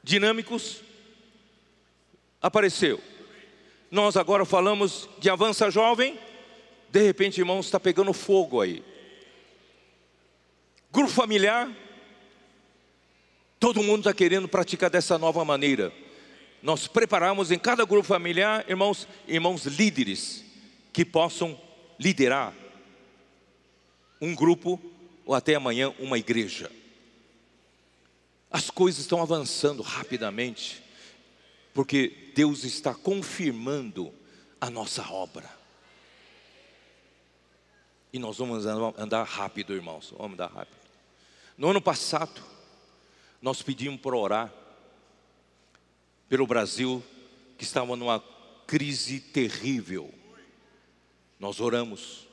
dinâmicos, 0.00 0.80
apareceu. 2.40 3.00
Nós 3.90 4.16
agora 4.16 4.44
falamos 4.44 5.08
de 5.18 5.28
avança 5.28 5.68
jovem, 5.72 6.16
de 6.88 7.02
repente, 7.02 7.40
irmãos, 7.40 7.66
está 7.66 7.80
pegando 7.80 8.12
fogo 8.12 8.60
aí. 8.60 8.84
Grupo 10.92 11.10
familiar, 11.10 11.68
todo 13.58 13.82
mundo 13.82 14.00
está 14.00 14.14
querendo 14.14 14.46
praticar 14.46 14.88
dessa 14.88 15.18
nova 15.18 15.44
maneira. 15.44 15.92
Nós 16.62 16.86
preparamos 16.86 17.50
em 17.50 17.58
cada 17.58 17.84
grupo 17.84 18.06
familiar, 18.06 18.64
irmãos, 18.68 19.08
irmãos 19.26 19.64
líderes 19.66 20.49
que 20.92 21.04
possam 21.04 21.60
liderar 21.98 22.54
um 24.20 24.34
grupo 24.34 24.80
ou 25.24 25.34
até 25.34 25.54
amanhã 25.54 25.94
uma 25.98 26.18
igreja. 26.18 26.70
As 28.50 28.68
coisas 28.68 29.00
estão 29.00 29.22
avançando 29.22 29.82
rapidamente, 29.82 30.82
porque 31.72 32.32
Deus 32.34 32.64
está 32.64 32.94
confirmando 32.94 34.12
a 34.60 34.68
nossa 34.68 35.08
obra. 35.10 35.48
E 38.12 38.18
nós 38.18 38.38
vamos 38.38 38.66
andar 38.66 39.22
rápido, 39.22 39.72
irmãos, 39.72 40.12
vamos 40.16 40.32
andar 40.32 40.50
rápido. 40.50 40.80
No 41.56 41.68
ano 41.68 41.80
passado, 41.80 42.42
nós 43.40 43.62
pedimos 43.62 44.00
para 44.00 44.16
orar 44.16 44.52
pelo 46.28 46.46
Brasil, 46.46 47.02
que 47.56 47.64
estava 47.64 47.94
numa 47.96 48.20
crise 48.66 49.20
terrível. 49.20 50.12
Nós 51.40 51.58
oramos, 51.58 52.28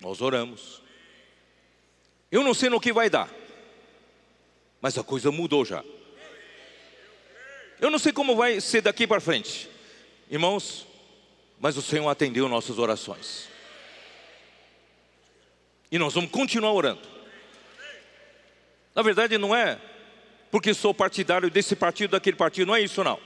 nós 0.00 0.20
oramos. 0.20 0.82
Eu 2.30 2.42
não 2.42 2.52
sei 2.52 2.68
no 2.68 2.80
que 2.80 2.92
vai 2.92 3.08
dar, 3.08 3.30
mas 4.80 4.98
a 4.98 5.04
coisa 5.04 5.30
mudou 5.30 5.64
já. 5.64 5.84
Eu 7.80 7.88
não 7.88 8.00
sei 8.00 8.12
como 8.12 8.34
vai 8.34 8.60
ser 8.60 8.80
daqui 8.80 9.06
para 9.06 9.20
frente, 9.20 9.70
irmãos, 10.28 10.88
mas 11.60 11.76
o 11.76 11.82
Senhor 11.82 12.08
atendeu 12.08 12.48
nossas 12.48 12.80
orações. 12.80 13.48
E 15.88 15.96
nós 15.96 16.12
vamos 16.12 16.32
continuar 16.32 16.72
orando. 16.72 17.08
Na 18.92 19.02
verdade, 19.02 19.38
não 19.38 19.54
é 19.54 19.80
porque 20.50 20.74
sou 20.74 20.92
partidário 20.92 21.48
desse 21.48 21.76
partido, 21.76 22.12
daquele 22.12 22.36
partido, 22.36 22.66
não 22.66 22.74
é 22.74 22.80
isso 22.80 23.04
não. 23.04 23.20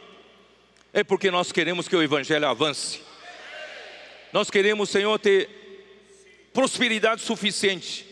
É 0.92 1.02
porque 1.02 1.30
nós 1.30 1.52
queremos 1.52 1.88
que 1.88 1.96
o 1.96 2.02
Evangelho 2.02 2.46
avance. 2.46 3.09
Nós 4.32 4.50
queremos, 4.50 4.90
Senhor, 4.90 5.18
ter 5.18 5.48
prosperidade 6.52 7.22
suficiente 7.22 8.06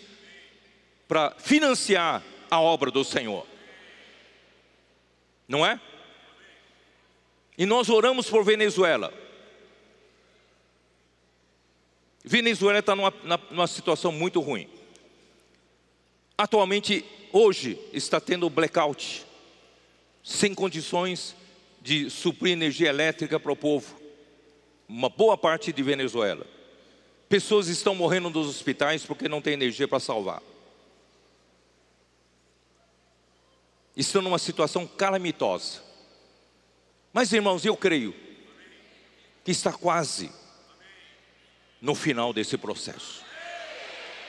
para 1.06 1.32
financiar 1.38 2.22
a 2.50 2.60
obra 2.60 2.90
do 2.90 3.04
Senhor. 3.04 3.46
Não 5.46 5.64
é? 5.64 5.80
E 7.56 7.64
nós 7.66 7.88
oramos 7.88 8.28
por 8.28 8.44
Venezuela. 8.44 9.12
Venezuela 12.24 12.78
está 12.78 12.94
numa, 12.94 13.12
numa 13.50 13.66
situação 13.66 14.12
muito 14.12 14.40
ruim. 14.40 14.68
Atualmente, 16.36 17.04
hoje, 17.32 17.78
está 17.92 18.20
tendo 18.20 18.50
blackout, 18.50 19.24
sem 20.22 20.54
condições 20.54 21.34
de 21.80 22.10
suprir 22.10 22.52
energia 22.52 22.90
elétrica 22.90 23.40
para 23.40 23.50
o 23.50 23.56
povo. 23.56 23.97
Uma 24.88 25.08
boa 25.08 25.36
parte 25.36 25.72
de 25.72 25.82
Venezuela. 25.82 26.46
Pessoas 27.28 27.68
estão 27.68 27.94
morrendo 27.94 28.30
nos 28.30 28.48
hospitais 28.48 29.04
porque 29.04 29.28
não 29.28 29.42
tem 29.42 29.52
energia 29.52 29.86
para 29.86 30.00
salvar. 30.00 30.42
estão 33.98 34.22
numa 34.22 34.38
situação 34.38 34.86
calamitosa. 34.86 35.82
Mas, 37.12 37.32
irmãos, 37.32 37.64
eu 37.64 37.76
creio 37.76 38.14
que 39.44 39.50
está 39.50 39.72
quase 39.72 40.30
no 41.80 41.94
final 41.94 42.32
desse 42.32 42.56
processo. 42.56 43.24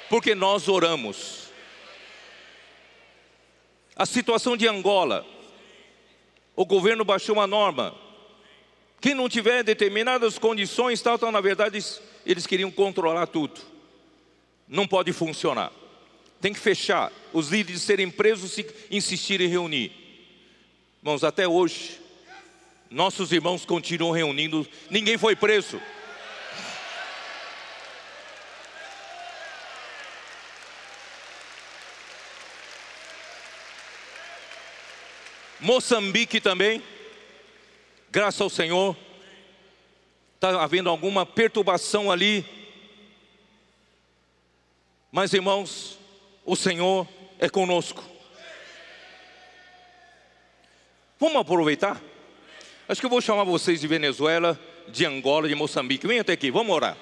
Porque 0.10 0.34
nós 0.34 0.68
oramos. 0.68 1.50
A 3.96 4.06
situação 4.06 4.58
de 4.58 4.68
Angola, 4.68 5.26
o 6.56 6.66
governo 6.66 7.06
baixou 7.06 7.36
uma 7.36 7.46
norma. 7.46 7.96
Quem 9.02 9.14
não 9.14 9.30
tiver 9.30 9.64
determinadas 9.64 10.38
condições, 10.38 11.02
tal, 11.02 11.18
tal, 11.18 11.32
na 11.32 11.42
verdade, 11.42 11.84
eles 12.26 12.46
queriam 12.46 12.70
controlar 12.70 13.28
tudo. 13.28 13.62
Não 14.68 14.88
pode 14.88 15.14
funcionar 15.14 15.72
tem 16.42 16.54
que 16.54 16.60
fechar, 16.60 17.12
os 17.34 17.50
líderes 17.50 17.82
serem 17.82 18.10
presos 18.10 18.52
se 18.52 18.66
insistirem 18.90 19.48
em 19.48 19.50
reunir. 19.50 19.92
Irmãos, 21.02 21.24
até 21.24 21.48
hoje, 21.48 22.00
nossos 22.90 23.32
irmãos 23.32 23.66
continuam 23.66 24.12
reunindo, 24.12 24.68
ninguém 24.90 25.18
foi 25.18 25.36
preso. 25.36 25.82
Moçambique 35.60 36.40
também, 36.40 36.82
graças 38.12 38.42
ao 38.42 38.50
Senhor, 38.50 38.96
está 40.36 40.62
havendo 40.62 40.90
alguma 40.90 41.26
perturbação 41.26 42.12
ali. 42.12 42.46
Mas 45.12 45.34
irmãos, 45.34 45.98
o 46.46 46.56
Senhor 46.56 47.08
é 47.40 47.50
conosco. 47.50 48.04
Vamos 51.20 51.38
aproveitar? 51.38 52.02
Acho 52.88 53.02
que 53.02 53.06
eu 53.06 53.10
vou 53.10 53.22
chamar 53.22 53.44
vocês 53.44 53.82
de 53.82 53.88
Venezuela, 53.88 54.60
de 54.88 55.06
Angola, 55.06 55.48
de 55.48 55.56
Moçambique. 55.56 56.08
Venha 56.08 56.22
até 56.22 56.34
aqui, 56.34 56.50
vamos 56.50 56.74
orar. 56.74 56.98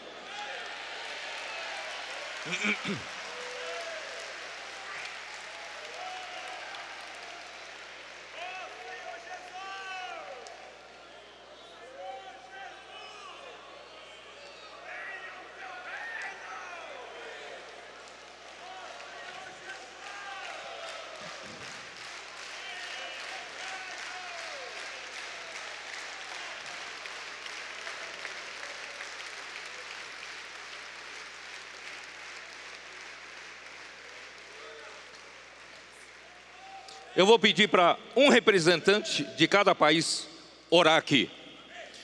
Eu 37.18 37.26
vou 37.26 37.39
pedir 37.39 37.68
para 37.68 37.97
um 38.15 38.30
representante 38.30 39.24
de 39.36 39.47
cada 39.47 39.74
país 39.74 40.28
orar 40.70 40.97
aqui. 40.97 41.28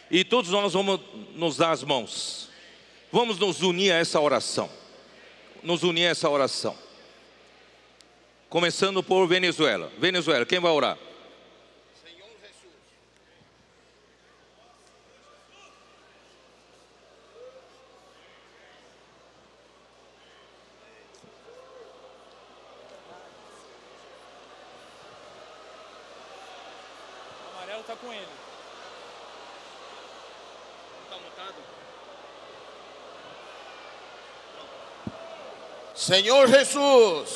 E 0.10 0.24
todos 0.24 0.50
nós 0.50 0.74
vamos 0.74 1.00
nos 1.36 1.56
dar 1.56 1.70
as 1.70 1.84
mãos. 1.84 2.50
Vamos 3.12 3.38
nos 3.38 3.62
unir 3.62 3.92
a 3.92 3.98
essa 3.98 4.20
oração. 4.20 4.68
Nos 5.62 5.84
unir 5.84 6.08
a 6.08 6.10
essa 6.10 6.28
oração. 6.28 6.76
Começando 8.50 9.04
por 9.04 9.28
Venezuela. 9.28 9.92
Venezuela, 10.00 10.48
quem 10.48 10.60
vai 10.60 10.72
orar? 10.72 10.98
Señor 36.06 36.50
Jesús, 36.54 37.30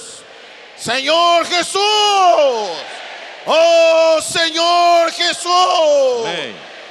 Señor 0.78 1.46
Jesús, 1.46 1.82
oh 3.46 4.20
Señor 4.22 5.10
Jesús. 5.14 6.28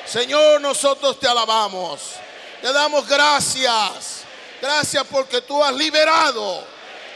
Señor, 0.06 0.58
nosotros 0.62 1.20
te 1.20 1.28
alabamos, 1.28 2.00
te 2.62 2.72
damos 2.72 3.06
gracias, 3.06 4.22
gracias 4.62 5.04
porque 5.10 5.42
tú 5.42 5.62
has 5.62 5.74
liberado 5.74 6.64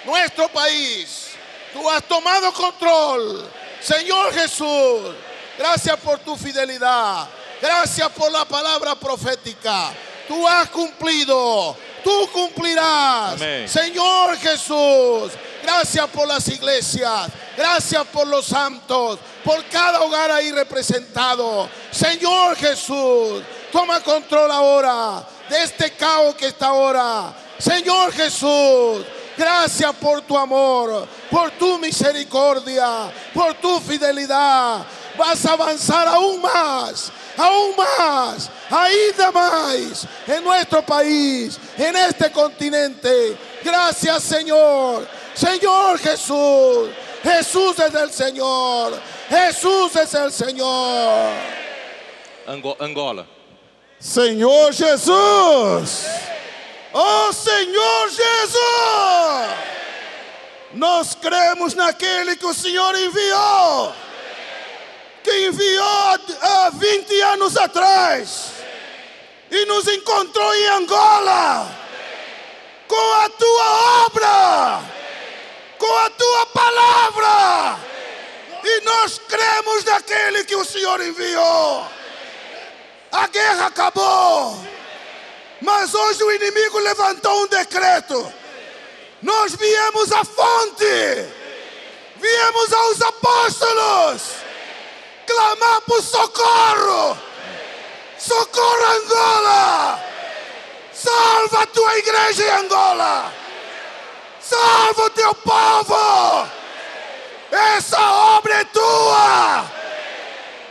nuestro 0.04 0.46
país, 0.50 1.28
tú 1.72 1.88
has 1.88 2.02
tomado 2.02 2.52
control. 2.52 3.50
Señor 3.80 4.34
Jesús, 4.34 5.14
gracias 5.56 5.96
por 6.00 6.18
tu 6.18 6.36
fidelidad, 6.36 7.30
gracias 7.62 8.10
por 8.10 8.30
la 8.30 8.44
palabra 8.44 8.94
profética. 8.94 9.90
Tú 10.28 10.46
has 10.46 10.68
cumplido, 10.68 11.74
tú 12.02 12.28
cumplirás. 12.32 13.34
Amén. 13.34 13.68
Señor 13.68 14.36
Jesús, 14.38 15.32
gracias 15.62 16.06
por 16.08 16.26
las 16.26 16.46
iglesias, 16.48 17.28
gracias 17.56 18.06
por 18.08 18.26
los 18.26 18.46
santos, 18.46 19.18
por 19.44 19.64
cada 19.66 20.00
hogar 20.00 20.30
ahí 20.30 20.52
representado. 20.52 21.68
Señor 21.90 22.56
Jesús, 22.56 23.42
toma 23.72 24.00
control 24.00 24.50
ahora 24.50 25.26
de 25.48 25.62
este 25.62 25.92
caos 25.92 26.34
que 26.34 26.48
está 26.48 26.68
ahora. 26.68 27.34
Señor 27.58 28.12
Jesús, 28.12 29.04
gracias 29.36 29.94
por 29.96 30.22
tu 30.22 30.36
amor, 30.36 31.06
por 31.30 31.50
tu 31.52 31.78
misericordia, 31.78 33.12
por 33.34 33.54
tu 33.54 33.80
fidelidad. 33.80 34.86
Vas 35.20 35.44
a 35.44 35.52
avanzar 35.52 36.08
aún 36.08 36.40
más, 36.40 37.12
aún 37.36 37.74
más, 37.76 38.48
ainda 38.70 39.30
más 39.30 40.06
en 40.26 40.42
nuestro 40.42 40.80
país, 40.82 41.58
en 41.76 41.94
este 41.94 42.30
continente. 42.32 43.36
Gracias 43.62 44.22
Señor, 44.22 45.06
Señor 45.34 45.98
Jesús. 45.98 46.88
Jesús 47.22 47.78
es 47.78 47.94
el 47.94 48.10
Señor, 48.10 48.98
Jesús 49.28 49.94
es 49.96 50.14
el 50.14 50.32
Señor. 50.32 51.32
Ango- 52.46 52.76
Angola. 52.80 53.26
Senhor 53.98 54.72
Jesus! 54.72 56.06
Oh 56.94 57.30
Senhor 57.30 58.08
Jesus! 58.08 59.54
Nós 60.72 61.14
cremos 61.20 61.74
naquele 61.74 62.36
que 62.36 62.46
o 62.46 62.54
Senhor 62.54 62.94
enviou, 62.96 63.92
que 65.22 65.46
enviou 65.46 65.84
há 66.40 66.70
20 66.70 67.20
anos 67.22 67.56
atrás 67.56 68.52
e 69.50 69.64
nos 69.66 69.86
encontrou 69.88 70.54
em 70.54 70.66
Angola 70.68 71.80
com 72.86 73.12
a 73.24 73.28
tua 73.30 74.04
obra, 74.06 74.80
com 75.78 75.96
a 75.96 76.10
tua 76.10 76.46
palavra, 76.46 77.78
e 78.64 78.80
nós 78.80 79.20
cremos 79.28 79.84
naquele 79.84 80.44
que 80.44 80.56
o 80.56 80.64
Senhor 80.64 81.00
enviou. 81.00 81.86
A 83.12 83.26
guerra 83.28 83.66
acabou. 83.66 84.58
Mas 85.60 85.94
hoje 85.94 86.22
o 86.22 86.32
inimigo 86.32 86.78
levantou 86.78 87.42
um 87.42 87.46
decreto. 87.46 88.32
Nós 89.22 89.54
viemos 89.54 90.10
à 90.12 90.24
fonte. 90.24 91.28
Viemos 92.16 92.72
aos 92.72 93.02
apóstolos. 93.02 94.49
Clamar 95.30 95.80
por 95.82 96.02
socorro. 96.02 97.16
Socorro 98.18 98.84
Angola. 98.96 100.04
Salva 100.92 101.62
a 101.62 101.66
tua 101.66 101.98
igreja 101.98 102.42
em 102.42 102.64
Angola. 102.64 103.32
Salva 104.40 105.04
o 105.04 105.10
teu 105.10 105.32
povo. 105.36 106.48
Essa 107.52 108.00
obra 108.38 108.54
é 108.54 108.64
tua. 108.64 109.64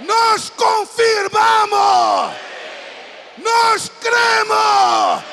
Nós 0.02 0.50
confirmamos, 0.50 2.34
nós 3.38 3.92
cremos 4.02 5.24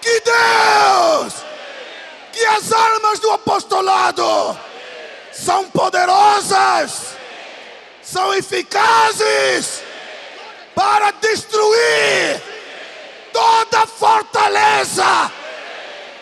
que 0.00 0.20
Deus, 0.20 1.34
que 2.32 2.44
as 2.44 2.72
armas 2.72 3.18
do 3.20 3.30
apostolado 3.30 4.58
são 5.32 5.68
poderosas, 5.70 7.13
são 8.04 8.34
eficazes 8.34 9.82
para 10.74 11.10
destruir 11.12 12.42
toda 13.32 13.86
fortaleza 13.86 15.32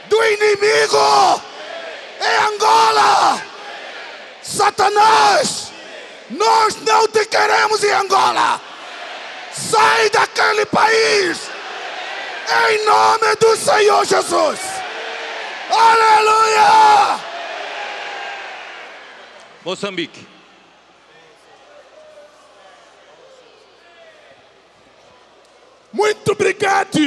do 0.09 0.25
inimigo 0.25 1.43
em 2.21 2.55
Angola. 2.55 3.43
Satanás, 4.43 5.73
nós 6.31 6.77
não 6.83 7.09
te 7.09 7.27
queremos 7.27 7.83
em 7.83 7.93
Angola. 7.93 8.61
Sai 9.53 10.09
daquele 10.11 10.65
país. 10.67 11.51
Em 12.71 12.85
nome 12.85 13.37
do 13.37 13.57
Senhor 13.57 14.05
Jesus. 14.05 14.61
Aleluia! 15.71 17.21
Moçambique. 19.65 20.32
Muito 25.93 26.33
obrigado, 26.33 26.99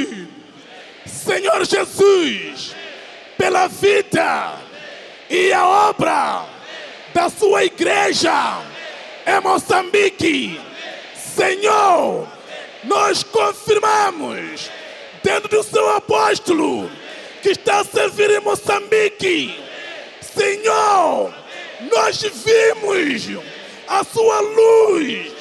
Senhor 1.04 1.64
Jesus, 1.64 2.76
pela 3.36 3.66
vida 3.66 4.54
e 5.28 5.52
a 5.52 5.66
obra 5.88 6.46
da 7.12 7.28
sua 7.28 7.64
igreja 7.64 8.62
em 9.26 9.40
Moçambique. 9.40 10.60
Senhor, 11.16 12.28
nós 12.84 13.24
confirmamos, 13.24 14.70
dentro 15.20 15.48
do 15.48 15.64
seu 15.64 15.90
apóstolo, 15.90 16.88
que 17.42 17.48
está 17.48 17.80
a 17.80 17.84
servir 17.84 18.30
em 18.30 18.40
Moçambique. 18.40 19.58
Senhor, 20.20 21.34
nós 21.92 22.22
vimos 22.22 23.42
a 23.88 24.04
sua 24.04 24.40
luz 24.40 25.32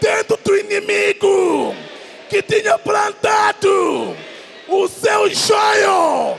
dentro 0.00 0.38
do 0.38 0.56
inimigo 0.56 1.87
que 2.28 2.42
tinha 2.42 2.78
plantado 2.78 4.14
o 4.68 4.86
seu 4.86 5.30
joio 5.30 6.36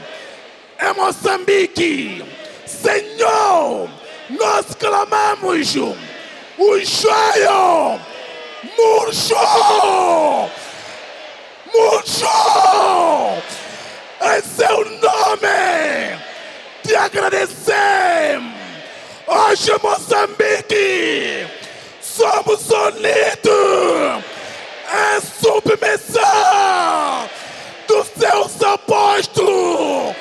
em 0.79 0.93
Moçambique. 0.95 2.23
Senhor, 2.65 3.89
nós 4.29 4.65
clamamos, 4.79 5.75
o 5.75 6.79
joio 6.85 7.99
murchou, 8.77 10.51
murchou, 11.73 13.43
em 14.21 14.41
seu 14.41 14.85
nome, 14.85 16.19
te 16.83 16.95
agradecemos. 16.95 18.59
Hoje, 19.27 19.71
Moçambique, 19.83 21.47
somos 22.01 22.69
unidos 22.69 24.28
em 24.91 25.21
submissão 25.21 26.23
dos 27.87 28.07
seus 28.17 28.63
apóstolos. 28.63 30.15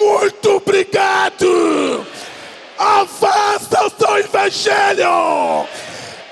Muito 0.00 0.56
obrigado. 0.56 2.04
Avança 2.78 3.86
o 3.86 3.90
seu 3.90 4.18
evangelho 4.18 5.68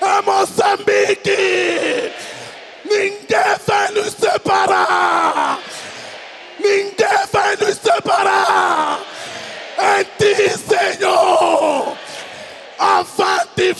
em 0.02 0.22
Moçambique. 0.24 2.12
Ninguém 2.84 3.56
vai 3.66 3.90
nos 3.92 4.12
separar. 4.14 5.60
Ninguém 6.58 7.26
vai 7.32 7.56
nos 7.56 7.78
separar. 7.78 9.00
Em 9.78 10.04
ti, 10.18 10.34
Senhor. 10.58 11.96
Avante 12.78 13.74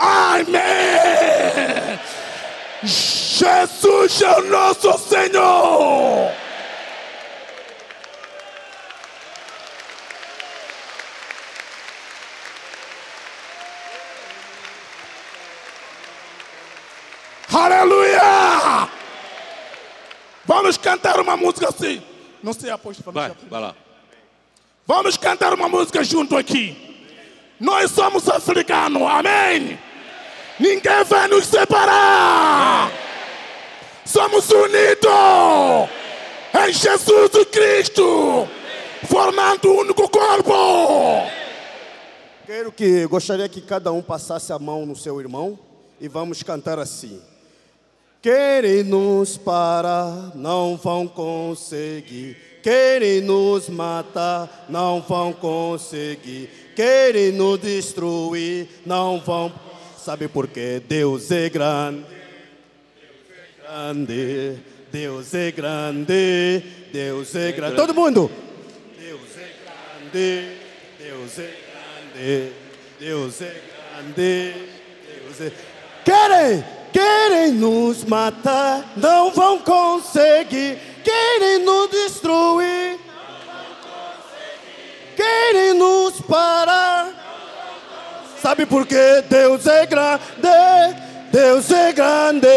Amém. 0.00 2.00
Jesus 2.82 4.22
é 4.22 4.38
o 4.38 4.44
nosso 4.46 4.98
Senhor. 4.98 6.32
Aleluia! 17.52 18.88
Vamos 20.46 20.78
cantar 20.78 21.20
uma 21.20 21.36
música 21.36 21.68
assim. 21.68 22.02
Não 22.42 22.54
sei, 22.54 22.70
apóstolo. 22.70 23.12
Vai, 23.12 23.32
vai 23.50 23.60
lá. 23.60 23.74
Vamos 24.86 25.18
cantar 25.18 25.52
uma 25.52 25.68
música 25.68 26.02
junto 26.02 26.38
aqui. 26.38 27.04
Nós 27.60 27.90
somos 27.90 28.26
africanos, 28.30 29.02
amém? 29.02 29.78
Ninguém 30.60 31.04
vai 31.04 31.26
nos 31.26 31.46
separar. 31.46 32.92
Somos 34.04 34.50
unidos 34.50 35.88
em 36.68 36.72
Jesus 36.72 37.30
Cristo, 37.50 38.46
formando 39.08 39.70
um 39.70 39.78
único 39.78 40.06
corpo. 40.08 40.52
Quero 42.44 42.70
que 42.70 43.06
gostaria 43.06 43.48
que 43.48 43.62
cada 43.62 43.90
um 43.90 44.02
passasse 44.02 44.52
a 44.52 44.58
mão 44.58 44.84
no 44.84 44.94
seu 44.94 45.18
irmão 45.18 45.58
e 45.98 46.08
vamos 46.08 46.42
cantar 46.42 46.78
assim. 46.78 47.22
Querem 48.20 48.82
nos 48.82 49.38
parar, 49.38 50.32
não 50.34 50.76
vão 50.76 51.08
conseguir. 51.08 52.36
Querem 52.62 53.22
nos 53.22 53.70
matar, 53.70 54.66
não 54.68 55.00
vão 55.00 55.32
conseguir. 55.32 56.50
Querem 56.76 57.32
nos 57.32 57.58
destruir, 57.60 58.68
não 58.84 59.18
vão. 59.20 59.50
Sabe 60.10 60.26
por 60.26 60.48
quê? 60.48 60.82
Deus 60.88 61.30
é 61.30 61.48
grande. 61.48 62.04
Grande. 63.62 64.58
Deus 64.90 65.32
é 65.34 65.52
grande. 65.52 66.64
Deus 66.92 67.32
é 67.36 67.52
grande. 67.52 67.76
Todo 67.76 67.94
mundo. 67.94 68.28
Deus 68.98 69.20
é 69.36 69.52
grande. 69.62 70.56
Deus 70.98 71.38
é 71.38 71.54
grande. 72.12 72.52
Deus 72.98 73.40
é 73.40 73.62
grande. 73.94 74.54
Deus 75.06 75.40
é. 75.42 75.52
Querem, 76.04 76.64
querem 76.92 77.52
nos 77.52 78.02
matar, 78.02 78.92
não 78.96 79.30
vão 79.30 79.60
conseguir. 79.60 80.76
Querem 81.04 81.64
nos 81.64 81.88
destruir, 81.88 82.98
querem 85.16 85.74
nos 85.74 86.20
parar. 86.22 87.19
Sabe 88.40 88.64
por 88.64 88.86
quê? 88.86 89.22
Deus 89.28 89.66
é 89.66 89.84
grande, 89.84 90.22
Deus 91.30 91.70
é 91.70 91.92
grande. 91.92 92.48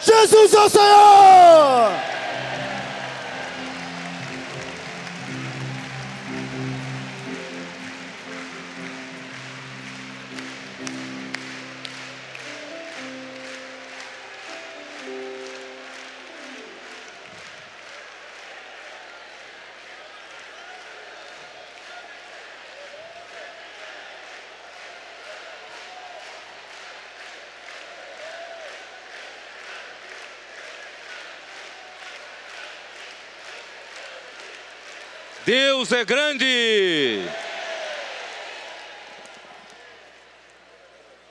Jesus 0.00 0.52
é 0.52 0.60
o 0.60 0.68
Senhor. 0.68 1.92
Deus 35.52 35.92
é 35.92 36.02
grande. 36.02 37.20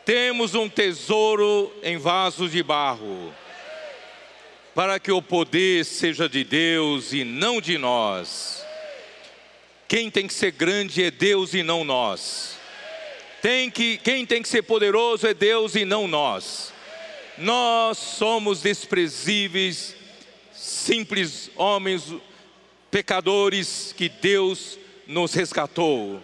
Temos 0.06 0.54
um 0.54 0.70
tesouro 0.70 1.74
em 1.82 1.98
vasos 1.98 2.52
de 2.52 2.62
barro, 2.62 3.34
para 4.76 5.00
que 5.00 5.12
o 5.12 5.24
poder 5.24 5.84
seja 5.86 6.30
de 6.30 6.44
Deus 6.44 7.14
e 7.14 7.24
não 7.24 7.60
de 7.60 7.80
nós. 7.80 8.64
Quem 9.88 10.12
tem 10.12 10.28
que 10.28 10.36
ser 10.36 10.52
grande 10.52 11.04
é 11.04 11.10
Deus 11.10 11.56
e 11.56 11.64
não 11.64 11.84
nós. 11.84 12.58
Tem 13.42 13.72
que, 13.72 13.98
quem 13.98 14.24
tem 14.24 14.44
que 14.44 14.50
ser 14.50 14.62
poderoso 14.62 15.26
é 15.26 15.34
Deus 15.34 15.74
e 15.74 15.84
não 15.84 16.08
nós. 16.08 16.72
Nós 17.40 17.98
somos 17.98 18.62
desprezíveis, 18.62 19.96
simples 20.54 21.50
homens 21.56 22.04
pecadores 22.92 23.94
que 23.98 24.10
Deus 24.10 24.78
nos 25.08 25.34
resgatou. 25.34 26.22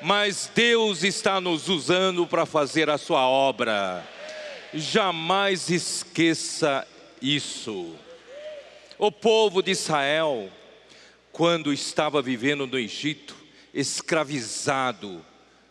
Mas 0.00 0.50
Deus 0.54 1.02
está 1.02 1.40
nos 1.40 1.68
usando 1.68 2.26
para 2.26 2.46
fazer 2.46 2.88
a 2.88 2.96
sua 2.96 3.26
obra. 3.28 4.06
Jamais 4.72 5.68
esqueça 5.68 6.86
isso. 7.20 7.94
O 8.96 9.10
povo 9.10 9.62
de 9.62 9.72
Israel, 9.72 10.48
quando 11.32 11.72
estava 11.72 12.22
vivendo 12.22 12.66
no 12.66 12.78
Egito, 12.78 13.36
escravizado 13.74 15.24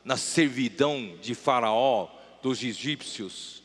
na 0.03 0.17
servidão 0.17 1.15
de 1.21 1.33
Faraó, 1.33 2.07
dos 2.41 2.63
egípcios, 2.63 3.61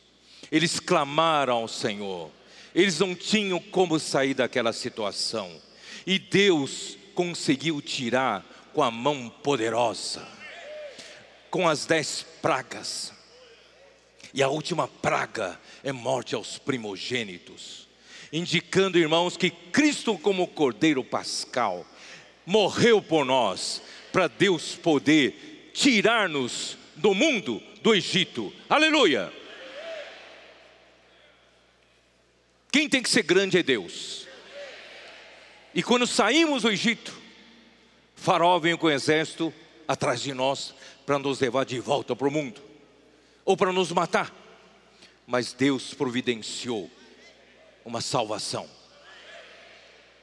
eles 0.51 0.79
clamaram 0.79 1.55
ao 1.55 1.67
Senhor. 1.67 2.29
Eles 2.73 2.99
não 2.99 3.15
tinham 3.15 3.59
como 3.59 3.99
sair 3.99 4.33
daquela 4.33 4.73
situação. 4.73 5.49
E 6.05 6.19
Deus 6.19 6.97
conseguiu 7.13 7.81
tirar 7.81 8.45
com 8.73 8.83
a 8.83 8.91
mão 8.91 9.29
poderosa, 9.29 10.27
com 11.49 11.67
as 11.67 11.85
dez 11.85 12.25
pragas. 12.41 13.13
E 14.33 14.43
a 14.43 14.49
última 14.49 14.87
praga 14.87 15.59
é 15.83 15.91
morte 15.91 16.35
aos 16.35 16.57
primogênitos, 16.57 17.87
indicando, 18.31 18.99
irmãos, 18.99 19.37
que 19.37 19.49
Cristo, 19.49 20.17
como 20.17 20.47
Cordeiro 20.47 21.03
Pascal, 21.03 21.85
morreu 22.45 23.01
por 23.01 23.25
nós, 23.25 23.81
para 24.11 24.27
Deus 24.27 24.75
poder 24.75 25.71
tirar-nos 25.73 26.77
do 26.95 27.13
mundo 27.13 27.61
do 27.81 27.95
Egito. 27.95 28.53
Aleluia! 28.69 29.31
Quem 32.71 32.89
tem 32.89 33.01
que 33.01 33.09
ser 33.09 33.23
grande 33.23 33.57
é 33.57 33.63
Deus. 33.63 34.27
E 35.75 35.83
quando 35.83 36.07
saímos 36.07 36.61
do 36.61 36.71
Egito, 36.71 37.13
Faraó 38.15 38.57
veio 38.57 38.77
com 38.77 38.87
o 38.87 38.91
exército 38.91 39.53
atrás 39.85 40.21
de 40.21 40.33
nós 40.33 40.73
para 41.05 41.19
nos 41.19 41.41
levar 41.41 41.65
de 41.65 41.79
volta 41.81 42.15
para 42.15 42.29
o 42.29 42.31
mundo, 42.31 42.61
ou 43.43 43.57
para 43.57 43.73
nos 43.73 43.91
matar. 43.91 44.33
Mas 45.27 45.51
Deus 45.51 45.93
providenciou 45.93 46.89
uma 47.83 47.99
salvação. 47.99 48.69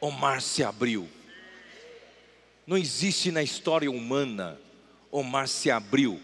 O 0.01 0.11
mar 0.11 0.41
se 0.41 0.65
abriu. 0.65 1.07
Não 2.67 2.79
existe 2.79 3.31
na 3.31 3.43
história 3.43 3.91
humana 3.91 4.59
o 5.11 5.23
mar 5.23 5.47
se 5.47 5.71
abriu 5.71 6.19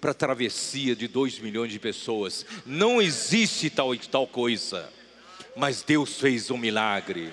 para 0.00 0.12
a 0.12 0.14
travessia 0.14 0.96
de 0.96 1.06
dois 1.06 1.38
milhões 1.38 1.70
de 1.70 1.78
pessoas. 1.78 2.46
Não 2.64 3.02
existe 3.02 3.68
tal, 3.68 3.94
tal 3.98 4.26
coisa. 4.26 4.90
Mas 5.54 5.82
Deus 5.82 6.18
fez 6.18 6.50
um 6.50 6.56
milagre. 6.56 7.30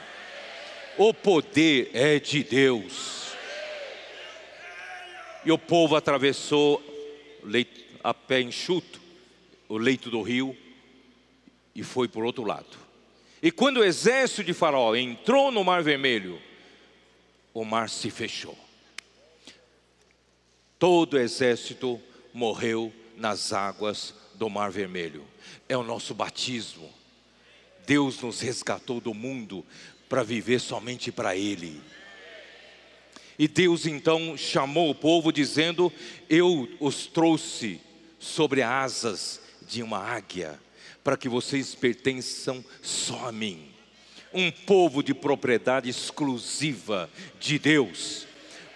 O 0.98 1.14
poder 1.14 1.92
é 1.94 2.20
de 2.20 2.44
Deus. 2.44 3.28
E 5.46 5.52
o 5.52 5.58
povo 5.58 5.96
atravessou 5.96 6.84
a 8.04 8.14
pé 8.14 8.42
enxuto 8.42 9.00
o 9.70 9.78
leito 9.78 10.10
do 10.10 10.22
rio 10.22 10.58
e 11.76 11.84
foi 11.84 12.08
por 12.08 12.26
outro 12.26 12.44
lado. 12.44 12.78
E 13.42 13.52
quando 13.52 13.78
o 13.78 13.84
exército 13.84 14.44
de 14.44 14.54
Faraó 14.54 14.96
entrou 14.96 15.52
no 15.52 15.64
Mar 15.64 15.84
Vermelho, 15.84 16.42
o 17.54 17.64
mar 17.64 17.90
se 17.90 18.10
fechou. 18.10 18.58
Todo 20.80 21.14
o 21.14 21.20
exército 21.20 22.02
morreu 22.34 22.92
nas 23.16 23.54
águas 23.54 24.16
do 24.36 24.50
Mar 24.50 24.72
Vermelho. 24.72 25.26
É 25.70 25.78
o 25.78 25.84
nosso 25.84 26.14
batismo. 26.14 26.92
Deus 27.86 28.22
nos 28.22 28.42
resgatou 28.42 29.00
do 29.00 29.14
mundo 29.14 29.66
para 30.10 30.24
viver 30.24 30.60
somente 30.60 31.12
para 31.12 31.36
Ele. 31.36 31.82
E 33.40 33.48
Deus 33.48 33.86
então 33.86 34.36
chamou 34.36 34.90
o 34.90 34.96
povo, 34.96 35.32
dizendo: 35.32 35.94
Eu 36.30 36.68
os 36.80 37.06
trouxe 37.06 37.80
sobre 38.20 38.62
asas 38.62 39.40
de 39.68 39.84
uma 39.84 40.00
águia, 40.00 40.60
para 41.04 41.18
que 41.18 41.30
vocês 41.30 41.76
pertençam 41.76 42.64
só 42.82 43.28
a 43.28 43.32
mim. 43.32 43.70
Um 44.34 44.52
povo 44.52 45.04
de 45.04 45.14
propriedade 45.14 45.90
exclusiva 45.90 47.10
de 47.40 47.60
Deus. 47.60 48.26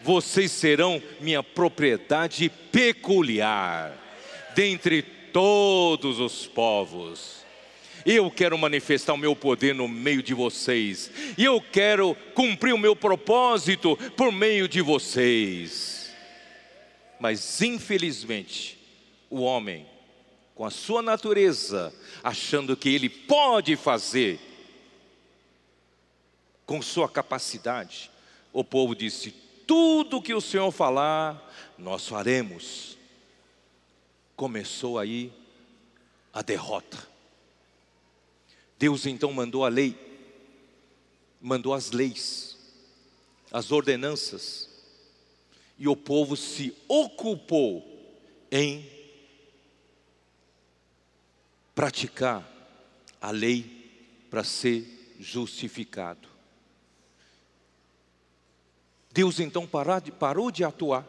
vocês 0.03 0.51
serão 0.51 1.01
minha 1.19 1.43
propriedade 1.43 2.49
peculiar, 2.71 3.95
dentre 4.55 5.03
todos 5.31 6.19
os 6.19 6.47
povos. 6.47 7.40
Eu 8.05 8.29
quero 8.31 8.57
manifestar 8.57 9.13
o 9.13 9.17
meu 9.17 9.35
poder 9.35 9.75
no 9.75 9.87
meio 9.87 10.23
de 10.23 10.33
vocês, 10.33 11.11
e 11.37 11.43
eu 11.43 11.61
quero 11.61 12.15
cumprir 12.33 12.73
o 12.73 12.77
meu 12.77 12.95
propósito 12.95 13.97
por 14.15 14.31
meio 14.31 14.67
de 14.67 14.81
vocês. 14.81 16.11
Mas 17.19 17.61
infelizmente, 17.61 18.79
o 19.29 19.41
homem, 19.41 19.85
com 20.55 20.65
a 20.65 20.71
sua 20.71 21.01
natureza, 21.01 21.93
achando 22.23 22.75
que 22.75 22.89
ele 22.89 23.09
pode 23.09 23.75
fazer, 23.75 24.39
com 26.65 26.81
sua 26.81 27.09
capacidade, 27.09 28.09
o 28.53 28.63
povo 28.63 28.95
disse: 28.95 29.31
tudo 29.67 30.21
que 30.21 30.33
o 30.33 30.41
Senhor 30.41 30.71
falar, 30.71 31.49
nós 31.77 32.07
faremos. 32.07 32.97
Começou 34.35 34.97
aí 34.97 35.31
a 36.33 36.41
derrota. 36.41 37.10
Deus 38.81 39.05
então 39.05 39.31
mandou 39.31 39.63
a 39.63 39.69
lei, 39.69 39.95
mandou 41.39 41.71
as 41.71 41.91
leis, 41.91 42.57
as 43.51 43.71
ordenanças, 43.71 44.67
e 45.77 45.87
o 45.87 45.95
povo 45.95 46.35
se 46.35 46.75
ocupou 46.87 47.85
em 48.51 48.89
praticar 51.75 52.43
a 53.21 53.29
lei 53.29 54.25
para 54.31 54.43
ser 54.43 55.15
justificado. 55.19 56.27
Deus 59.11 59.39
então 59.39 59.69
parou 60.19 60.49
de 60.49 60.63
atuar. 60.63 61.05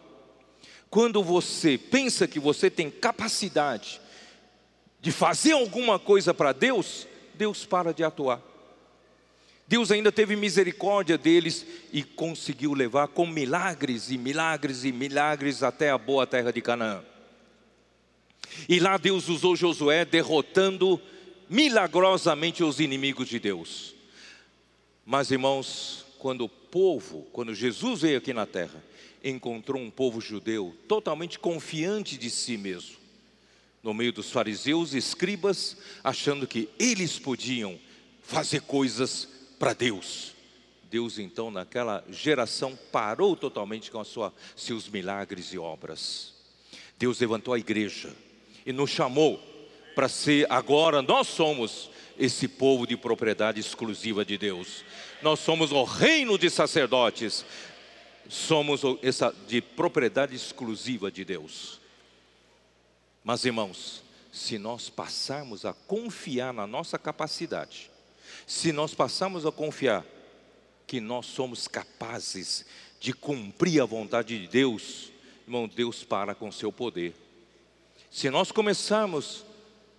Quando 0.91 1.23
você 1.23 1.79
pensa 1.79 2.29
que 2.29 2.39
você 2.39 2.69
tem 2.69 2.91
capacidade 2.91 3.99
de 5.01 5.11
fazer 5.11 5.53
alguma 5.53 5.99
coisa 5.99 6.35
para 6.35 6.53
Deus, 6.53 7.07
Deus 7.43 7.67
para 7.67 7.93
de 7.93 8.05
atuar. 8.05 8.41
Deus 9.67 9.91
ainda 9.91 10.13
teve 10.13 10.37
misericórdia 10.37 11.19
deles 11.19 11.67
e 11.93 12.05
conseguiu 12.05 12.73
levar 12.73 13.09
com 13.09 13.27
milagres 13.27 14.13
e 14.13 14.17
milagres 14.17 14.85
e 14.85 14.93
milagres 14.93 15.61
até 15.61 15.91
a 15.91 15.99
boa 15.99 16.25
terra 16.25 16.53
de 16.53 16.63
Canaã. 16.63 17.03
E 18.69 18.79
lá 18.79 18.97
Deus 18.97 19.29
usou 19.29 19.57
Josué 19.57 20.05
derrotando 20.05 21.03
milagrosamente 21.51 22.63
os 22.63 22.79
inimigos 22.79 23.27
de 23.27 23.41
Deus. 23.41 23.93
Mas 25.05 25.33
irmãos, 25.33 26.07
quando 26.21 26.45
o 26.45 26.49
povo, 26.49 27.27
quando 27.33 27.53
Jesus 27.57 28.03
veio 28.03 28.19
aqui 28.19 28.33
na 28.33 28.47
terra, 28.47 28.81
encontrou 29.25 29.83
um 29.83 29.91
povo 29.91 30.21
judeu 30.21 30.77
totalmente 30.87 31.41
confiante 31.41 32.17
de 32.17 32.31
si 32.31 32.57
mesmo, 32.57 33.02
no 33.83 33.93
meio 33.93 34.13
dos 34.13 34.31
fariseus 34.31 34.95
e 34.95 34.99
escribas, 34.99 35.77
achando 36.05 36.47
que 36.47 36.69
eles 36.79 37.19
podiam 37.19 37.79
fazer 38.23 38.63
coisas 38.63 39.29
para 39.59 39.73
Deus. 39.73 40.33
Deus 40.91 41.19
então 41.19 41.51
naquela 41.51 42.05
geração 42.11 42.79
parou 42.93 43.35
totalmente 43.35 43.91
com 43.91 44.05
sua, 44.05 44.33
seus 44.55 44.89
milagres 44.89 45.53
e 45.53 45.59
obras. 45.59 46.35
Deus 46.99 47.19
levantou 47.19 47.55
a 47.55 47.59
igreja 47.59 48.15
e 48.65 48.73
nos 48.73 48.91
chamou 48.91 49.41
para 49.95 50.09
ser 50.09 50.47
agora 50.51 51.03
nós 51.03 51.27
somos 51.29 51.91
esse 52.19 52.47
povo 52.47 52.87
de 52.87 52.97
propriedade 52.97 53.59
exclusiva 53.59 54.25
de 54.25 54.39
Deus. 54.39 54.85
Nós 55.23 55.41
somos 55.41 55.73
o 55.73 55.83
reino 55.85 56.39
de 56.39 56.49
sacerdotes. 56.51 57.45
Somos 58.29 58.83
essa 59.03 59.35
de 59.49 59.61
propriedade 59.61 60.35
exclusiva 60.35 61.11
de 61.11 61.25
Deus. 61.25 61.82
Mas 63.25 63.45
irmãos, 63.45 64.03
se 64.33 64.59
nós 64.59 64.89
passarmos 64.89 65.65
a 65.65 65.73
confiar 65.73 66.53
na 66.53 66.67
nossa 66.67 66.99
capacidade, 66.99 67.91
se 68.47 68.73
nós 68.73 68.95
passarmos 68.95 69.47
a 69.47 69.53
confiar 69.53 70.05
que 70.87 71.01
nós 71.01 71.27
somos 71.27 71.69
capazes 71.69 72.67
de 72.99 73.13
cumprir 73.13 73.81
a 73.81 73.85
vontade 73.85 74.39
de 74.39 74.49
Deus, 74.49 75.11
irmão, 75.47 75.69
Deus 75.69 76.05
para 76.05 76.35
com 76.35 76.51
seu 76.51 76.73
poder. 76.73 77.15
Se 78.11 78.31
nós 78.31 78.53
começarmos 78.53 79.45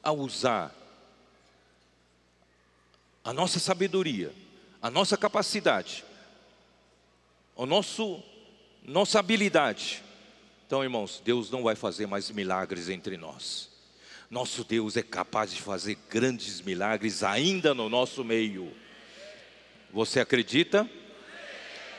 a 0.02 0.12
usar 0.12 0.74
a 3.24 3.32
nossa 3.34 3.60
sabedoria, 3.60 4.34
a 4.82 4.90
nossa 4.90 5.18
capacidade, 5.18 6.04
o 7.56 7.66
nosso 7.66 8.22
nossa 8.86 9.20
habilidade, 9.20 10.03
então, 10.74 10.84
irmãos, 10.84 11.22
Deus 11.24 11.52
não 11.52 11.62
vai 11.62 11.76
fazer 11.76 12.08
mais 12.08 12.32
milagres 12.32 12.90
entre 12.90 13.16
nós. 13.16 13.70
Nosso 14.28 14.64
Deus 14.64 14.98
é 14.98 15.04
capaz 15.04 15.54
de 15.54 15.62
fazer 15.62 16.00
grandes 16.10 16.62
milagres 16.62 17.22
ainda 17.22 17.76
no 17.76 17.88
nosso 17.88 18.24
meio. 18.24 18.72
Você 19.92 20.20
acredita? 20.20 20.90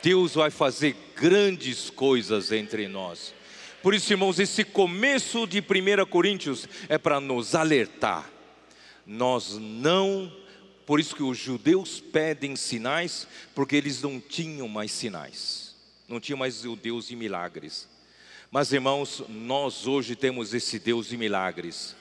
Deus 0.03 0.33
vai 0.33 0.51
fazer 0.51 0.93
grandes 1.15 1.89
coisas 1.89 2.51
entre 2.51 2.89
nós. 2.89 3.33
Por 3.81 3.93
isso, 3.93 4.11
irmãos, 4.11 4.39
esse 4.39 4.65
começo 4.65 5.47
de 5.47 5.59
1 5.59 6.05
Coríntios 6.07 6.67
é 6.89 6.97
para 6.97 7.21
nos 7.21 7.55
alertar. 7.55 8.29
Nós 9.07 9.57
não, 9.57 10.29
por 10.85 10.99
isso 10.99 11.15
que 11.15 11.23
os 11.23 11.37
judeus 11.37 12.01
pedem 12.01 12.57
sinais, 12.57 13.25
porque 13.55 13.77
eles 13.77 14.01
não 14.01 14.19
tinham 14.19 14.67
mais 14.67 14.91
sinais, 14.91 15.73
não 16.09 16.19
tinham 16.19 16.37
mais 16.37 16.65
o 16.65 16.75
Deus 16.75 17.07
de 17.07 17.15
milagres. 17.15 17.94
Mas 18.51 18.71
irmãos, 18.71 19.23
nós 19.27 19.87
hoje 19.87 20.15
temos 20.15 20.53
esse 20.53 20.79
Deus 20.79 21.07
de 21.07 21.17
milagres. 21.17 21.95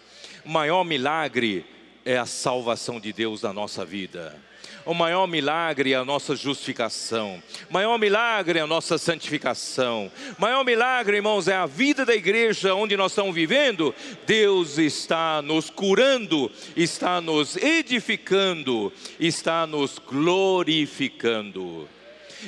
O 0.44 0.48
maior 0.48 0.84
milagre 0.84 1.64
é 2.04 2.18
a 2.18 2.26
salvação 2.26 3.00
de 3.00 3.12
Deus 3.12 3.42
na 3.42 3.52
nossa 3.52 3.84
vida. 3.84 4.38
O 4.84 4.92
maior 4.92 5.26
milagre 5.26 5.92
é 5.92 5.96
a 5.96 6.04
nossa 6.04 6.36
justificação. 6.36 7.42
O 7.70 7.72
maior 7.72 7.98
milagre 7.98 8.58
é 8.58 8.62
a 8.62 8.66
nossa 8.66 8.98
santificação. 8.98 10.12
O 10.38 10.42
maior 10.42 10.62
milagre, 10.62 11.16
irmãos, 11.16 11.48
é 11.48 11.54
a 11.54 11.64
vida 11.64 12.04
da 12.04 12.14
igreja 12.14 12.74
onde 12.74 12.94
nós 12.94 13.12
estamos 13.12 13.34
vivendo. 13.34 13.94
Deus 14.26 14.76
está 14.76 15.40
nos 15.40 15.70
curando, 15.70 16.52
está 16.76 17.18
nos 17.22 17.56
edificando, 17.56 18.92
está 19.18 19.66
nos 19.66 19.98
glorificando. 19.98 21.88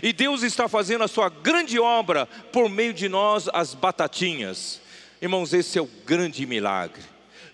E 0.03 0.13
Deus 0.13 0.43
está 0.43 0.69
fazendo 0.69 1.05
a 1.05 1.09
sua 1.09 1.29
grande 1.29 1.79
obra 1.79 2.27
por 2.53 2.69
meio 2.69 2.93
de 2.93 3.09
nós, 3.09 3.49
as 3.53 3.75
batatinhas. 3.75 4.81
Irmãos, 5.21 5.53
esse 5.53 5.79
é 5.79 5.83
o 5.83 5.89
grande 6.05 6.45
milagre. 6.47 7.03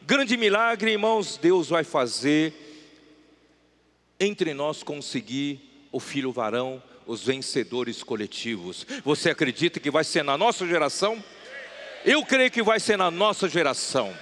Grande 0.03 0.37
milagre, 0.37 0.93
irmãos, 0.93 1.39
Deus 1.41 1.69
vai 1.69 1.85
fazer 1.85 2.53
entre 4.19 4.55
nós 4.55 4.83
conseguir 4.83 5.89
o 5.91 6.01
filho 6.01 6.33
varão, 6.33 6.83
os 7.07 7.25
vencedores 7.25 8.03
coletivos. 8.03 8.87
Você 9.05 9.31
acredita 9.31 9.81
que 9.81 9.91
vai 9.91 10.05
ser 10.05 10.25
na 10.25 10.37
nossa 10.37 10.67
geração? 10.67 11.23
Eu 12.05 12.25
creio 12.25 12.51
que 12.51 12.63
vai 12.63 12.81
ser 12.81 12.97
na 12.97 13.11
nossa 13.11 13.49
geração. 13.49 14.13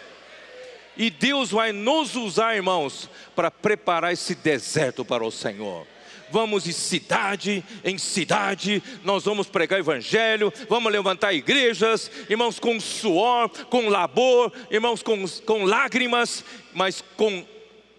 E 0.97 1.09
Deus 1.09 1.51
vai 1.51 1.72
nos 1.72 2.14
usar, 2.14 2.56
irmãos, 2.56 3.09
para 3.34 3.51
preparar 3.51 4.12
esse 4.12 4.34
deserto 4.34 5.05
para 5.05 5.24
o 5.24 5.30
Senhor 5.30 5.86
vamos 6.31 6.65
de 6.65 6.73
cidade 6.73 7.65
em 7.85 7.98
cidade, 7.98 8.82
nós 9.05 9.24
vamos 9.24 9.48
pregar 9.48 9.78
evangelho, 9.78 10.52
vamos 10.69 10.93
levantar 10.93 11.32
igrejas, 11.32 12.11
irmãos, 12.28 12.59
com 12.59 12.78
suor, 12.81 13.48
com 13.66 13.89
labor, 13.89 14.52
irmãos, 14.70 15.02
com, 15.02 15.27
com 15.44 15.65
lágrimas, 15.65 16.44
mas 16.73 17.02
com 17.16 17.44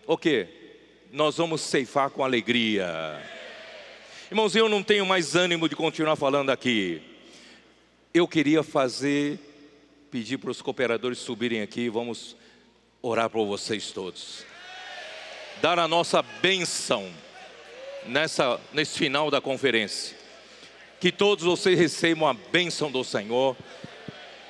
o 0.08 0.18
que? 0.18 0.48
Nós 1.12 1.38
vamos 1.38 1.62
ceifar 1.62 2.10
com 2.10 2.24
alegria. 2.24 3.22
Irmãos, 4.30 4.56
eu 4.56 4.70
não 4.70 4.82
tenho 4.82 5.06
mais 5.06 5.36
ânimo 5.36 5.68
de 5.68 5.76
continuar 5.76 6.16
falando 6.16 6.49
aqui. 6.49 7.02
Eu 8.14 8.28
queria 8.28 8.64
fazer, 8.64 9.40
pedir 10.10 10.38
para 10.38 10.52
os 10.52 10.62
cooperadores 10.62 11.20
subirem 11.20 11.62
aqui, 11.62 11.90
vamos 11.90 12.36
orar 13.02 13.30
por 13.30 13.45
vocês 13.45 13.91
todos. 13.91 14.45
Dar 15.62 15.78
a 15.80 15.88
nossa 15.88 16.22
bênção 16.22 17.12
nessa, 18.06 18.60
nesse 18.73 18.98
final 18.98 19.30
da 19.30 19.41
conferência. 19.41 20.15
Que 20.99 21.11
todos 21.11 21.44
vocês 21.44 21.78
recebam 21.78 22.28
a 22.28 22.34
bênção 22.34 22.91
do 22.91 23.03
Senhor, 23.03 23.56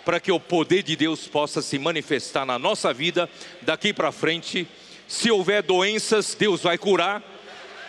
para 0.03 0.19
que 0.19 0.31
o 0.31 0.39
poder 0.39 0.83
de 0.83 0.95
Deus 0.95 1.27
possa 1.27 1.61
se 1.61 1.77
manifestar 1.77 2.45
na 2.45 2.57
nossa 2.57 2.93
vida 2.93 3.29
daqui 3.61 3.93
para 3.93 4.11
frente. 4.11 4.67
Se 5.07 5.29
houver 5.29 5.61
doenças, 5.61 6.35
Deus 6.35 6.61
vai 6.61 6.77
curar. 6.77 7.21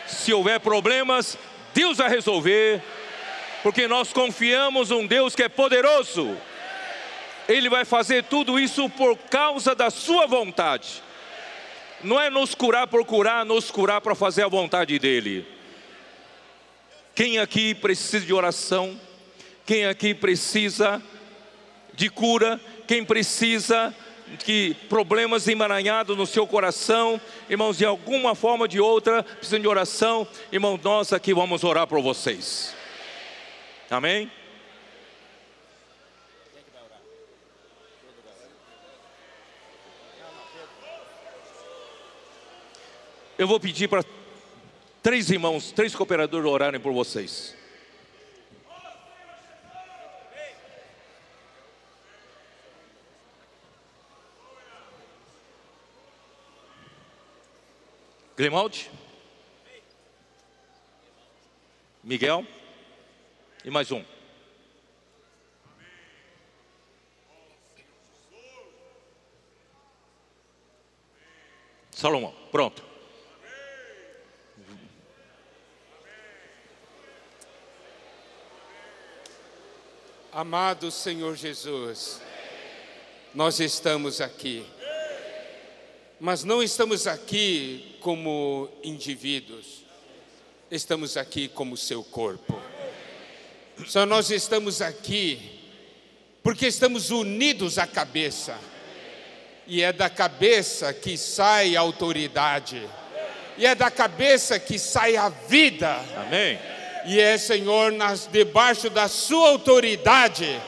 Se 0.07 0.33
houver 0.33 0.61
problemas, 0.61 1.39
Deus 1.75 1.99
vai 1.99 2.09
resolver. 2.09 2.83
Porque 3.63 3.87
nós 3.87 4.13
confiamos 4.13 4.91
um 4.91 5.07
Deus 5.07 5.35
que 5.35 5.43
é 5.43 5.49
poderoso. 5.49 6.37
Ele 7.49 7.69
vai 7.69 7.85
fazer 7.85 8.25
tudo 8.25 8.59
isso 8.59 8.89
por 8.91 9.17
causa 9.17 9.75
da 9.75 9.91
sua 9.91 10.27
vontade 10.27 11.03
não 12.03 12.21
é 12.21 12.29
nos 12.29 12.55
curar 12.55 12.87
por 12.87 13.05
curar, 13.05 13.45
nos 13.45 13.71
curar 13.71 14.01
para 14.01 14.15
fazer 14.15 14.43
a 14.43 14.49
vontade 14.49 14.99
dele. 14.99 15.47
Quem 17.15 17.39
aqui 17.39 17.75
precisa 17.75 18.25
de 18.25 18.33
oração? 18.33 18.99
Quem 19.67 19.85
aqui 19.85 20.15
precisa 20.15 21.03
de 21.95 22.09
cura? 22.09 22.61
Quem 22.87 23.05
precisa 23.05 23.95
que 24.45 24.75
problemas 24.89 25.47
emaranhados 25.47 26.17
no 26.17 26.27
seu 26.27 26.47
coração, 26.47 27.21
irmãos, 27.51 27.77
de 27.77 27.85
alguma 27.85 28.35
forma 28.35 28.65
ou 28.65 28.69
de 28.69 28.81
outra, 28.81 29.23
precisam 29.23 29.61
de 29.61 29.69
oração, 29.69 30.27
irmão, 30.51 30.81
nós 30.83 31.13
aqui 31.13 31.35
vamos 31.35 31.65
orar 31.65 31.87
por 31.87 32.01
vocês. 32.01 32.75
Amém? 33.91 34.31
Eu 43.39 43.47
vou 43.47 43.59
pedir 43.59 43.89
para 43.89 44.05
três 45.03 45.31
irmãos, 45.31 45.73
três 45.73 45.95
cooperadores 45.95 46.47
orarem 46.49 46.81
por 46.81 46.93
vocês. 46.93 47.57
Grimaldi? 58.37 58.91
Miguel? 62.03 62.47
E 63.65 63.71
mais 63.71 63.93
um. 63.93 64.05
Salomão, 71.91 72.35
pronto. 72.51 72.92
Amado 80.35 80.91
Senhor 80.91 81.37
Jesus, 81.37 82.19
nós 83.35 83.61
estamos 83.61 84.19
aqui, 84.19 84.65
mas 86.19 86.43
não 86.43 86.63
estamos 86.63 87.07
aqui 87.07 87.99
como 88.01 88.67
indivíduos, 88.83 89.85
estamos 90.71 91.19
aqui 91.19 91.49
como 91.49 91.77
seu 91.77 92.03
corpo. 92.03 92.59
Só 93.87 94.07
nós 94.07 94.31
estamos 94.31 94.81
aqui 94.81 95.61
porque 96.43 96.67
estamos 96.67 97.11
unidos 97.11 97.77
à 97.77 97.87
cabeça, 97.87 98.59
e 99.67 99.83
é 99.83 99.93
da 99.93 100.09
cabeça 100.09 100.95
que 100.95 101.15
sai 101.19 101.77
a 101.77 101.81
autoridade, 101.81 102.89
e 103.59 103.67
é 103.67 103.75
da 103.75 103.91
cabeça 103.91 104.59
que 104.59 104.79
sai 104.79 105.15
a 105.15 105.29
vida. 105.29 105.95
Amém. 106.17 106.59
E 107.07 107.21
é, 107.21 107.37
Senhor, 107.37 107.93
nas, 107.93 108.29
debaixo 108.31 108.89
da 108.89 109.09
Sua 109.09 109.51
autoridade, 109.51 110.61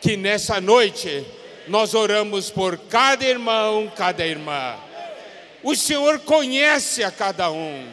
que 0.00 0.16
nessa 0.16 0.60
noite 0.60 1.24
nós 1.68 1.94
oramos 1.94 2.50
por 2.50 2.78
cada 2.78 3.24
irmão, 3.24 3.90
cada 3.94 4.24
irmã. 4.26 4.76
O 5.62 5.74
Senhor 5.74 6.20
conhece 6.20 7.02
a 7.02 7.10
cada 7.10 7.50
um, 7.50 7.86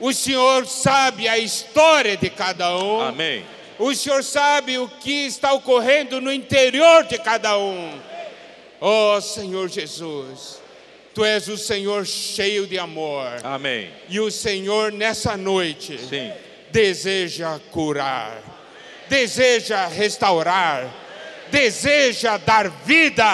o 0.00 0.12
Senhor 0.12 0.66
sabe 0.66 1.26
a 1.26 1.38
história 1.38 2.16
de 2.16 2.30
cada 2.30 2.76
um. 2.76 3.00
Amém. 3.00 3.44
O 3.78 3.94
Senhor 3.94 4.22
sabe 4.24 4.78
o 4.78 4.88
que 4.88 5.26
está 5.26 5.52
ocorrendo 5.52 6.20
no 6.20 6.32
interior 6.32 7.04
de 7.04 7.18
cada 7.18 7.56
um. 7.56 7.98
Oh, 8.80 9.20
Senhor 9.20 9.68
Jesus, 9.68 10.60
Tu 11.14 11.24
és 11.24 11.48
o 11.48 11.56
Senhor 11.56 12.06
cheio 12.06 12.66
de 12.66 12.78
amor. 12.78 13.40
Amém. 13.42 13.90
E 14.08 14.20
o 14.20 14.30
Senhor, 14.30 14.92
nessa 14.92 15.36
noite, 15.36 15.98
Sim. 15.98 16.30
Deseja 16.70 17.58
curar, 17.70 18.38
deseja 19.08 19.86
restaurar, 19.86 20.86
deseja 21.50 22.36
dar 22.38 22.68
vida. 22.84 23.24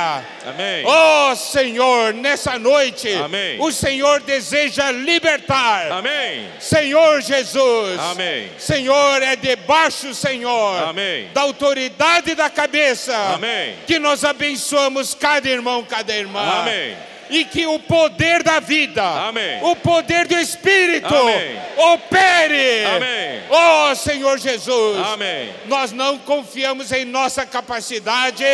Amém. 0.47 0.85
Oh 0.86 1.35
Senhor, 1.35 2.15
nessa 2.15 2.59
noite, 2.59 3.12
Amém. 3.12 3.61
o 3.61 3.73
Senhor 3.73 4.20
deseja 4.20 4.90
libertar. 4.90 5.90
Amém. 5.93 6.48
Senhor 6.61 7.20
Jesus, 7.20 7.98
Amém. 7.98 8.51
Senhor, 8.59 9.23
é 9.23 9.36
debaixo, 9.36 10.15
Senhor, 10.15 10.89
Amém. 10.89 11.28
da 11.32 11.43
autoridade 11.43 12.35
da 12.35 12.48
cabeça, 12.48 13.16
Amém. 13.35 13.74
que 13.86 13.98
nós 13.98 14.24
abençoamos 14.24 15.15
cada 15.15 15.48
irmão, 15.48 15.85
cada 15.85 16.15
irmã. 16.15 16.61
Amém. 16.61 17.14
E 17.31 17.45
que 17.45 17.67
o 17.67 17.79
poder 17.79 18.43
da 18.43 18.61
vida, 18.61 19.03
Amém. 19.03 19.63
o 19.63 19.75
poder 19.77 20.27
do 20.27 20.39
Espírito, 20.39 21.15
Amém. 21.15 21.57
opere. 21.77 22.85
Amém. 22.85 23.43
Oh 23.51 23.95
Senhor 23.95 24.39
Jesus, 24.39 24.99
Amém. 25.07 25.53
nós 25.67 25.93
não 25.93 26.19
confiamos 26.19 26.93
em 26.93 27.05
nossa 27.05 27.47
capacidade, 27.47 28.45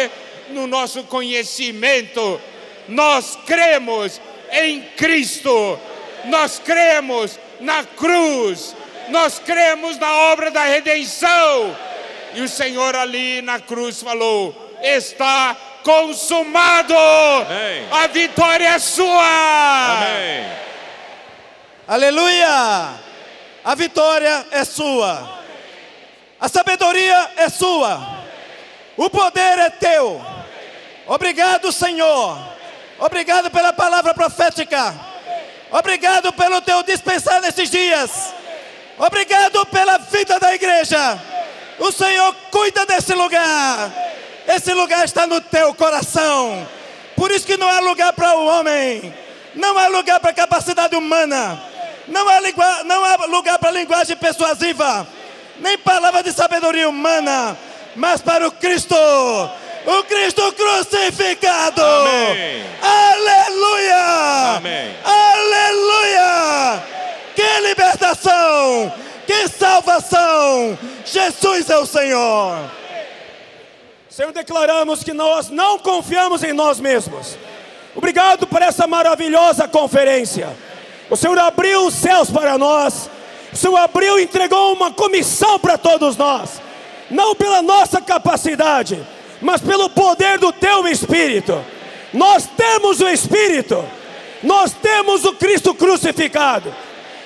no 0.51 0.67
nosso 0.67 1.03
conhecimento. 1.05 2.41
Nós 2.89 3.39
cremos 3.47 4.21
em 4.53 4.83
Cristo. 4.97 5.79
Nós 6.27 6.59
cremos 6.59 7.39
na 7.61 7.85
cruz. 7.85 8.75
Nós 9.09 9.39
cremos 9.39 9.99
na 9.99 10.13
obra 10.33 10.51
da 10.51 10.65
redenção. 10.65 11.77
E 12.35 12.43
o 12.43 12.49
Senhor 12.49 12.95
ali 12.95 13.43
na 13.43 13.59
cruz 13.59 14.03
falou: 14.03 14.55
está 14.83 15.57
consumado. 15.82 16.94
Amém. 16.94 17.89
A 17.90 18.07
vitória 18.07 18.69
é 18.69 18.78
sua. 18.78 19.97
Amém. 19.97 20.61
Aleluia! 21.86 22.94
A 23.65 23.74
vitória 23.74 24.47
é 24.52 24.65
sua. 24.65 25.40
A 26.40 26.48
sabedoria 26.48 27.31
é 27.36 27.48
sua. 27.48 28.20
O 28.97 29.11
poder 29.11 29.59
é 29.59 29.70
teu. 29.70 30.24
Obrigado, 31.07 31.73
Senhor. 31.73 32.39
Obrigado 32.98 33.51
pela 33.51 33.73
palavra 33.73 34.15
profética. 34.15 34.94
Obrigado 35.70 36.32
pelo 36.32 36.61
teu 36.62 36.82
dispensar 36.82 37.40
nesses 37.40 37.70
dias. 37.70 38.35
Obrigado 38.98 39.65
pela 39.66 39.98
vida 39.98 40.39
da 40.39 40.55
igreja. 40.55 41.20
O 41.78 41.90
Senhor 41.90 42.35
cuida 42.51 42.86
desse 42.86 43.15
lugar. 43.15 43.90
Esse 44.49 44.73
lugar 44.75 45.05
está 45.05 45.27
no 45.27 45.41
teu 45.41 45.73
coração. 45.75 46.67
Por 47.17 47.31
isso 47.31 47.47
que 47.47 47.57
não 47.57 47.69
há 47.69 47.81
lugar 47.81 48.12
para 48.12 48.35
o 48.37 48.47
homem. 48.47 49.15
Não 49.55 49.77
há 49.79 49.89
lugar 49.89 50.21
para 50.21 50.33
capacidade 50.33 50.95
humana. 50.97 51.61
Não 52.09 52.29
há, 52.29 52.41
lingua- 52.41 52.85
não 52.85 53.05
há 53.05 53.17
lugar 53.27 53.59
para 53.59 53.71
linguagem 53.71 54.17
persuasiva. 54.17 55.07
Nem 55.61 55.77
palavra 55.79 56.23
de 56.23 56.33
sabedoria 56.33 56.89
humana. 56.89 57.57
Mas 57.95 58.21
para 58.21 58.47
o 58.49 58.53
Cristo. 58.53 58.95
O 59.87 60.03
Cristo 60.05 60.53
crucificado. 60.53 61.83
Amém. 61.83 62.65
Aleluia. 62.83 64.57
Amém. 64.57 64.95
Aleluia! 65.05 66.83
Que 67.35 67.61
libertação! 67.69 68.93
Que 69.27 69.49
salvação! 69.49 70.79
Jesus 71.05 71.71
é 71.71 71.79
o 71.79 71.87
Senhor! 71.87 72.59
Senhor, 74.11 74.32
declaramos 74.32 75.05
que 75.05 75.12
nós 75.12 75.51
não 75.51 75.78
confiamos 75.78 76.43
em 76.43 76.53
nós 76.53 76.81
mesmos. 76.81 77.39
Obrigado 77.95 78.47
por 78.47 78.61
essa 78.61 78.87
maravilhosa 78.87 79.69
conferência. 79.69 80.49
O 81.09 81.16
Senhor 81.16 81.39
abriu 81.39 81.87
os 81.87 81.95
céus 81.95 82.28
para 82.31 82.59
nós. 82.59 83.09
O 83.53 83.57
Senhor 83.57 83.77
abriu 83.77 84.19
e 84.19 84.24
entregou 84.24 84.73
uma 84.73 84.93
comissão 84.93 85.59
para 85.61 85.78
todos 85.78 86.16
nós. 86.16 86.61
Não 87.09 87.35
pela 87.37 87.62
nossa 87.62 88.01
capacidade, 88.01 89.01
mas 89.41 89.61
pelo 89.61 89.89
poder 89.91 90.39
do 90.39 90.53
Teu 90.53 90.87
Espírito. 90.89 91.65
Nós 92.12 92.49
temos 92.57 93.01
o 93.01 93.09
Espírito. 93.09 93.85
Nós 94.43 94.73
temos 94.73 95.24
o 95.24 95.35
Cristo 95.35 95.73
crucificado. 95.74 96.74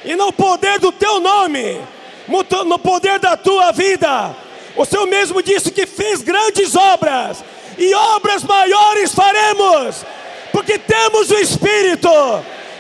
E 0.05 0.15
no 0.17 0.33
poder 0.33 0.79
do 0.79 0.93
Teu 0.93 1.19
nome, 1.19 1.81
no- 2.29 2.79
poder 2.79 3.19
da 3.19 3.37
Tua 3.37 3.73
vida, 3.73 4.35
o 4.77 4.85
Senhor 4.85 5.07
mesmo 5.07 5.43
disse 5.43 5.71
que 5.71 5.87
fez 5.87 6.23
grandes 6.23 6.75
obras, 6.75 7.45
e 7.79 7.95
obras 7.95 8.43
maiores 8.45 9.13
faremos, 9.13 10.05
porque 10.53 10.79
temos 10.79 11.31
o 11.31 11.39
Espírito. 11.39 12.09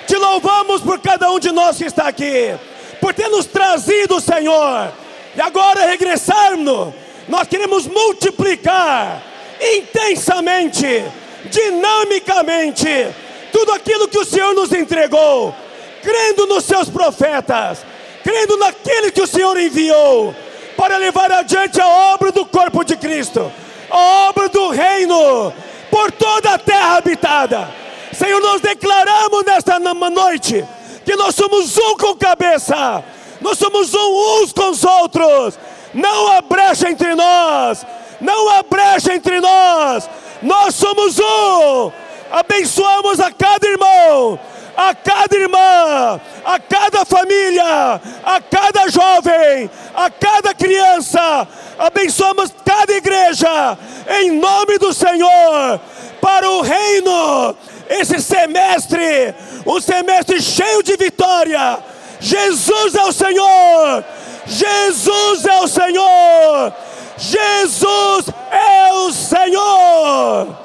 Te 0.07 0.17
louvamos 0.17 0.83
por 0.83 1.01
cada 1.01 1.31
um 1.31 1.39
de 1.39 1.51
nós 1.51 1.79
que 1.79 1.85
está 1.85 2.09
aqui, 2.09 2.55
por 3.01 3.15
ter 3.15 3.29
nos 3.29 3.47
trazido, 3.47 4.21
Senhor, 4.21 4.93
e 5.37 5.41
agora 5.41 5.87
regressarmos. 5.87 6.95
Nós 7.29 7.49
queremos 7.49 7.87
multiplicar 7.87 9.23
intensamente, 9.61 11.05
dinamicamente, 11.47 13.09
tudo 13.51 13.73
aquilo 13.73 14.09
que 14.09 14.19
o 14.19 14.25
Senhor 14.25 14.53
nos 14.55 14.73
entregou, 14.73 15.55
crendo 16.03 16.47
nos 16.47 16.65
seus 16.65 16.91
profetas, 16.91 17.79
crendo 18.23 18.57
naquele 18.59 19.11
que 19.11 19.23
o 19.23 19.27
Senhor 19.27 19.59
enviou 19.59 20.35
para 20.77 20.97
levar 20.97 21.31
adiante 21.33 21.81
a 21.81 21.87
obra 21.87 22.33
do 22.33 22.45
corpo 22.47 22.85
de 22.85 22.97
Cristo, 22.97 23.51
a 23.91 24.29
obra 24.29 24.49
do 24.49 24.71
reino 24.71 25.53
por 25.91 26.11
toda 26.13 26.55
a 26.55 26.59
terra 26.59 26.97
habitada. 26.97 27.69
Senhor, 28.13 28.41
nós 28.41 28.61
declaramos 28.61 29.45
nesta 29.45 29.79
noite 29.79 30.65
que 31.05 31.17
nós 31.17 31.35
somos 31.35 31.77
um 31.77 31.97
com 31.97 32.17
cabeça, 32.17 33.03
nós 33.41 33.59
somos 33.59 33.93
um 33.95 34.43
uns 34.43 34.53
com 34.53 34.71
os 34.71 34.85
outros. 34.85 35.59
Não 35.93 36.33
há 36.33 36.43
brecha 36.43 36.89
entre 36.89 37.15
nós. 37.15 37.87
Não 38.21 38.51
há 38.51 38.63
brecha 38.63 39.15
entre 39.15 39.41
nós. 39.41 40.09
Nós 40.43 40.75
somos 40.75 41.19
um. 41.19 41.93
Abençoamos 42.31 43.21
a 43.21 43.31
cada 43.31 43.67
irmão, 43.67 44.39
a 44.77 44.95
cada 44.95 45.37
irmã, 45.37 46.21
a 46.45 46.59
cada 46.59 47.05
família, 47.05 48.01
a 48.25 48.41
cada 48.41 48.89
jovem, 48.89 49.71
a 49.95 50.11
cada 50.11 50.55
criança. 50.55 51.47
Abençoamos 51.79 52.53
cada 52.65 52.93
igreja 52.93 53.79
em 54.21 54.33
nome 54.33 54.79
do 54.79 54.93
Senhor 54.93 55.81
para 56.21 56.49
o 56.49 56.61
reino. 56.63 57.57
Esse 57.89 58.21
semestre, 58.21 59.35
um 59.67 59.81
semestre 59.81 60.41
cheio 60.41 60.83
de 60.83 60.97
vitória. 60.97 61.79
Jesus 62.21 62.95
é 62.95 63.05
o 63.05 63.13
Senhor. 63.13 64.05
Jesus 64.47 65.45
é 65.45 65.61
o 65.61 65.69
Senhor. 65.69 66.73
Jesus 67.17 68.27
é 68.51 68.93
o 68.93 69.13
Senhor. 69.13 70.59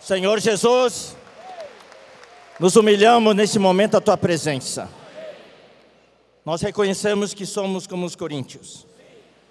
Senhor 0.00 0.40
Jesus, 0.40 1.16
nos 2.62 2.76
humilhamos 2.76 3.34
nesse 3.34 3.58
momento 3.58 3.96
à 3.96 4.00
tua 4.00 4.16
presença. 4.16 4.88
Nós 6.44 6.62
reconhecemos 6.62 7.34
que 7.34 7.44
somos 7.44 7.88
como 7.88 8.06
os 8.06 8.14
coríntios. 8.14 8.86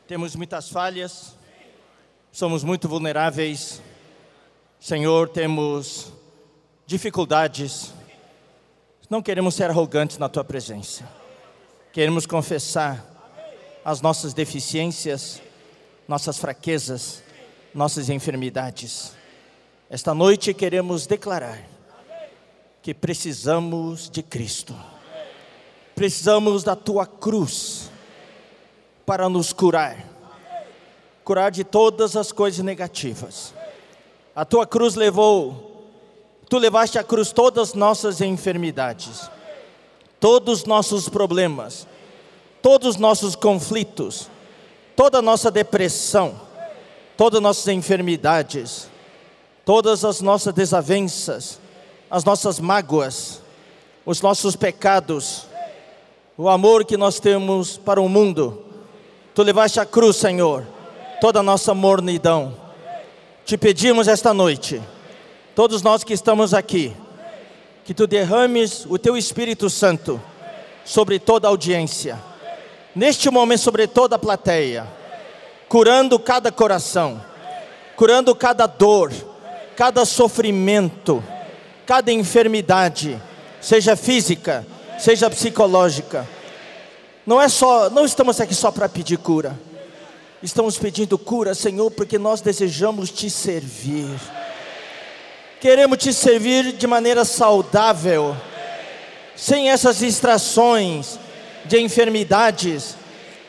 Temos 0.07 0.33
muitas 0.33 0.69
falhas, 0.69 1.35
somos 2.31 2.63
muito 2.63 2.88
vulneráveis. 2.88 3.81
Senhor, 4.79 5.27
temos 5.27 6.13
dificuldades. 6.88 7.93
Não 9.09 9.21
queremos 9.21 9.55
ser 9.55 9.69
arrogantes 9.69 10.17
na 10.17 10.29
tua 10.29 10.45
presença. 10.45 11.03
Queremos 11.91 12.25
confessar 12.25 13.05
as 13.83 13.99
nossas 13.99 14.33
deficiências, 14.33 15.41
nossas 16.07 16.38
fraquezas, 16.38 17.21
nossas 17.75 18.09
enfermidades. 18.09 19.11
Esta 19.89 20.13
noite 20.13 20.53
queremos 20.53 21.05
declarar 21.05 21.70
que 22.81 22.93
precisamos 22.93 24.09
de 24.09 24.23
Cristo. 24.23 24.75
Precisamos 25.95 26.63
da 26.63 26.75
tua 26.75 27.05
cruz 27.05 27.91
para 29.05 29.29
nos 29.29 29.53
curar. 29.53 30.05
Curar 31.23 31.51
de 31.51 31.63
todas 31.63 32.15
as 32.15 32.31
coisas 32.31 32.63
negativas. 32.63 33.53
A 34.35 34.43
tua 34.45 34.65
cruz 34.65 34.95
levou, 34.95 35.87
tu 36.49 36.57
levaste 36.57 36.97
à 36.97 37.03
cruz 37.03 37.31
todas 37.31 37.69
as 37.69 37.73
nossas 37.75 38.21
enfermidades, 38.21 39.29
todos 40.19 40.59
os 40.59 40.65
nossos 40.65 41.07
problemas, 41.07 41.85
todos 42.61 42.89
os 42.89 42.95
nossos 42.95 43.35
conflitos, 43.35 44.29
toda 44.95 45.19
a 45.19 45.21
nossa 45.21 45.51
depressão, 45.51 46.39
todas 47.15 47.37
as 47.37 47.43
nossas 47.43 47.67
enfermidades 47.67 48.91
todas 49.65 50.03
as 50.03 50.21
nossas 50.21 50.53
desavenças, 50.53 51.59
as 52.11 52.25
nossas 52.25 52.59
mágoas, 52.59 53.41
os 54.05 54.21
nossos 54.21 54.57
pecados, 54.57 55.45
o 56.38 56.49
amor 56.49 56.83
que 56.83 56.97
nós 56.97 57.21
temos 57.21 57.77
para 57.77 58.01
o 58.01 58.09
mundo. 58.09 58.65
Tu 59.33 59.41
levaste 59.41 59.79
a 59.79 59.85
cruz, 59.85 60.17
Senhor, 60.17 60.67
toda 61.21 61.39
a 61.39 61.43
nossa 61.43 61.73
mornidão. 61.73 62.53
Te 63.45 63.57
pedimos 63.57 64.09
esta 64.09 64.33
noite, 64.33 64.81
todos 65.55 65.81
nós 65.81 66.03
que 66.03 66.13
estamos 66.13 66.53
aqui, 66.53 66.93
que 67.85 67.93
tu 67.93 68.05
derrames 68.05 68.85
o 68.89 68.99
teu 68.99 69.15
Espírito 69.15 69.69
Santo 69.69 70.21
sobre 70.83 71.17
toda 71.17 71.47
a 71.47 71.49
audiência, 71.49 72.19
neste 72.93 73.29
momento 73.29 73.61
sobre 73.61 73.88
toda 73.88 74.17
a 74.17 74.19
plateia, 74.19 74.85
curando 75.69 76.19
cada 76.19 76.51
coração, 76.51 77.23
curando 77.95 78.35
cada 78.35 78.67
dor 78.67 79.13
cada 79.81 80.05
sofrimento, 80.05 81.23
cada 81.91 82.09
enfermidade, 82.09 83.22
seja 83.59 83.97
física, 83.97 84.65
seja 84.97 85.30
psicológica. 85.30 86.26
Não 87.26 87.41
é 87.41 87.49
só, 87.49 87.89
não 87.89 88.05
estamos 88.05 88.39
aqui 88.39 88.55
só 88.55 88.72
para 88.72 88.88
pedir 88.88 89.18
cura. 89.18 89.59
Estamos 90.41 90.77
pedindo 90.77 91.18
cura, 91.18 91.53
Senhor, 91.53 91.91
porque 91.91 92.18
nós 92.18 92.39
desejamos 92.39 93.11
te 93.11 93.30
servir. 93.30 94.07
Queremos 95.59 95.97
te 95.97 96.13
servir 96.13 96.72
de 96.72 96.88
maneira 96.88 97.26
saudável, 97.26 98.38
sem 99.35 99.69
essas 99.69 99.97
distrações 99.97 101.19
de 101.65 101.77
enfermidades 101.77 102.95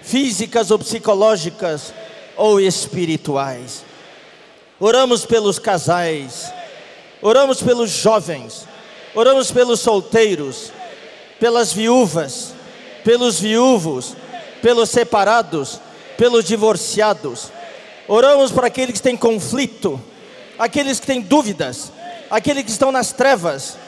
físicas 0.02 0.73
ou 0.73 0.81
psicológicas 0.81 1.94
ou 2.36 2.60
espirituais. 2.60 3.85
Oramos 4.81 5.24
pelos 5.24 5.60
casais, 5.60 6.52
oramos 7.23 7.62
pelos 7.62 7.90
jovens, 7.90 8.66
oramos 9.15 9.51
pelos 9.51 9.81
solteiros, 9.81 10.73
pelas 11.39 11.73
viúvas, 11.73 12.53
pelos 13.05 13.40
viúvos, 13.40 14.15
pelos 14.61 14.90
separados, 14.90 15.81
pelos 16.19 16.44
divorciados. 16.44 17.51
Oramos 18.09 18.51
para 18.51 18.66
aqueles 18.66 18.94
que 18.94 19.03
têm 19.03 19.16
conflito, 19.16 20.01
aqueles 20.59 21.01
que 21.01 21.07
têm 21.07 21.20
dúvidas, 21.20 21.93
aqueles 22.31 22.65
que 22.65 22.70
estão 22.70 22.93
nas 22.93 23.12
trevas. 23.12 23.78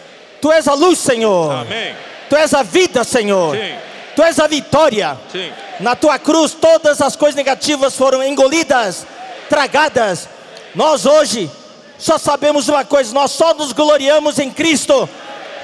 Tu 0.40 0.50
és 0.52 0.68
a 0.68 0.74
luz, 0.74 0.98
Senhor. 0.98 1.50
Amém. 1.52 1.94
Tu 2.30 2.36
és 2.36 2.54
a 2.54 2.62
vida, 2.62 3.04
Senhor. 3.04 3.56
Sim. 3.56 3.74
Tu 4.14 4.22
és 4.22 4.38
a 4.38 4.46
vitória. 4.46 5.18
Sim. 5.30 5.52
Na 5.80 5.96
tua 5.96 6.18
cruz 6.18 6.54
todas 6.54 7.00
as 7.00 7.16
coisas 7.16 7.34
negativas 7.34 7.96
foram 7.96 8.22
engolidas, 8.22 9.04
tragadas 9.48 10.28
nós 10.74 11.06
hoje 11.06 11.50
só 11.98 12.18
sabemos 12.18 12.68
uma 12.68 12.84
coisa: 12.84 13.14
nós 13.14 13.30
só 13.30 13.54
nos 13.54 13.72
gloriamos 13.72 14.38
em 14.38 14.50
Cristo 14.50 15.08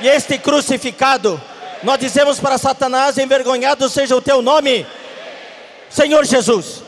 e 0.01 0.09
este 0.09 0.39
crucificado. 0.39 1.41
Nós 1.83 1.99
dizemos 1.99 2.39
para 2.39 2.59
Satanás: 2.59 3.19
envergonhado 3.19 3.89
seja 3.89 4.17
o 4.17 4.23
teu 4.23 4.43
nome, 4.43 4.87
Senhor 5.89 6.25
Jesus, 6.25 6.83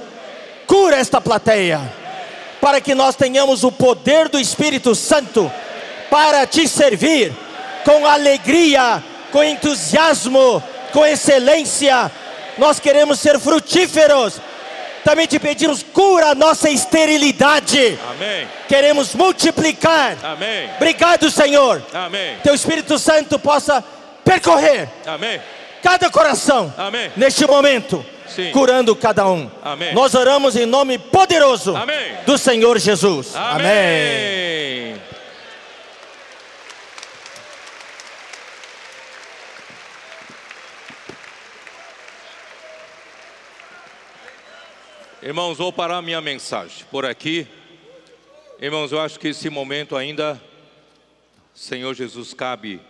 cura 0.67 0.97
esta 0.97 1.21
plateia, 1.21 1.81
para 2.61 2.81
que 2.81 2.95
nós 2.95 3.17
tenhamos 3.17 3.65
o 3.65 3.73
poder 3.73 4.29
do 4.29 4.39
Espírito 4.39 4.95
Santo 4.95 5.51
para 6.11 6.47
te 6.47 6.69
servir 6.69 7.33
com 7.85 8.07
alegria, 8.07 9.03
com 9.31 9.43
entusiasmo, 9.43 10.63
com 10.93 11.05
excelência. 11.05 12.11
Nós 12.59 12.79
queremos 12.79 13.19
ser 13.19 13.41
frutíferos 13.41 14.35
também 15.05 15.27
te 15.27 15.39
pedimos, 15.39 15.83
cura 15.83 16.29
a 16.29 16.35
nossa 16.35 16.71
esterilidade. 16.71 17.99
Amém. 18.11 18.49
Queremos 18.69 19.15
multiplicar. 19.15 20.17
Amém. 20.23 20.71
Obrigado, 20.77 21.31
Senhor. 21.31 21.83
Amém. 21.93 22.37
Teu 22.43 22.55
Espírito 22.55 22.99
Santo 22.99 23.39
possa 23.39 23.83
percorrer 24.25 24.89
Amém. 25.07 25.41
cada 25.83 26.09
coração 26.11 26.73
Amém. 26.79 27.11
neste 27.17 27.47
momento, 27.47 28.05
Sim. 28.29 28.51
curando 28.53 28.95
cada 28.95 29.27
um. 29.27 29.51
Amém. 29.63 29.93
Nós 29.95 30.15
oramos 30.15 30.57
em 30.57 30.67
nome 30.67 30.99
poderoso 30.99 31.77
Amém. 31.77 32.15
do 32.25 32.39
Senhor 32.39 32.79
Jesus. 32.79 33.35
Amém. 33.35 35.01
Irmãos, 45.25 45.57
vou 45.57 45.73
parar 45.73 46.03
minha 46.03 46.21
mensagem 46.21 46.85
por 46.91 47.07
aqui. 47.07 47.47
Irmãos, 48.61 48.91
eu 48.91 49.01
acho 49.01 49.21
que 49.21 49.29
esse 49.29 49.49
momento 49.49 49.97
ainda, 49.97 50.43
Senhor 51.55 51.95
Jesus, 51.95 52.35
cabe 52.35 52.81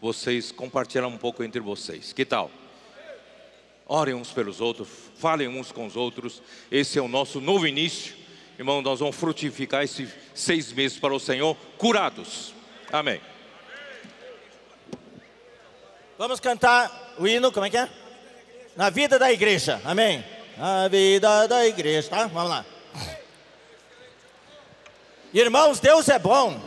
vocês 0.00 0.50
compartilhar 0.50 1.06
um 1.06 1.18
pouco 1.18 1.44
entre 1.44 1.60
vocês. 1.60 2.10
Que 2.10 2.24
tal? 2.24 2.50
Orem 3.86 4.14
uns 4.14 4.32
pelos 4.32 4.62
outros, 4.62 4.88
falem 5.18 5.46
uns 5.46 5.70
com 5.72 5.84
os 5.84 5.94
outros. 5.94 6.42
Esse 6.72 6.98
é 6.98 7.02
o 7.02 7.08
nosso 7.08 7.38
novo 7.38 7.66
início. 7.66 8.16
Irmão, 8.58 8.80
nós 8.80 9.00
vamos 9.00 9.16
frutificar 9.16 9.82
esses 9.82 10.08
seis 10.34 10.72
meses 10.72 10.98
para 10.98 11.12
o 11.12 11.20
Senhor, 11.20 11.54
curados. 11.76 12.54
Amém. 12.90 13.20
Vamos 16.16 16.40
cantar 16.40 17.14
o 17.18 17.28
hino, 17.28 17.52
como 17.52 17.66
é 17.66 17.68
que 17.68 17.76
é? 17.76 17.90
Na 18.74 18.88
vida 18.88 19.18
da 19.18 19.30
igreja, 19.30 19.82
amém. 19.84 20.24
Na 20.56 20.88
vida 20.88 21.48
da 21.48 21.66
igreja, 21.66 22.08
tá? 22.08 22.26
Vamos 22.26 22.50
lá. 22.50 22.64
Irmãos, 25.32 25.80
Deus 25.80 26.08
é 26.08 26.18
bom. 26.18 26.60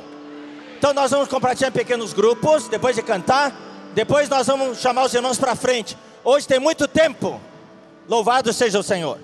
Então 0.78 0.94
nós 0.94 1.10
vamos 1.12 1.30
compartilhar 1.30 1.70
em 1.70 1.72
pequenos 1.72 2.12
grupos, 2.12 2.68
depois 2.68 2.96
de 2.96 3.02
cantar. 3.02 3.56
Depois 3.94 4.28
nós 4.28 4.46
vamos 4.46 4.80
chamar 4.80 5.06
os 5.06 5.14
irmãos 5.14 5.40
para 5.40 5.56
frente. 5.56 5.98
Hoje 6.24 6.48
tem 6.48 6.60
muito 6.60 6.88
tempo. 6.88 7.40
Louvado 8.10 8.52
seja 8.52 8.78
o 8.78 8.84
Senhor. 8.84 9.20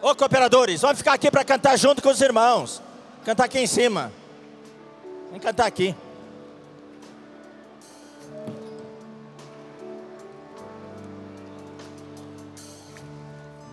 Ô 0.00 0.14
cooperadores, 0.14 0.80
vamos 0.80 0.98
ficar 0.98 1.12
aqui 1.12 1.30
para 1.30 1.44
cantar 1.44 1.76
junto 1.76 2.00
com 2.00 2.08
os 2.08 2.20
irmãos. 2.20 2.80
Cantar 3.24 3.44
aqui 3.44 3.58
em 3.58 3.66
cima. 3.66 4.10
Vem 5.30 5.40
cantar 5.40 5.66
aqui. 5.66 5.94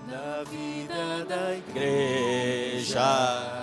na 0.08 0.44
vida 0.44 1.26
da 1.28 1.56
igreja. 1.56 3.57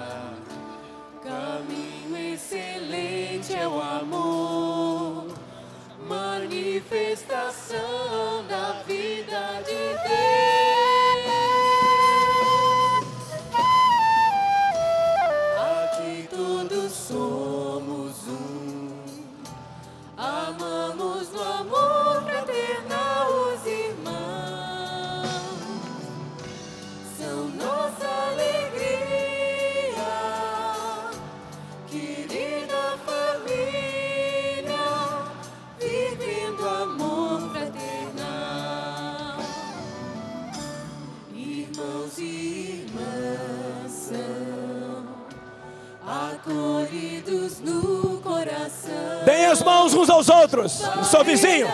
uns 49.93 50.09
aos 50.09 50.28
outros. 50.28 50.82
Sou 51.02 51.24
vizinho. 51.24 51.69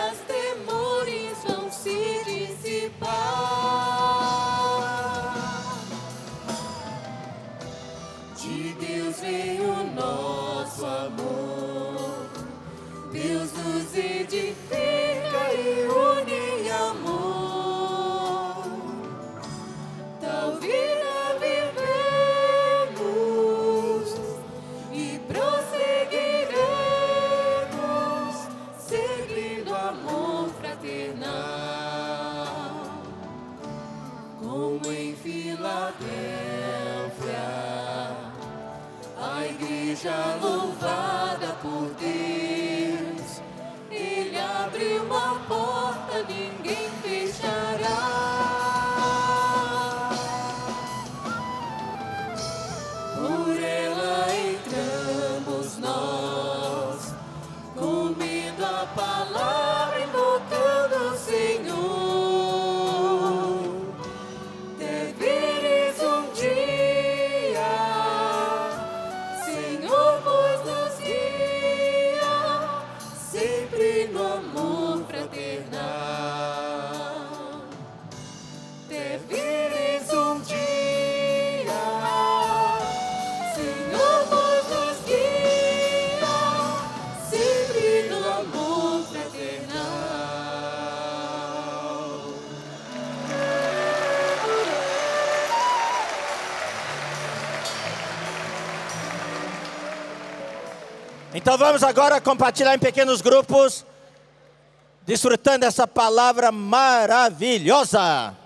Vamos 101.81 101.97
agora 101.97 102.21
compartilhar 102.21 102.75
em 102.75 102.79
pequenos 102.79 103.21
grupos, 103.21 103.83
desfrutando 105.03 105.61
dessa 105.61 105.87
palavra 105.87 106.51
maravilhosa. 106.51 108.37